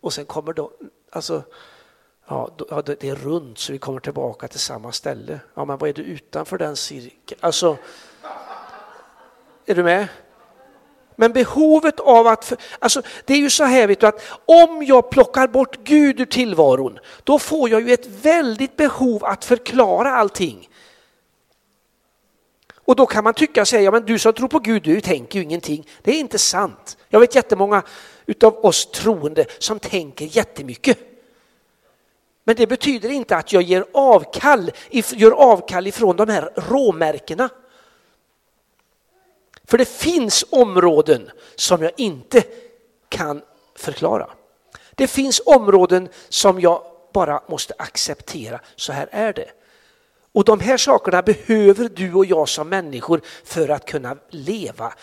Och 0.00 0.12
sen 0.12 0.26
kommer 0.26 0.52
då, 0.52 0.72
alltså, 1.10 1.42
ja, 2.26 2.50
då, 2.56 2.82
det 2.82 3.04
är 3.04 3.14
runt 3.14 3.58
så 3.58 3.72
vi 3.72 3.78
kommer 3.78 4.00
tillbaka 4.00 4.48
till 4.48 4.60
samma 4.60 4.92
ställe. 4.92 5.40
Ja, 5.54 5.64
men 5.64 5.78
vad 5.78 5.88
är 5.88 5.94
det 5.94 6.02
utanför 6.02 6.58
den 6.58 6.76
cirkeln? 6.76 7.40
Alltså, 7.40 7.76
är 9.66 9.74
du 9.74 9.82
med? 9.82 10.08
Men 11.20 11.32
behovet 11.32 12.00
av 12.00 12.26
att, 12.26 12.52
alltså 12.78 13.02
det 13.24 13.34
är 13.34 13.38
ju 13.38 13.50
så 13.50 13.64
här 13.64 13.86
vet 13.86 14.00
du 14.00 14.06
att 14.06 14.22
om 14.46 14.82
jag 14.82 15.10
plockar 15.10 15.48
bort 15.48 15.76
Gud 15.84 16.20
ur 16.20 16.24
tillvaron, 16.24 16.98
då 17.24 17.38
får 17.38 17.68
jag 17.70 17.88
ju 17.88 17.92
ett 17.92 18.06
väldigt 18.06 18.76
behov 18.76 19.24
att 19.24 19.44
förklara 19.44 20.14
allting. 20.14 20.68
Och 22.74 22.96
då 22.96 23.06
kan 23.06 23.24
man 23.24 23.34
tycka 23.34 23.64
säga, 23.64 23.82
ja 23.82 23.90
men 23.90 24.04
du 24.04 24.18
som 24.18 24.32
tror 24.32 24.48
på 24.48 24.58
Gud, 24.58 24.82
du 24.82 25.00
tänker 25.00 25.38
ju 25.38 25.44
ingenting. 25.44 25.88
Det 26.02 26.10
är 26.10 26.20
inte 26.20 26.38
sant. 26.38 26.96
Jag 27.08 27.20
vet 27.20 27.34
jättemånga 27.34 27.82
utav 28.26 28.64
oss 28.64 28.86
troende 28.90 29.46
som 29.58 29.78
tänker 29.78 30.24
jättemycket. 30.24 30.98
Men 32.44 32.56
det 32.56 32.66
betyder 32.66 33.10
inte 33.10 33.36
att 33.36 33.52
jag 33.52 33.62
ger 33.62 33.84
avkall, 33.92 34.70
gör 34.90 35.30
avkall 35.30 35.86
ifrån 35.86 36.16
de 36.16 36.28
här 36.28 36.50
råmärkena. 36.56 37.48
För 39.68 39.78
det 39.78 39.88
finns 39.88 40.44
områden 40.50 41.30
som 41.54 41.82
jag 41.82 41.92
inte 41.96 42.42
kan 43.08 43.42
förklara. 43.74 44.30
Det 44.94 45.06
finns 45.06 45.40
områden 45.46 46.08
som 46.28 46.60
jag 46.60 46.82
bara 47.12 47.42
måste 47.48 47.74
acceptera, 47.78 48.60
så 48.76 48.92
här 48.92 49.08
är 49.10 49.32
det. 49.32 49.50
Och 50.32 50.44
de 50.44 50.60
här 50.60 50.76
sakerna 50.76 51.22
behöver 51.22 51.88
du 51.88 52.14
och 52.14 52.26
jag 52.26 52.48
som 52.48 52.68
människor 52.68 53.20
för 53.44 53.68
att 53.68 53.84
kunna 53.84 54.16
leva 54.30 54.94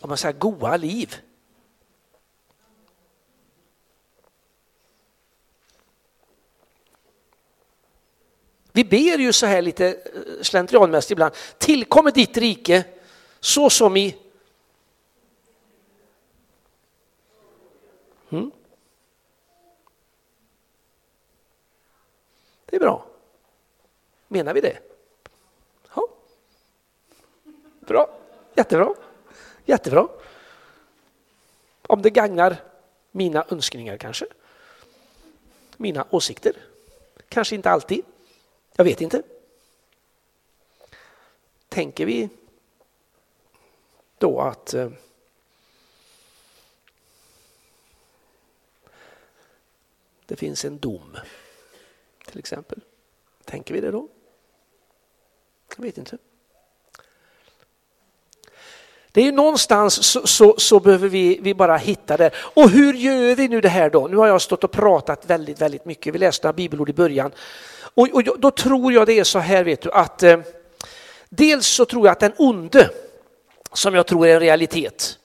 om 0.00 0.08
man 0.08 0.18
säger, 0.18 0.38
goda 0.38 0.76
liv. 0.76 1.16
Vi 8.72 8.84
ber 8.84 9.18
ju 9.18 9.32
så 9.32 9.46
här 9.46 9.62
lite 9.62 9.86
eh, 9.86 9.94
slentrianmässigt 10.42 11.10
ibland, 11.10 11.34
tillkommer 11.58 12.10
ditt 12.10 12.36
rike 12.36 12.84
så 13.44 13.70
som 13.70 13.96
i 13.96 14.16
mm. 18.30 18.50
Det 22.66 22.76
är 22.76 22.80
bra. 22.80 23.06
Menar 24.28 24.54
vi 24.54 24.60
det? 24.60 24.78
Ja. 25.94 26.08
Bra, 27.80 28.18
jättebra. 28.54 28.94
Jättebra. 29.64 30.08
Om 31.86 32.02
det 32.02 32.10
gagnar 32.10 32.56
mina 33.10 33.44
önskningar 33.48 33.96
kanske. 33.96 34.26
Mina 35.76 36.06
åsikter. 36.10 36.52
Kanske 37.28 37.54
inte 37.54 37.70
alltid. 37.70 38.04
Jag 38.76 38.84
vet 38.84 39.00
inte. 39.00 39.22
Tänker 41.68 42.06
vi 42.06 42.28
då 44.24 44.40
att 44.40 44.74
eh, 44.74 44.88
det 50.26 50.36
finns 50.36 50.64
en 50.64 50.78
dom, 50.78 51.16
till 52.26 52.38
exempel. 52.38 52.78
Tänker 53.44 53.74
vi 53.74 53.80
det 53.80 53.90
då? 53.90 54.08
Jag 55.76 55.84
vet 55.84 55.98
inte. 55.98 56.18
Det 59.12 59.20
är 59.20 59.24
ju 59.24 59.32
någonstans 59.32 59.94
så, 60.06 60.26
så, 60.26 60.54
så, 60.58 60.80
behöver 60.80 61.08
vi, 61.08 61.38
vi 61.42 61.54
bara 61.54 61.76
hitta 61.76 62.16
det. 62.16 62.30
Och 62.36 62.70
hur 62.70 62.94
gör 62.94 63.34
vi 63.34 63.48
nu 63.48 63.60
det 63.60 63.68
här 63.68 63.90
då? 63.90 64.06
Nu 64.08 64.16
har 64.16 64.26
jag 64.26 64.42
stått 64.42 64.64
och 64.64 64.72
pratat 64.72 65.26
väldigt, 65.26 65.60
väldigt 65.60 65.84
mycket. 65.84 66.14
Vi 66.14 66.18
läste 66.18 66.46
några 66.46 66.56
bibelord 66.56 66.90
i 66.90 66.92
början. 66.92 67.32
Och, 67.94 68.08
och 68.12 68.40
då 68.40 68.50
tror 68.50 68.92
jag 68.92 69.06
det 69.06 69.18
är 69.18 69.24
så 69.24 69.38
här, 69.38 69.64
vet 69.64 69.82
du, 69.82 69.90
att 69.92 70.22
eh, 70.22 70.40
dels 71.28 71.66
så 71.66 71.84
tror 71.84 72.06
jag 72.06 72.12
att 72.12 72.20
den 72.20 72.32
onde 72.36 72.90
som 73.74 73.94
jag 73.94 74.06
tror 74.06 74.26
är 74.26 74.34
en 74.34 74.40
realitet. 74.40 75.18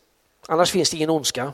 Annars 0.47 0.72
finns 0.72 0.89
det 0.89 0.97
ingen 0.97 1.10
ondska. 1.10 1.54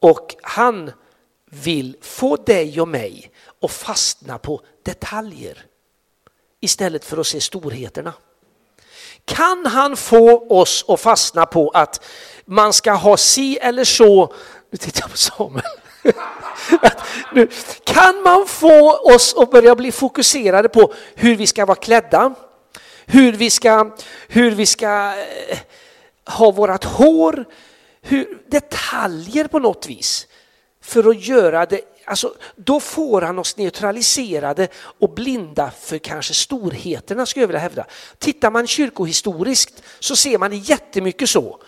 Och 0.00 0.36
han 0.42 0.92
vill 1.44 1.96
få 2.00 2.36
dig 2.36 2.80
och 2.80 2.88
mig 2.88 3.30
att 3.62 3.70
fastna 3.70 4.38
på 4.38 4.62
detaljer 4.82 5.66
istället 6.60 7.04
för 7.04 7.18
att 7.18 7.26
se 7.26 7.40
storheterna. 7.40 8.12
Kan 9.24 9.66
han 9.66 9.96
få 9.96 10.48
oss 10.60 10.84
att 10.88 11.00
fastna 11.00 11.46
på 11.46 11.70
att 11.70 12.04
man 12.44 12.72
ska 12.72 12.92
ha 12.92 13.16
si 13.16 13.58
eller 13.58 13.84
så, 13.84 14.34
nu 14.70 14.78
tittar 14.78 15.00
jag 15.00 15.10
på 15.10 15.16
Samuel, 15.16 15.64
nu, 17.32 17.48
kan 17.84 18.22
man 18.22 18.46
få 18.46 18.96
oss 19.14 19.34
att 19.36 19.50
börja 19.50 19.74
bli 19.74 19.92
fokuserade 19.92 20.68
på 20.68 20.94
hur 21.14 21.36
vi 21.36 21.46
ska 21.46 21.66
vara 21.66 21.76
klädda, 21.76 22.34
hur 23.06 23.32
vi 23.32 23.50
ska, 23.50 23.96
hur 24.28 24.50
vi 24.50 24.66
ska 24.66 25.12
eh, 25.48 25.58
ha 26.26 26.50
vårt 26.50 26.84
hår, 26.84 27.44
hur, 28.02 28.38
detaljer 28.46 29.44
på 29.44 29.58
något 29.58 29.86
vis. 29.86 30.26
för 30.82 31.10
att 31.10 31.26
göra 31.26 31.66
det, 31.66 31.80
alltså, 32.04 32.34
då 32.56 32.80
får 32.80 33.22
han 33.22 33.38
oss 33.38 33.56
neutraliserade 33.56 34.68
och 34.74 35.14
blinda 35.14 35.70
för 35.80 35.98
kanske 35.98 36.34
storheterna 36.34 37.26
skulle 37.26 37.42
jag 37.42 37.48
vilja 37.48 37.60
hävda. 37.60 37.86
Tittar 38.18 38.50
man 38.50 38.66
kyrkohistoriskt 38.66 39.82
så 39.98 40.16
ser 40.16 40.38
man 40.38 40.58
jättemycket 40.58 41.30
så 41.30 41.60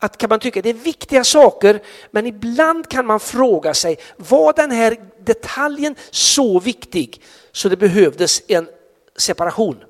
att 0.00 0.16
kan 0.16 0.28
man 0.28 0.40
tycka 0.40 0.62
det 0.62 0.70
är 0.70 0.74
viktiga 0.74 1.24
saker, 1.24 1.82
men 2.10 2.26
ibland 2.26 2.88
kan 2.88 3.06
man 3.06 3.20
fråga 3.20 3.74
sig, 3.74 3.98
var 4.16 4.52
den 4.52 4.70
här 4.70 4.96
detaljen 5.18 5.94
så 6.10 6.60
viktig 6.60 7.22
så 7.52 7.68
det 7.68 7.76
behövdes 7.76 8.42
en 8.48 8.68
separation? 9.16 9.84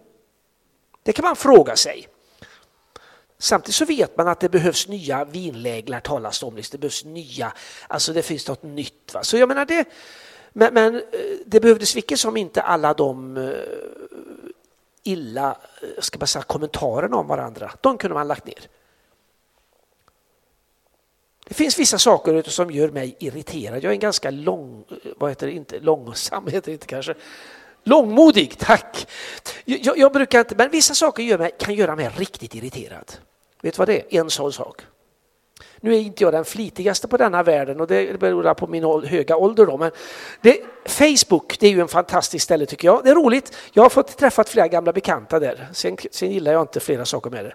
Det 1.03 1.13
kan 1.13 1.23
man 1.23 1.37
fråga 1.37 1.77
sig. 1.77 2.09
Samtidigt 3.39 3.75
så 3.75 3.85
vet 3.85 4.17
man 4.17 4.29
att 4.29 4.41
det 4.41 4.49
behövs 4.49 4.89
nya 4.89 5.25
vinläglar 5.25 6.01
talas 6.01 6.41
det 6.41 6.47
om. 6.47 6.57
Det 6.71 6.79
behövs 6.79 7.05
nya, 7.05 7.53
alltså 7.89 8.13
det 8.13 8.23
finns 8.23 8.49
något 8.49 8.63
nytt. 8.63 9.15
Va? 9.15 9.23
Så 9.23 9.37
jag 9.37 9.49
menar 9.49 9.65
det, 9.65 9.85
men, 10.53 10.75
men 10.75 10.95
eh, 10.95 11.01
det 11.47 11.61
behövdes 11.61 11.97
vilket 11.97 12.21
som 12.21 12.37
inte 12.37 12.63
alla 12.63 12.95
de 12.95 13.37
eh, 13.37 13.53
illa, 15.03 15.59
eh, 15.83 15.89
ska 15.99 16.19
man 16.19 16.27
säga, 16.27 16.43
kommentarerna 16.43 17.17
om 17.17 17.27
varandra, 17.27 17.73
de 17.81 17.99
kunde 17.99 18.15
man 18.15 18.29
lagt 18.29 18.47
ner. 18.47 18.69
Det 21.51 21.55
finns 21.55 21.79
vissa 21.79 21.99
saker 21.99 22.43
som 22.43 22.71
gör 22.71 22.89
mig 22.89 23.17
irriterad. 23.19 23.77
Jag 23.77 23.91
är 23.91 23.95
en 23.95 23.99
ganska 23.99 24.31
lång, 24.31 24.85
vad 25.17 25.31
heter 25.31 25.47
det, 25.47 25.53
inte 25.53 25.81
långsam 25.81 26.47
heter 26.53 26.67
det 26.67 26.73
inte 26.73 26.87
kanske. 26.87 27.15
Långmodig, 27.85 28.59
tack! 28.59 29.07
Jag, 29.65 29.99
jag, 29.99 30.13
brukar 30.13 30.39
inte, 30.39 30.55
men 30.57 30.71
vissa 30.71 30.95
saker 30.95 31.23
gör 31.23 31.39
mig, 31.39 31.51
kan 31.59 31.75
göra 31.75 31.97
mig 31.97 32.11
riktigt 32.17 32.55
irriterad. 32.55 33.13
Vet 33.63 33.75
du 33.75 33.79
vad 33.79 33.89
det 33.89 34.17
är? 34.17 34.21
En 34.21 34.31
sån 34.31 34.53
sak. 34.53 34.83
Nu 35.81 35.95
är 35.95 35.99
inte 35.99 36.25
jag 36.25 36.33
den 36.33 36.45
flitigaste 36.45 37.09
på 37.09 37.17
denna 37.17 37.43
världen 37.43 37.81
och 37.81 37.87
det 37.87 38.21
beror 38.21 38.55
på 38.55 38.67
min 38.67 38.85
höga 39.05 39.37
ålder. 39.37 39.67
Då, 39.67 39.77
men 39.77 39.91
det, 40.41 40.59
Facebook 40.85 41.57
det 41.61 41.67
är 41.67 41.71
ju 41.71 41.81
en 41.81 41.89
fantastisk 41.89 42.45
ställe 42.45 42.67
tycker 42.67 42.89
jag. 42.89 43.05
Det 43.05 43.11
är 43.11 43.15
roligt. 43.15 43.57
Jag 43.73 43.83
har 43.83 43.91
fått 43.91 44.17
träffat 44.19 44.49
flera 44.49 44.69
gamla 44.69 44.93
bekanta 44.93 45.39
där. 45.39 45.69
Sen, 45.73 45.97
sen 46.11 46.31
gillar 46.31 46.53
jag 46.53 46.63
inte 46.63 46.81
flera 46.81 47.05
saker 47.05 47.31
med 47.31 47.45
det. 47.45 47.55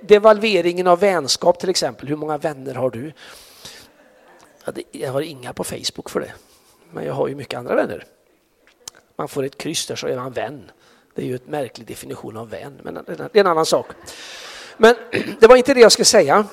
Devalveringen 0.00 0.86
av 0.86 1.00
vänskap 1.00 1.58
till 1.60 1.70
exempel. 1.70 2.08
Hur 2.08 2.16
många 2.16 2.38
vänner 2.38 2.74
har 2.74 2.90
du? 2.90 3.12
Jag 4.90 5.12
har 5.12 5.20
inga 5.20 5.52
på 5.52 5.64
Facebook 5.64 6.10
för 6.10 6.20
det. 6.20 6.32
Men 6.92 7.04
jag 7.04 7.14
har 7.14 7.28
ju 7.28 7.34
mycket 7.34 7.58
andra 7.58 7.74
vänner. 7.74 8.04
Man 9.16 9.28
får 9.28 9.42
ett 9.42 9.58
kryss 9.58 9.86
där 9.86 9.96
så 9.96 10.06
är 10.06 10.16
man 10.16 10.32
vän. 10.32 10.70
Det 11.14 11.22
är 11.22 11.26
ju 11.26 11.34
en 11.34 11.40
märklig 11.46 11.86
definition 11.86 12.36
av 12.36 12.50
vän, 12.50 12.80
men 12.82 12.94
det 12.94 13.20
är 13.20 13.40
en 13.40 13.46
annan 13.46 13.66
sak. 13.66 13.86
Men 14.76 14.94
det 15.40 15.46
var 15.46 15.56
inte 15.56 15.74
det 15.74 15.80
jag 15.80 15.92
skulle 15.92 16.06
säga. 16.06 16.46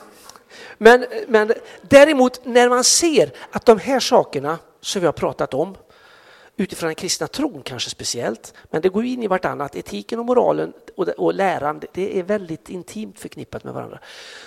Men, 0.78 1.06
men 1.28 1.54
däremot 1.82 2.46
när 2.46 2.70
man 2.70 2.84
ser 2.84 3.32
att 3.52 3.66
de 3.66 3.80
här 3.80 4.00
sakerna 4.00 4.58
som 4.82 5.00
vi 5.00 5.06
har 5.06 5.14
pratat 5.14 5.54
om 5.54 5.78
utifrån 6.58 6.88
den 6.88 6.96
kristna 6.96 7.28
tron 7.28 7.62
kanske 7.64 7.90
speciellt, 7.90 8.54
men 8.72 8.82
det 8.82 8.90
går 8.90 9.06
in 9.06 9.24
i 9.24 9.28
vartannat. 9.28 9.76
Etiken 9.76 10.20
och 10.20 10.26
moralen 10.26 10.74
och, 10.96 11.08
och 11.08 11.34
läran, 11.34 11.82
det 11.94 12.20
är 12.20 12.24
väldigt 12.24 12.70
intimt 12.70 13.20
förknippat 13.20 13.64
med 13.64 13.74
varandra. 13.74 14.00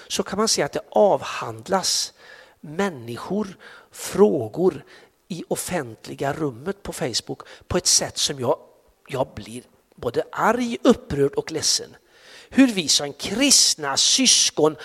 Så 0.08 0.22
kan 0.22 0.38
man 0.38 0.48
se 0.48 0.62
att 0.62 0.72
det 0.72 0.80
avhandlas 0.90 2.12
människor, 2.60 3.56
frågor 3.90 4.84
i 5.28 5.44
offentliga 5.48 6.32
rummet 6.32 6.82
på 6.82 6.92
Facebook 6.92 7.42
på 7.66 7.76
ett 7.76 7.86
sätt 7.86 8.18
som 8.18 8.40
jag, 8.40 8.58
jag 9.08 9.28
blir 9.34 9.62
både 9.94 10.22
arg, 10.32 10.78
upprörd 10.82 11.34
och 11.34 11.52
ledsen. 11.52 11.96
Hur 12.50 12.66
vi 12.66 12.88
som 12.88 13.12
kristna 13.12 13.96
syskon 13.96 14.76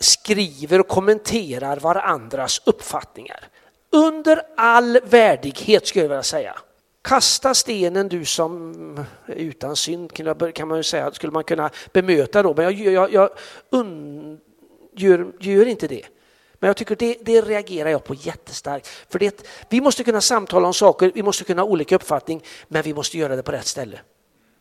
skriver 0.00 0.80
och 0.80 0.88
kommenterar 0.88 1.76
varandras 1.76 2.62
uppfattningar. 2.64 3.48
Under 3.92 4.42
all 4.56 4.98
värdighet 5.04 5.86
skulle 5.86 6.04
jag 6.04 6.08
vilja 6.08 6.22
säga. 6.22 6.58
Kasta 7.02 7.54
stenen 7.54 8.08
du 8.08 8.24
som 8.24 8.74
är 9.26 9.34
utan 9.34 9.76
synd 9.76 10.12
kan 10.54 10.68
man 10.68 10.76
ju 10.76 10.82
säga, 10.82 11.12
skulle 11.12 11.32
man 11.32 11.44
kunna 11.44 11.70
bemöta 11.92 12.42
då, 12.42 12.54
men 12.54 12.64
jag, 12.64 12.74
jag, 12.74 13.12
jag 13.12 13.30
un, 13.70 14.40
gör, 14.96 15.32
gör, 15.40 15.66
inte 15.66 15.88
det. 15.88 16.06
Men 16.58 16.68
jag 16.68 16.76
tycker 16.76 16.96
det, 16.96 17.16
det 17.20 17.40
reagerar 17.40 17.90
jag 17.90 18.04
på 18.04 18.14
jättestarkt. 18.14 18.86
För 19.08 19.18
det, 19.18 19.46
vi 19.68 19.80
måste 19.80 20.04
kunna 20.04 20.20
samtala 20.20 20.66
om 20.66 20.74
saker, 20.74 21.12
vi 21.14 21.22
måste 21.22 21.44
kunna 21.44 21.62
ha 21.62 21.68
olika 21.68 21.94
uppfattning, 21.94 22.42
men 22.68 22.82
vi 22.82 22.94
måste 22.94 23.18
göra 23.18 23.36
det 23.36 23.42
på 23.42 23.52
rätt 23.52 23.66
ställe 23.66 24.00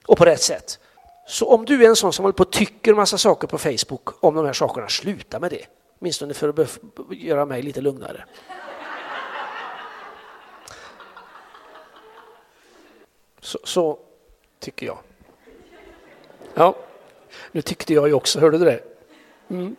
och 0.06 0.18
på 0.18 0.26
rätt 0.26 0.42
sätt. 0.42 0.80
Så 1.28 1.46
om 1.46 1.66
du 1.66 1.84
är 1.84 1.90
en 1.90 1.96
sån 1.96 2.14
som 2.14 2.24
håller 2.24 2.34
på 2.34 2.44
och 2.44 2.52
tycker 2.52 2.94
massa 2.94 3.18
saker 3.18 3.48
på 3.48 3.58
Facebook 3.58 4.24
om 4.24 4.36
de 4.36 4.46
här 4.46 4.54
sakerna, 4.54 4.88
sluta 4.88 5.40
med 5.40 5.52
det. 5.52 5.66
Åtminstone 6.00 6.34
för 6.34 6.50
att 6.50 6.80
göra 7.12 7.46
mig 7.46 7.62
lite 7.62 7.82
lugnare. 7.82 8.26
Så, 13.42 13.60
så, 13.64 14.00
tycker 14.60 14.86
jag. 14.86 14.98
Ja, 16.54 16.76
nu 17.52 17.62
tyckte 17.62 17.94
jag 17.94 18.08
ju 18.08 18.14
också, 18.14 18.40
hörde 18.40 18.58
du 18.58 18.66
det? 18.66 18.84
Mm. 19.50 19.76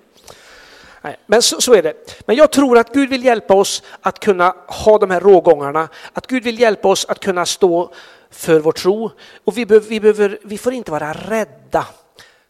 Nej, 1.02 1.18
men 1.26 1.42
så, 1.42 1.60
så, 1.60 1.74
är 1.74 1.82
det. 1.82 2.24
Men 2.26 2.36
jag 2.36 2.52
tror 2.52 2.78
att 2.78 2.92
Gud 2.92 3.10
vill 3.10 3.24
hjälpa 3.24 3.54
oss 3.54 3.82
att 4.00 4.20
kunna 4.20 4.56
ha 4.66 4.98
de 4.98 5.10
här 5.10 5.20
rågångarna, 5.20 5.88
att 6.12 6.26
Gud 6.26 6.44
vill 6.44 6.60
hjälpa 6.60 6.88
oss 6.88 7.04
att 7.04 7.20
kunna 7.20 7.46
stå 7.46 7.92
för 8.30 8.60
vår 8.60 8.72
tro. 8.72 9.10
Och 9.44 9.58
vi, 9.58 9.66
behöver, 9.66 9.88
vi, 9.88 10.00
behöver, 10.00 10.38
vi 10.42 10.58
får 10.58 10.72
inte 10.72 10.90
vara 10.90 11.12
rädda 11.12 11.86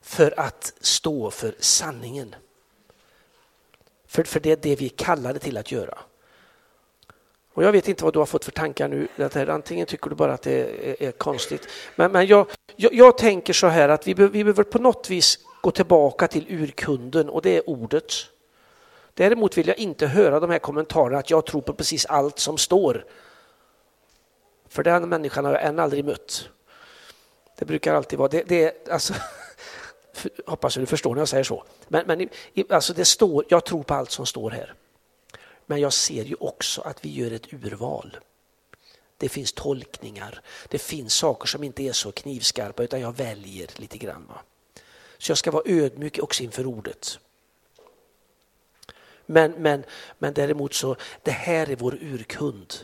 för 0.03 0.41
att 0.41 0.73
stå 0.81 1.31
för 1.31 1.55
sanningen. 1.59 2.35
För, 4.07 4.23
för 4.23 4.41
det 4.41 4.53
är 4.53 4.57
det 4.57 4.77
vi 4.77 4.85
är 4.85 4.89
kallade 4.97 5.39
till 5.39 5.57
att 5.57 5.73
göra. 5.73 5.99
Och 7.55 7.65
jag 7.65 7.73
vet 7.73 7.89
inte 7.89 8.05
vad 8.05 8.13
du 8.13 8.19
har 8.19 8.27
fått 8.27 8.45
för 8.45 8.53
tankar 8.53 8.89
nu. 8.89 9.09
Antingen 9.49 9.87
tycker 9.87 10.11
du 10.11 10.17
bara 10.17 10.33
att 10.33 10.43
det 10.43 10.53
är, 10.53 11.03
är 11.03 11.13
konstigt. 11.13 11.69
Men, 11.97 12.13
men 12.13 12.27
jag, 12.27 12.47
jag, 12.77 12.95
jag, 12.95 13.19
tänker 13.19 13.53
så 13.53 13.67
här 13.67 13.89
att 13.89 14.07
vi, 14.07 14.15
be, 14.15 14.29
vi 14.29 14.45
behöver 14.45 14.63
på 14.63 14.79
något 14.79 15.11
vis 15.11 15.39
gå 15.61 15.71
tillbaka 15.71 16.29
till 16.29 16.47
urkunden 16.49 17.29
och 17.29 17.43
det 17.43 17.57
är 17.57 17.71
ordet. 17.71 18.13
Däremot 19.15 19.59
vill 19.59 19.69
jag 19.69 19.79
inte 19.79 20.07
höra 20.07 20.41
de 20.41 20.51
här 20.51 20.59
kommentarerna 20.59 21.19
att 21.19 21.31
jag 21.31 21.47
tror 21.47 21.61
på 21.61 21.73
precis 21.73 22.07
allt 22.07 22.39
som 22.39 22.59
står. 22.59 23.05
För 24.69 24.83
den 24.83 25.09
människan 25.09 25.45
har 25.45 25.53
jag 25.53 25.65
än 25.65 25.79
aldrig 25.79 26.05
mött. 26.05 26.49
Det 27.59 27.65
brukar 27.65 27.95
alltid 27.95 28.19
vara, 28.19 28.29
det, 28.29 28.43
det 28.49 28.89
alltså, 28.89 29.15
hoppas 30.47 30.75
du 30.75 30.87
förstår 30.87 31.15
när 31.15 31.21
jag 31.21 31.29
säger 31.29 31.45
så. 31.45 31.65
Men, 31.89 32.07
men 32.07 32.29
alltså 32.69 32.93
det 32.93 33.05
står, 33.05 33.45
jag 33.49 33.65
tror 33.65 33.83
på 33.83 33.95
allt 33.95 34.11
som 34.11 34.27
står 34.27 34.51
här. 34.51 34.75
Men 35.71 35.81
jag 35.81 35.93
ser 35.93 36.25
ju 36.25 36.35
också 36.41 36.81
att 36.81 37.05
vi 37.05 37.09
gör 37.09 37.31
ett 37.31 37.53
urval. 37.53 38.17
Det 39.17 39.29
finns 39.29 39.53
tolkningar, 39.53 40.41
det 40.69 40.79
finns 40.79 41.15
saker 41.15 41.47
som 41.47 41.65
inte 41.65 41.83
är 41.83 41.93
så 41.93 42.13
knivskarpa 42.13 42.83
utan 42.83 43.01
jag 43.01 43.17
väljer 43.17 43.71
lite 43.77 43.99
grann. 43.99 44.27
Va? 44.29 44.41
Så 45.19 45.31
jag 45.31 45.39
ska 45.39 45.51
vara 45.51 45.63
ödmjuk 45.67 46.19
också 46.23 46.43
inför 46.43 46.67
ordet. 46.67 47.19
Men, 49.27 49.53
men, 49.53 49.85
men 50.19 50.35
däremot 50.35 50.75
så, 50.75 50.97
det 51.23 51.31
här 51.31 51.71
är 51.71 51.77
vår 51.77 51.99
urkund. 52.01 52.75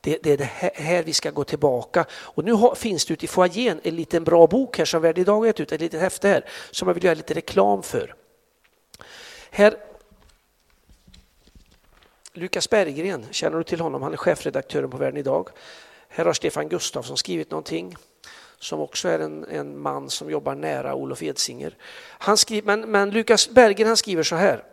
Det, 0.00 0.18
det 0.22 0.30
är 0.30 0.36
det 0.36 0.44
här, 0.44 0.72
här, 0.74 1.02
vi 1.02 1.12
ska 1.12 1.30
gå 1.30 1.44
tillbaka. 1.44 2.06
Och 2.12 2.44
nu 2.44 2.52
har, 2.52 2.74
finns 2.74 3.06
det 3.06 3.14
ute 3.14 3.24
i 3.24 3.28
foajén 3.28 3.80
en 3.84 3.96
liten 3.96 4.24
bra 4.24 4.46
bok 4.46 4.78
här 4.78 4.84
som 4.84 5.02
Värld 5.02 5.18
idag 5.18 5.36
har 5.36 5.46
gett 5.46 5.60
ut, 5.60 5.72
ett 5.72 5.80
litet 5.80 6.00
häfte 6.00 6.28
här 6.28 6.44
som 6.70 6.88
jag 6.88 6.94
vill 6.94 7.04
göra 7.04 7.14
lite 7.14 7.34
reklam 7.34 7.82
för. 7.82 8.14
Här 9.50 9.91
Lukas 12.34 12.70
Berggren, 12.70 13.26
känner 13.30 13.58
du 13.58 13.64
till 13.64 13.80
honom? 13.80 14.02
Han 14.02 14.12
är 14.12 14.16
chefredaktören 14.16 14.90
på 14.90 14.96
Världen 14.96 15.16
idag. 15.16 15.48
Här 16.08 16.24
har 16.24 16.32
Stefan 16.32 16.68
Gustafsson 16.68 17.16
skrivit 17.16 17.50
någonting 17.50 17.96
som 18.58 18.80
också 18.80 19.08
är 19.08 19.18
en, 19.18 19.44
en 19.44 19.78
man 19.78 20.10
som 20.10 20.30
jobbar 20.30 20.54
nära 20.54 20.94
Olof 20.94 21.22
Edsinger. 21.22 21.76
Han 22.18 22.36
skriver, 22.36 22.66
men, 22.66 22.90
men 22.90 23.10
Lukas 23.10 23.50
Berggren 23.50 23.88
han 23.88 23.96
skriver 23.96 24.22
så 24.22 24.36
här. 24.36 24.64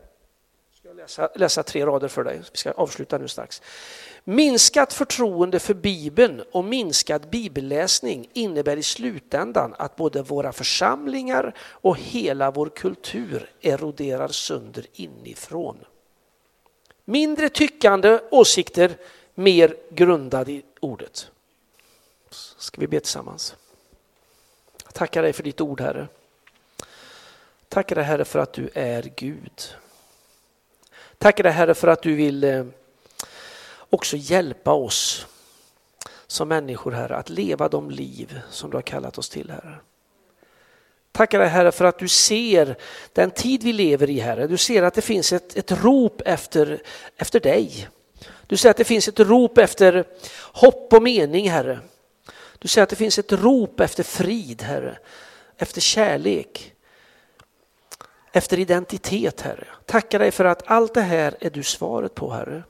Jag 0.72 0.80
ska 0.80 0.94
läsa, 0.94 1.30
läsa 1.36 1.64
tre 1.64 1.86
rader 1.86 2.08
för 2.08 2.24
dig. 2.24 2.42
Vi 2.52 2.58
ska 2.58 2.72
avsluta 2.72 3.18
nu 3.18 3.28
strax. 3.28 3.62
Minskat 4.24 4.94
förtroende 4.94 5.60
för 5.60 5.74
Bibeln 5.74 6.44
och 6.52 6.64
minskad 6.64 7.30
bibelläsning 7.30 8.30
innebär 8.34 8.78
i 8.78 8.84
slutändan 8.84 9.76
att 9.78 9.96
både 9.96 10.22
våra 10.22 10.52
församlingar 10.52 11.56
och 11.60 11.98
hela 11.98 12.52
vår 12.52 12.70
kultur 12.70 13.50
eroderar 13.62 14.28
sönder 14.28 14.86
inifrån. 14.94 15.78
Mindre 17.10 17.50
tyckande 17.50 18.20
åsikter, 18.32 18.98
mer 19.36 19.76
grundade 19.90 20.52
i 20.52 20.64
ordet. 20.80 21.32
Ska 22.58 22.82
vi 22.82 22.88
be 22.88 23.00
tillsammans? 23.00 23.56
Jag 24.84 24.94
tackar 24.94 25.22
dig 25.22 25.34
för 25.34 25.44
ditt 25.44 25.62
ord, 25.62 25.82
Herre. 25.82 26.08
Tackar 27.70 27.96
dig, 27.96 28.04
Herre, 28.06 28.26
för 28.26 28.40
att 28.40 28.54
du 28.54 28.70
är 28.74 29.12
Gud. 29.16 29.76
Tackar 31.18 31.44
dig, 31.44 31.54
Herre, 31.54 31.74
för 31.74 31.88
att 31.88 32.02
du 32.02 32.16
vill 32.16 32.44
eh, 32.44 32.66
också 33.90 34.18
hjälpa 34.18 34.74
oss 34.74 35.28
som 36.28 36.48
människor, 36.48 36.92
Herre, 36.92 37.16
att 37.16 37.30
leva 37.30 37.70
de 37.70 37.92
liv 37.92 38.42
som 38.50 38.70
du 38.70 38.78
har 38.78 38.82
kallat 38.82 39.18
oss 39.18 39.30
till, 39.30 39.50
Herre. 39.50 39.80
Tackar 41.20 41.40
dig 41.40 41.48
Herre 41.48 41.72
för 41.72 41.86
att 41.86 42.00
du 42.00 42.08
ser 42.08 42.76
den 43.14 43.32
tid 43.32 43.64
vi 43.64 43.74
lever 43.74 44.10
i 44.10 44.20
Herre. 44.20 44.48
Du 44.48 44.58
ser 44.58 44.84
att 44.84 44.94
det 44.94 45.02
finns 45.02 45.34
ett, 45.34 45.58
ett 45.58 45.72
rop 45.72 46.22
efter, 46.26 46.82
efter 47.18 47.40
dig. 47.40 47.88
Du 48.48 48.58
ser 48.58 48.70
att 48.70 48.78
det 48.78 48.84
finns 48.84 49.08
ett 49.08 49.20
rop 49.20 49.58
efter 49.58 50.06
hopp 50.54 50.94
och 50.94 51.04
mening 51.04 51.50
Herre. 51.50 51.80
Du 52.60 52.68
ser 52.68 52.84
att 52.84 52.90
det 52.90 52.96
finns 52.96 53.20
ett 53.20 53.32
rop 53.32 53.80
efter 53.80 54.04
frid 54.04 54.62
Herre, 54.62 54.98
efter 55.58 55.82
kärlek, 55.82 56.74
efter 58.32 58.60
identitet 58.60 59.42
Herre. 59.42 59.68
Tackar 59.86 60.20
dig 60.20 60.32
för 60.32 60.46
att 60.46 60.64
allt 60.66 60.94
det 60.94 61.02
här 61.02 61.38
är 61.40 61.50
du 61.50 61.64
svaret 61.64 62.16
på 62.16 62.32
Herre. 62.32 62.64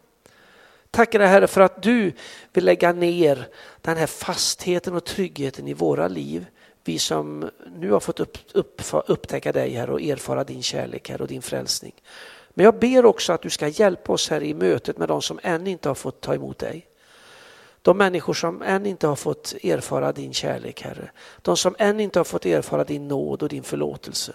Tackar 0.91 1.19
dig 1.19 1.27
Herre 1.27 1.47
för 1.47 1.61
att 1.61 1.83
du 1.83 2.13
vill 2.53 2.65
lägga 2.65 2.91
ner 2.91 3.47
den 3.81 3.97
här 3.97 4.07
fastheten 4.07 4.95
och 4.95 5.05
tryggheten 5.05 5.67
i 5.67 5.73
våra 5.73 6.07
liv. 6.07 6.45
Vi 6.83 6.99
som 6.99 7.49
nu 7.75 7.91
har 7.91 7.99
fått 7.99 8.19
upp, 8.19 8.37
upp, 8.53 8.81
upptäcka 9.07 9.51
dig 9.51 9.69
här 9.69 9.89
och 9.89 10.01
erfara 10.01 10.43
din 10.43 10.63
kärlek 10.63 11.09
här 11.09 11.21
och 11.21 11.27
din 11.27 11.41
frälsning. 11.41 11.93
Men 12.49 12.63
jag 12.63 12.79
ber 12.79 13.05
också 13.05 13.33
att 13.33 13.41
du 13.41 13.49
ska 13.49 13.67
hjälpa 13.67 14.13
oss 14.13 14.29
här 14.29 14.43
i 14.43 14.53
mötet 14.53 14.97
med 14.97 15.07
de 15.07 15.21
som 15.21 15.39
ännu 15.43 15.69
inte 15.69 15.89
har 15.89 15.95
fått 15.95 16.21
ta 16.21 16.35
emot 16.35 16.59
dig. 16.59 16.87
De 17.81 17.97
människor 17.97 18.33
som 18.33 18.61
än 18.61 18.85
inte 18.85 19.07
har 19.07 19.15
fått 19.15 19.55
erfara 19.63 20.11
din 20.11 20.33
kärlek 20.33 20.81
Herre. 20.81 21.11
De 21.41 21.57
som 21.57 21.75
än 21.79 21.99
inte 21.99 22.19
har 22.19 22.23
fått 22.23 22.45
erfara 22.45 22.83
din 22.83 23.07
nåd 23.07 23.43
och 23.43 23.49
din 23.49 23.63
förlåtelse. 23.63 24.33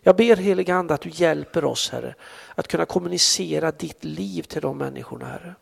Jag 0.00 0.16
ber 0.16 0.36
heliga 0.36 0.74
Ande 0.74 0.94
att 0.94 1.00
du 1.00 1.10
hjälper 1.12 1.64
oss 1.64 1.90
Herre 1.90 2.14
att 2.54 2.68
kunna 2.68 2.84
kommunicera 2.84 3.70
ditt 3.70 4.04
liv 4.04 4.42
till 4.42 4.62
de 4.62 4.78
människorna 4.78 5.26
Herre 5.26 5.54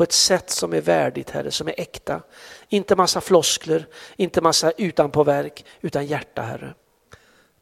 på 0.00 0.04
ett 0.04 0.12
sätt 0.12 0.50
som 0.50 0.72
är 0.72 0.80
värdigt 0.80 1.30
Herre, 1.30 1.50
som 1.50 1.68
är 1.68 1.74
äkta. 1.80 2.22
Inte 2.68 2.96
massa 2.96 3.20
floskler, 3.20 3.86
inte 4.16 4.40
massa 4.40 4.70
utanpåverk, 4.70 5.64
utan 5.80 6.06
hjärta 6.06 6.42
Herre. 6.42 6.74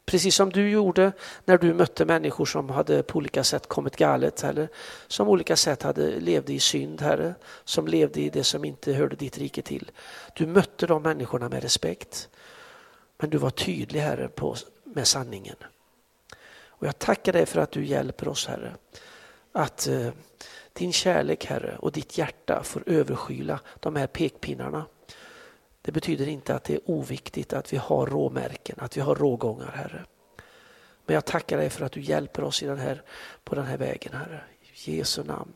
Precis 0.05 0.35
som 0.35 0.49
du 0.49 0.69
gjorde 0.69 1.11
när 1.45 1.57
du 1.57 1.73
mötte 1.73 2.05
människor 2.05 2.45
som 2.45 2.69
hade 2.69 3.03
på 3.03 3.17
olika 3.17 3.43
sätt 3.43 3.67
kommit 3.67 3.95
galet 3.95 4.43
eller 4.43 4.69
som 5.07 5.25
på 5.25 5.31
olika 5.31 5.55
sätt 5.55 5.83
hade 5.83 6.19
levde 6.19 6.53
i 6.53 6.59
synd 6.59 7.01
Herre, 7.01 7.35
som 7.63 7.87
levde 7.87 8.21
i 8.21 8.29
det 8.29 8.43
som 8.43 8.65
inte 8.65 8.93
hörde 8.93 9.15
ditt 9.15 9.37
rike 9.37 9.61
till. 9.61 9.91
Du 10.33 10.47
mötte 10.47 10.87
de 10.87 11.03
människorna 11.03 11.49
med 11.49 11.63
respekt. 11.63 12.29
Men 13.17 13.29
du 13.29 13.37
var 13.37 13.49
tydlig 13.49 13.99
Herre 13.99 14.27
på, 14.27 14.55
med 14.83 15.07
sanningen. 15.07 15.55
Och 16.67 16.87
jag 16.87 16.99
tackar 16.99 17.33
dig 17.33 17.45
för 17.45 17.61
att 17.61 17.71
du 17.71 17.85
hjälper 17.85 18.27
oss 18.27 18.47
Herre 18.47 18.75
att 19.51 19.87
eh, 19.87 20.09
din 20.79 20.93
kärlek 20.93 21.45
Herre 21.45 21.77
och 21.77 21.91
ditt 21.91 22.17
hjärta 22.17 22.63
får 22.63 22.83
överskyla 22.85 23.59
de 23.79 23.95
här 23.95 24.07
pekpinnarna. 24.07 24.85
Det 25.81 25.91
betyder 25.91 26.27
inte 26.27 26.55
att 26.55 26.63
det 26.63 26.73
är 26.73 26.81
oviktigt 26.85 27.53
att 27.53 27.73
vi 27.73 27.77
har 27.77 28.05
råmärken, 28.05 28.75
att 28.79 28.97
vi 28.97 29.01
har 29.01 29.15
rågångar 29.15 29.71
Herre. 29.71 30.05
Men 31.05 31.13
jag 31.13 31.25
tackar 31.25 31.57
dig 31.57 31.69
för 31.69 31.85
att 31.85 31.91
du 31.91 32.01
hjälper 32.01 32.43
oss 32.43 32.63
i 32.63 32.65
den 32.65 32.77
här, 32.77 33.03
på 33.43 33.55
den 33.55 33.65
här 33.65 33.77
vägen 33.77 34.13
Herre. 34.13 34.43
I 34.85 34.97
Jesu 34.97 35.23
namn. 35.23 35.53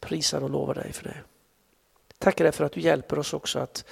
Prisar 0.00 0.42
och 0.42 0.50
lovar 0.50 0.74
dig 0.74 0.92
för 0.92 1.04
det. 1.04 1.20
Tackar 2.18 2.44
dig 2.44 2.52
för 2.52 2.64
att 2.64 2.72
du 2.72 2.80
hjälper 2.80 3.18
oss 3.18 3.34
också 3.34 3.58
att 3.58 3.84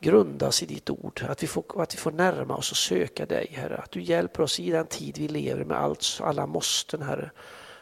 grundas 0.00 0.62
i 0.62 0.66
ditt 0.66 0.90
ord. 0.90 1.24
Att 1.28 1.42
vi, 1.42 1.46
får, 1.46 1.82
att 1.82 1.94
vi 1.94 1.98
får 1.98 2.12
närma 2.12 2.56
oss 2.56 2.70
och 2.70 2.76
söka 2.76 3.26
dig 3.26 3.46
Herre. 3.52 3.76
Att 3.76 3.90
du 3.90 4.02
hjälper 4.02 4.42
oss 4.42 4.60
i 4.60 4.70
den 4.70 4.86
tid 4.86 5.18
vi 5.18 5.28
lever 5.28 5.64
med 5.64 5.76
allt, 5.76 6.20
alla 6.22 6.46
måsten 6.46 7.02
Herre. 7.02 7.30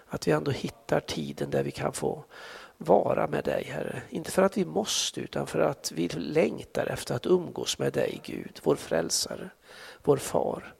Att 0.08 0.28
vi 0.28 0.32
ändå 0.32 0.50
hittar 0.50 1.00
tiden 1.00 1.50
där 1.50 1.62
vi 1.62 1.70
kan 1.70 1.92
få 1.92 2.24
vara 2.78 3.26
med 3.26 3.44
dig 3.44 3.64
Herre. 3.64 4.02
Inte 4.10 4.30
för 4.30 4.42
att 4.42 4.56
vi 4.56 4.64
måste 4.64 5.20
utan 5.20 5.46
för 5.46 5.58
att 5.58 5.92
vi 5.92 6.08
längtar 6.08 6.86
efter 6.86 7.14
att 7.14 7.26
umgås 7.26 7.78
med 7.78 7.92
dig 7.92 8.20
Gud, 8.24 8.60
vår 8.62 8.76
frälsare, 8.76 9.50
vår 10.02 10.16
far. 10.16 10.74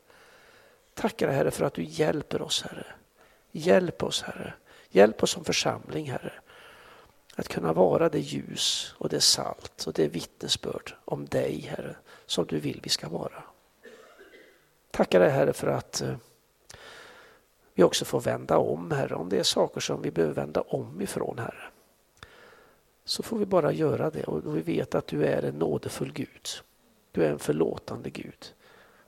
Tackar 0.95 1.29
Herre 1.29 1.51
för 1.51 1.64
att 1.64 1.74
du 1.74 1.83
hjälper 1.83 2.43
oss 2.43 2.62
Herre. 2.62 2.87
Hjälp 3.53 4.03
oss 4.03 4.22
Herre. 4.22 4.55
Hjälp 4.91 5.22
oss 5.22 5.31
som 5.31 5.45
församling 5.45 6.11
Herre. 6.11 6.33
Att 7.35 7.49
kunna 7.49 7.72
vara 7.72 8.09
det 8.09 8.18
ljus 8.18 8.95
och 8.99 9.09
det 9.09 9.20
salt 9.20 9.85
och 9.87 9.93
det 9.93 10.09
vittnesbörd 10.09 10.95
om 11.05 11.26
dig 11.26 11.61
Herre 11.61 11.97
som 12.26 12.47
du 12.47 12.61
vill 12.61 12.81
vi 12.83 12.89
ska 12.89 13.09
vara. 13.09 13.43
Tackar 14.91 15.20
dig 15.20 15.31
Herre 15.31 15.53
för 15.53 15.66
att 15.66 16.01
eh, 16.01 16.16
vi 17.79 17.85
också 17.85 18.05
får 18.05 18.20
vända 18.20 18.59
om, 18.59 18.91
Herre. 18.91 19.14
Om 19.14 19.29
det 19.29 19.39
är 19.39 19.43
saker 19.43 19.81
som 19.81 20.03
vi 20.03 20.11
behöver 20.11 20.35
vända 20.35 20.61
om 20.61 21.01
ifrån, 21.01 21.39
Herre. 21.39 21.70
Så 23.05 23.22
får 23.22 23.39
vi 23.39 23.47
bara 23.47 23.72
göra 23.72 24.11
det 24.11 24.24
och 24.24 24.57
vi 24.57 24.61
vet 24.61 24.95
att 24.95 25.07
du 25.07 25.24
är 25.24 25.43
en 25.43 25.55
nådefull 25.55 26.12
Gud. 26.12 26.49
Du 27.12 27.24
är 27.24 27.31
en 27.31 27.39
förlåtande 27.39 28.11
Gud. 28.11 28.55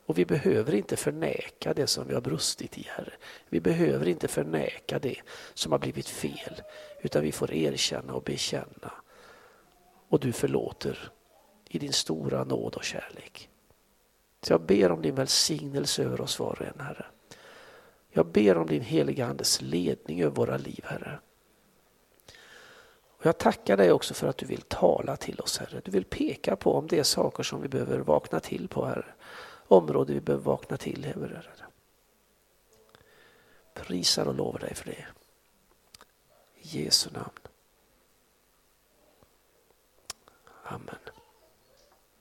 Och 0.07 0.19
vi 0.19 0.25
behöver 0.25 0.75
inte 0.75 0.97
förneka 0.97 1.75
det 1.75 1.87
som 1.87 2.09
vi 2.09 2.15
har 2.15 2.21
brustit 2.21 2.79
i, 2.79 2.87
Herre. 2.89 3.13
Vi 3.49 3.61
behöver 3.61 4.09
inte 4.09 4.29
förneka 4.29 4.99
det 4.99 5.21
som 5.55 5.73
har 5.73 5.79
blivit 5.79 6.09
fel, 6.09 6.63
utan 7.01 7.23
vi 7.23 7.33
får 7.33 7.53
erkänna 7.53 8.15
och 8.15 8.23
bekänna. 8.23 8.93
Och 10.09 10.21
du 10.21 10.33
förlåter 10.33 11.13
i 11.69 11.79
din 11.79 11.93
stora 11.93 12.45
nåd 12.45 12.75
och 12.75 12.85
kärlek. 12.85 13.49
Så 14.43 14.53
jag 14.53 14.61
ber 14.61 14.93
om 14.93 15.03
din 15.03 15.15
välsignelse 15.15 16.03
över 16.03 16.21
oss 16.21 16.39
var 16.39 16.51
och 16.61 16.67
en, 16.67 16.81
Herre. 16.81 17.07
Jag 18.11 18.27
ber 18.27 18.57
om 18.57 18.67
din 18.67 18.83
heliga 18.83 19.27
Andes 19.27 19.61
ledning 19.61 20.23
över 20.23 20.37
våra 20.37 20.57
liv, 20.57 20.85
Herre. 20.85 21.21
Och 23.21 23.27
jag 23.27 23.39
tackar 23.39 23.77
dig 23.77 23.93
också 23.93 24.15
för 24.15 24.27
att 24.27 24.39
du 24.39 24.47
vill 24.47 24.63
tala 24.63 25.17
till 25.17 25.41
oss, 25.41 25.59
Herre. 25.59 25.81
Du 25.85 25.91
vill 25.91 26.05
peka 26.05 26.57
på 26.57 26.75
om 26.75 26.87
det 26.87 26.99
är 26.99 27.03
saker 27.03 27.43
som 27.43 27.63
vi 27.63 27.69
behöver 27.69 27.99
vakna 27.99 28.41
till 28.41 28.69
på, 28.69 28.85
Herre. 28.85 29.15
Områden 29.69 30.15
vi 30.15 30.21
behöver 30.21 30.45
vakna 30.45 30.77
till, 30.77 31.05
Herre. 31.05 31.43
Prisar 33.75 34.27
och 34.27 34.35
lovar 34.35 34.59
dig 34.59 34.75
för 34.75 34.87
det. 34.87 35.07
I 36.57 36.85
Jesu 36.85 37.11
namn. 37.11 37.39
Amen. 40.65 41.10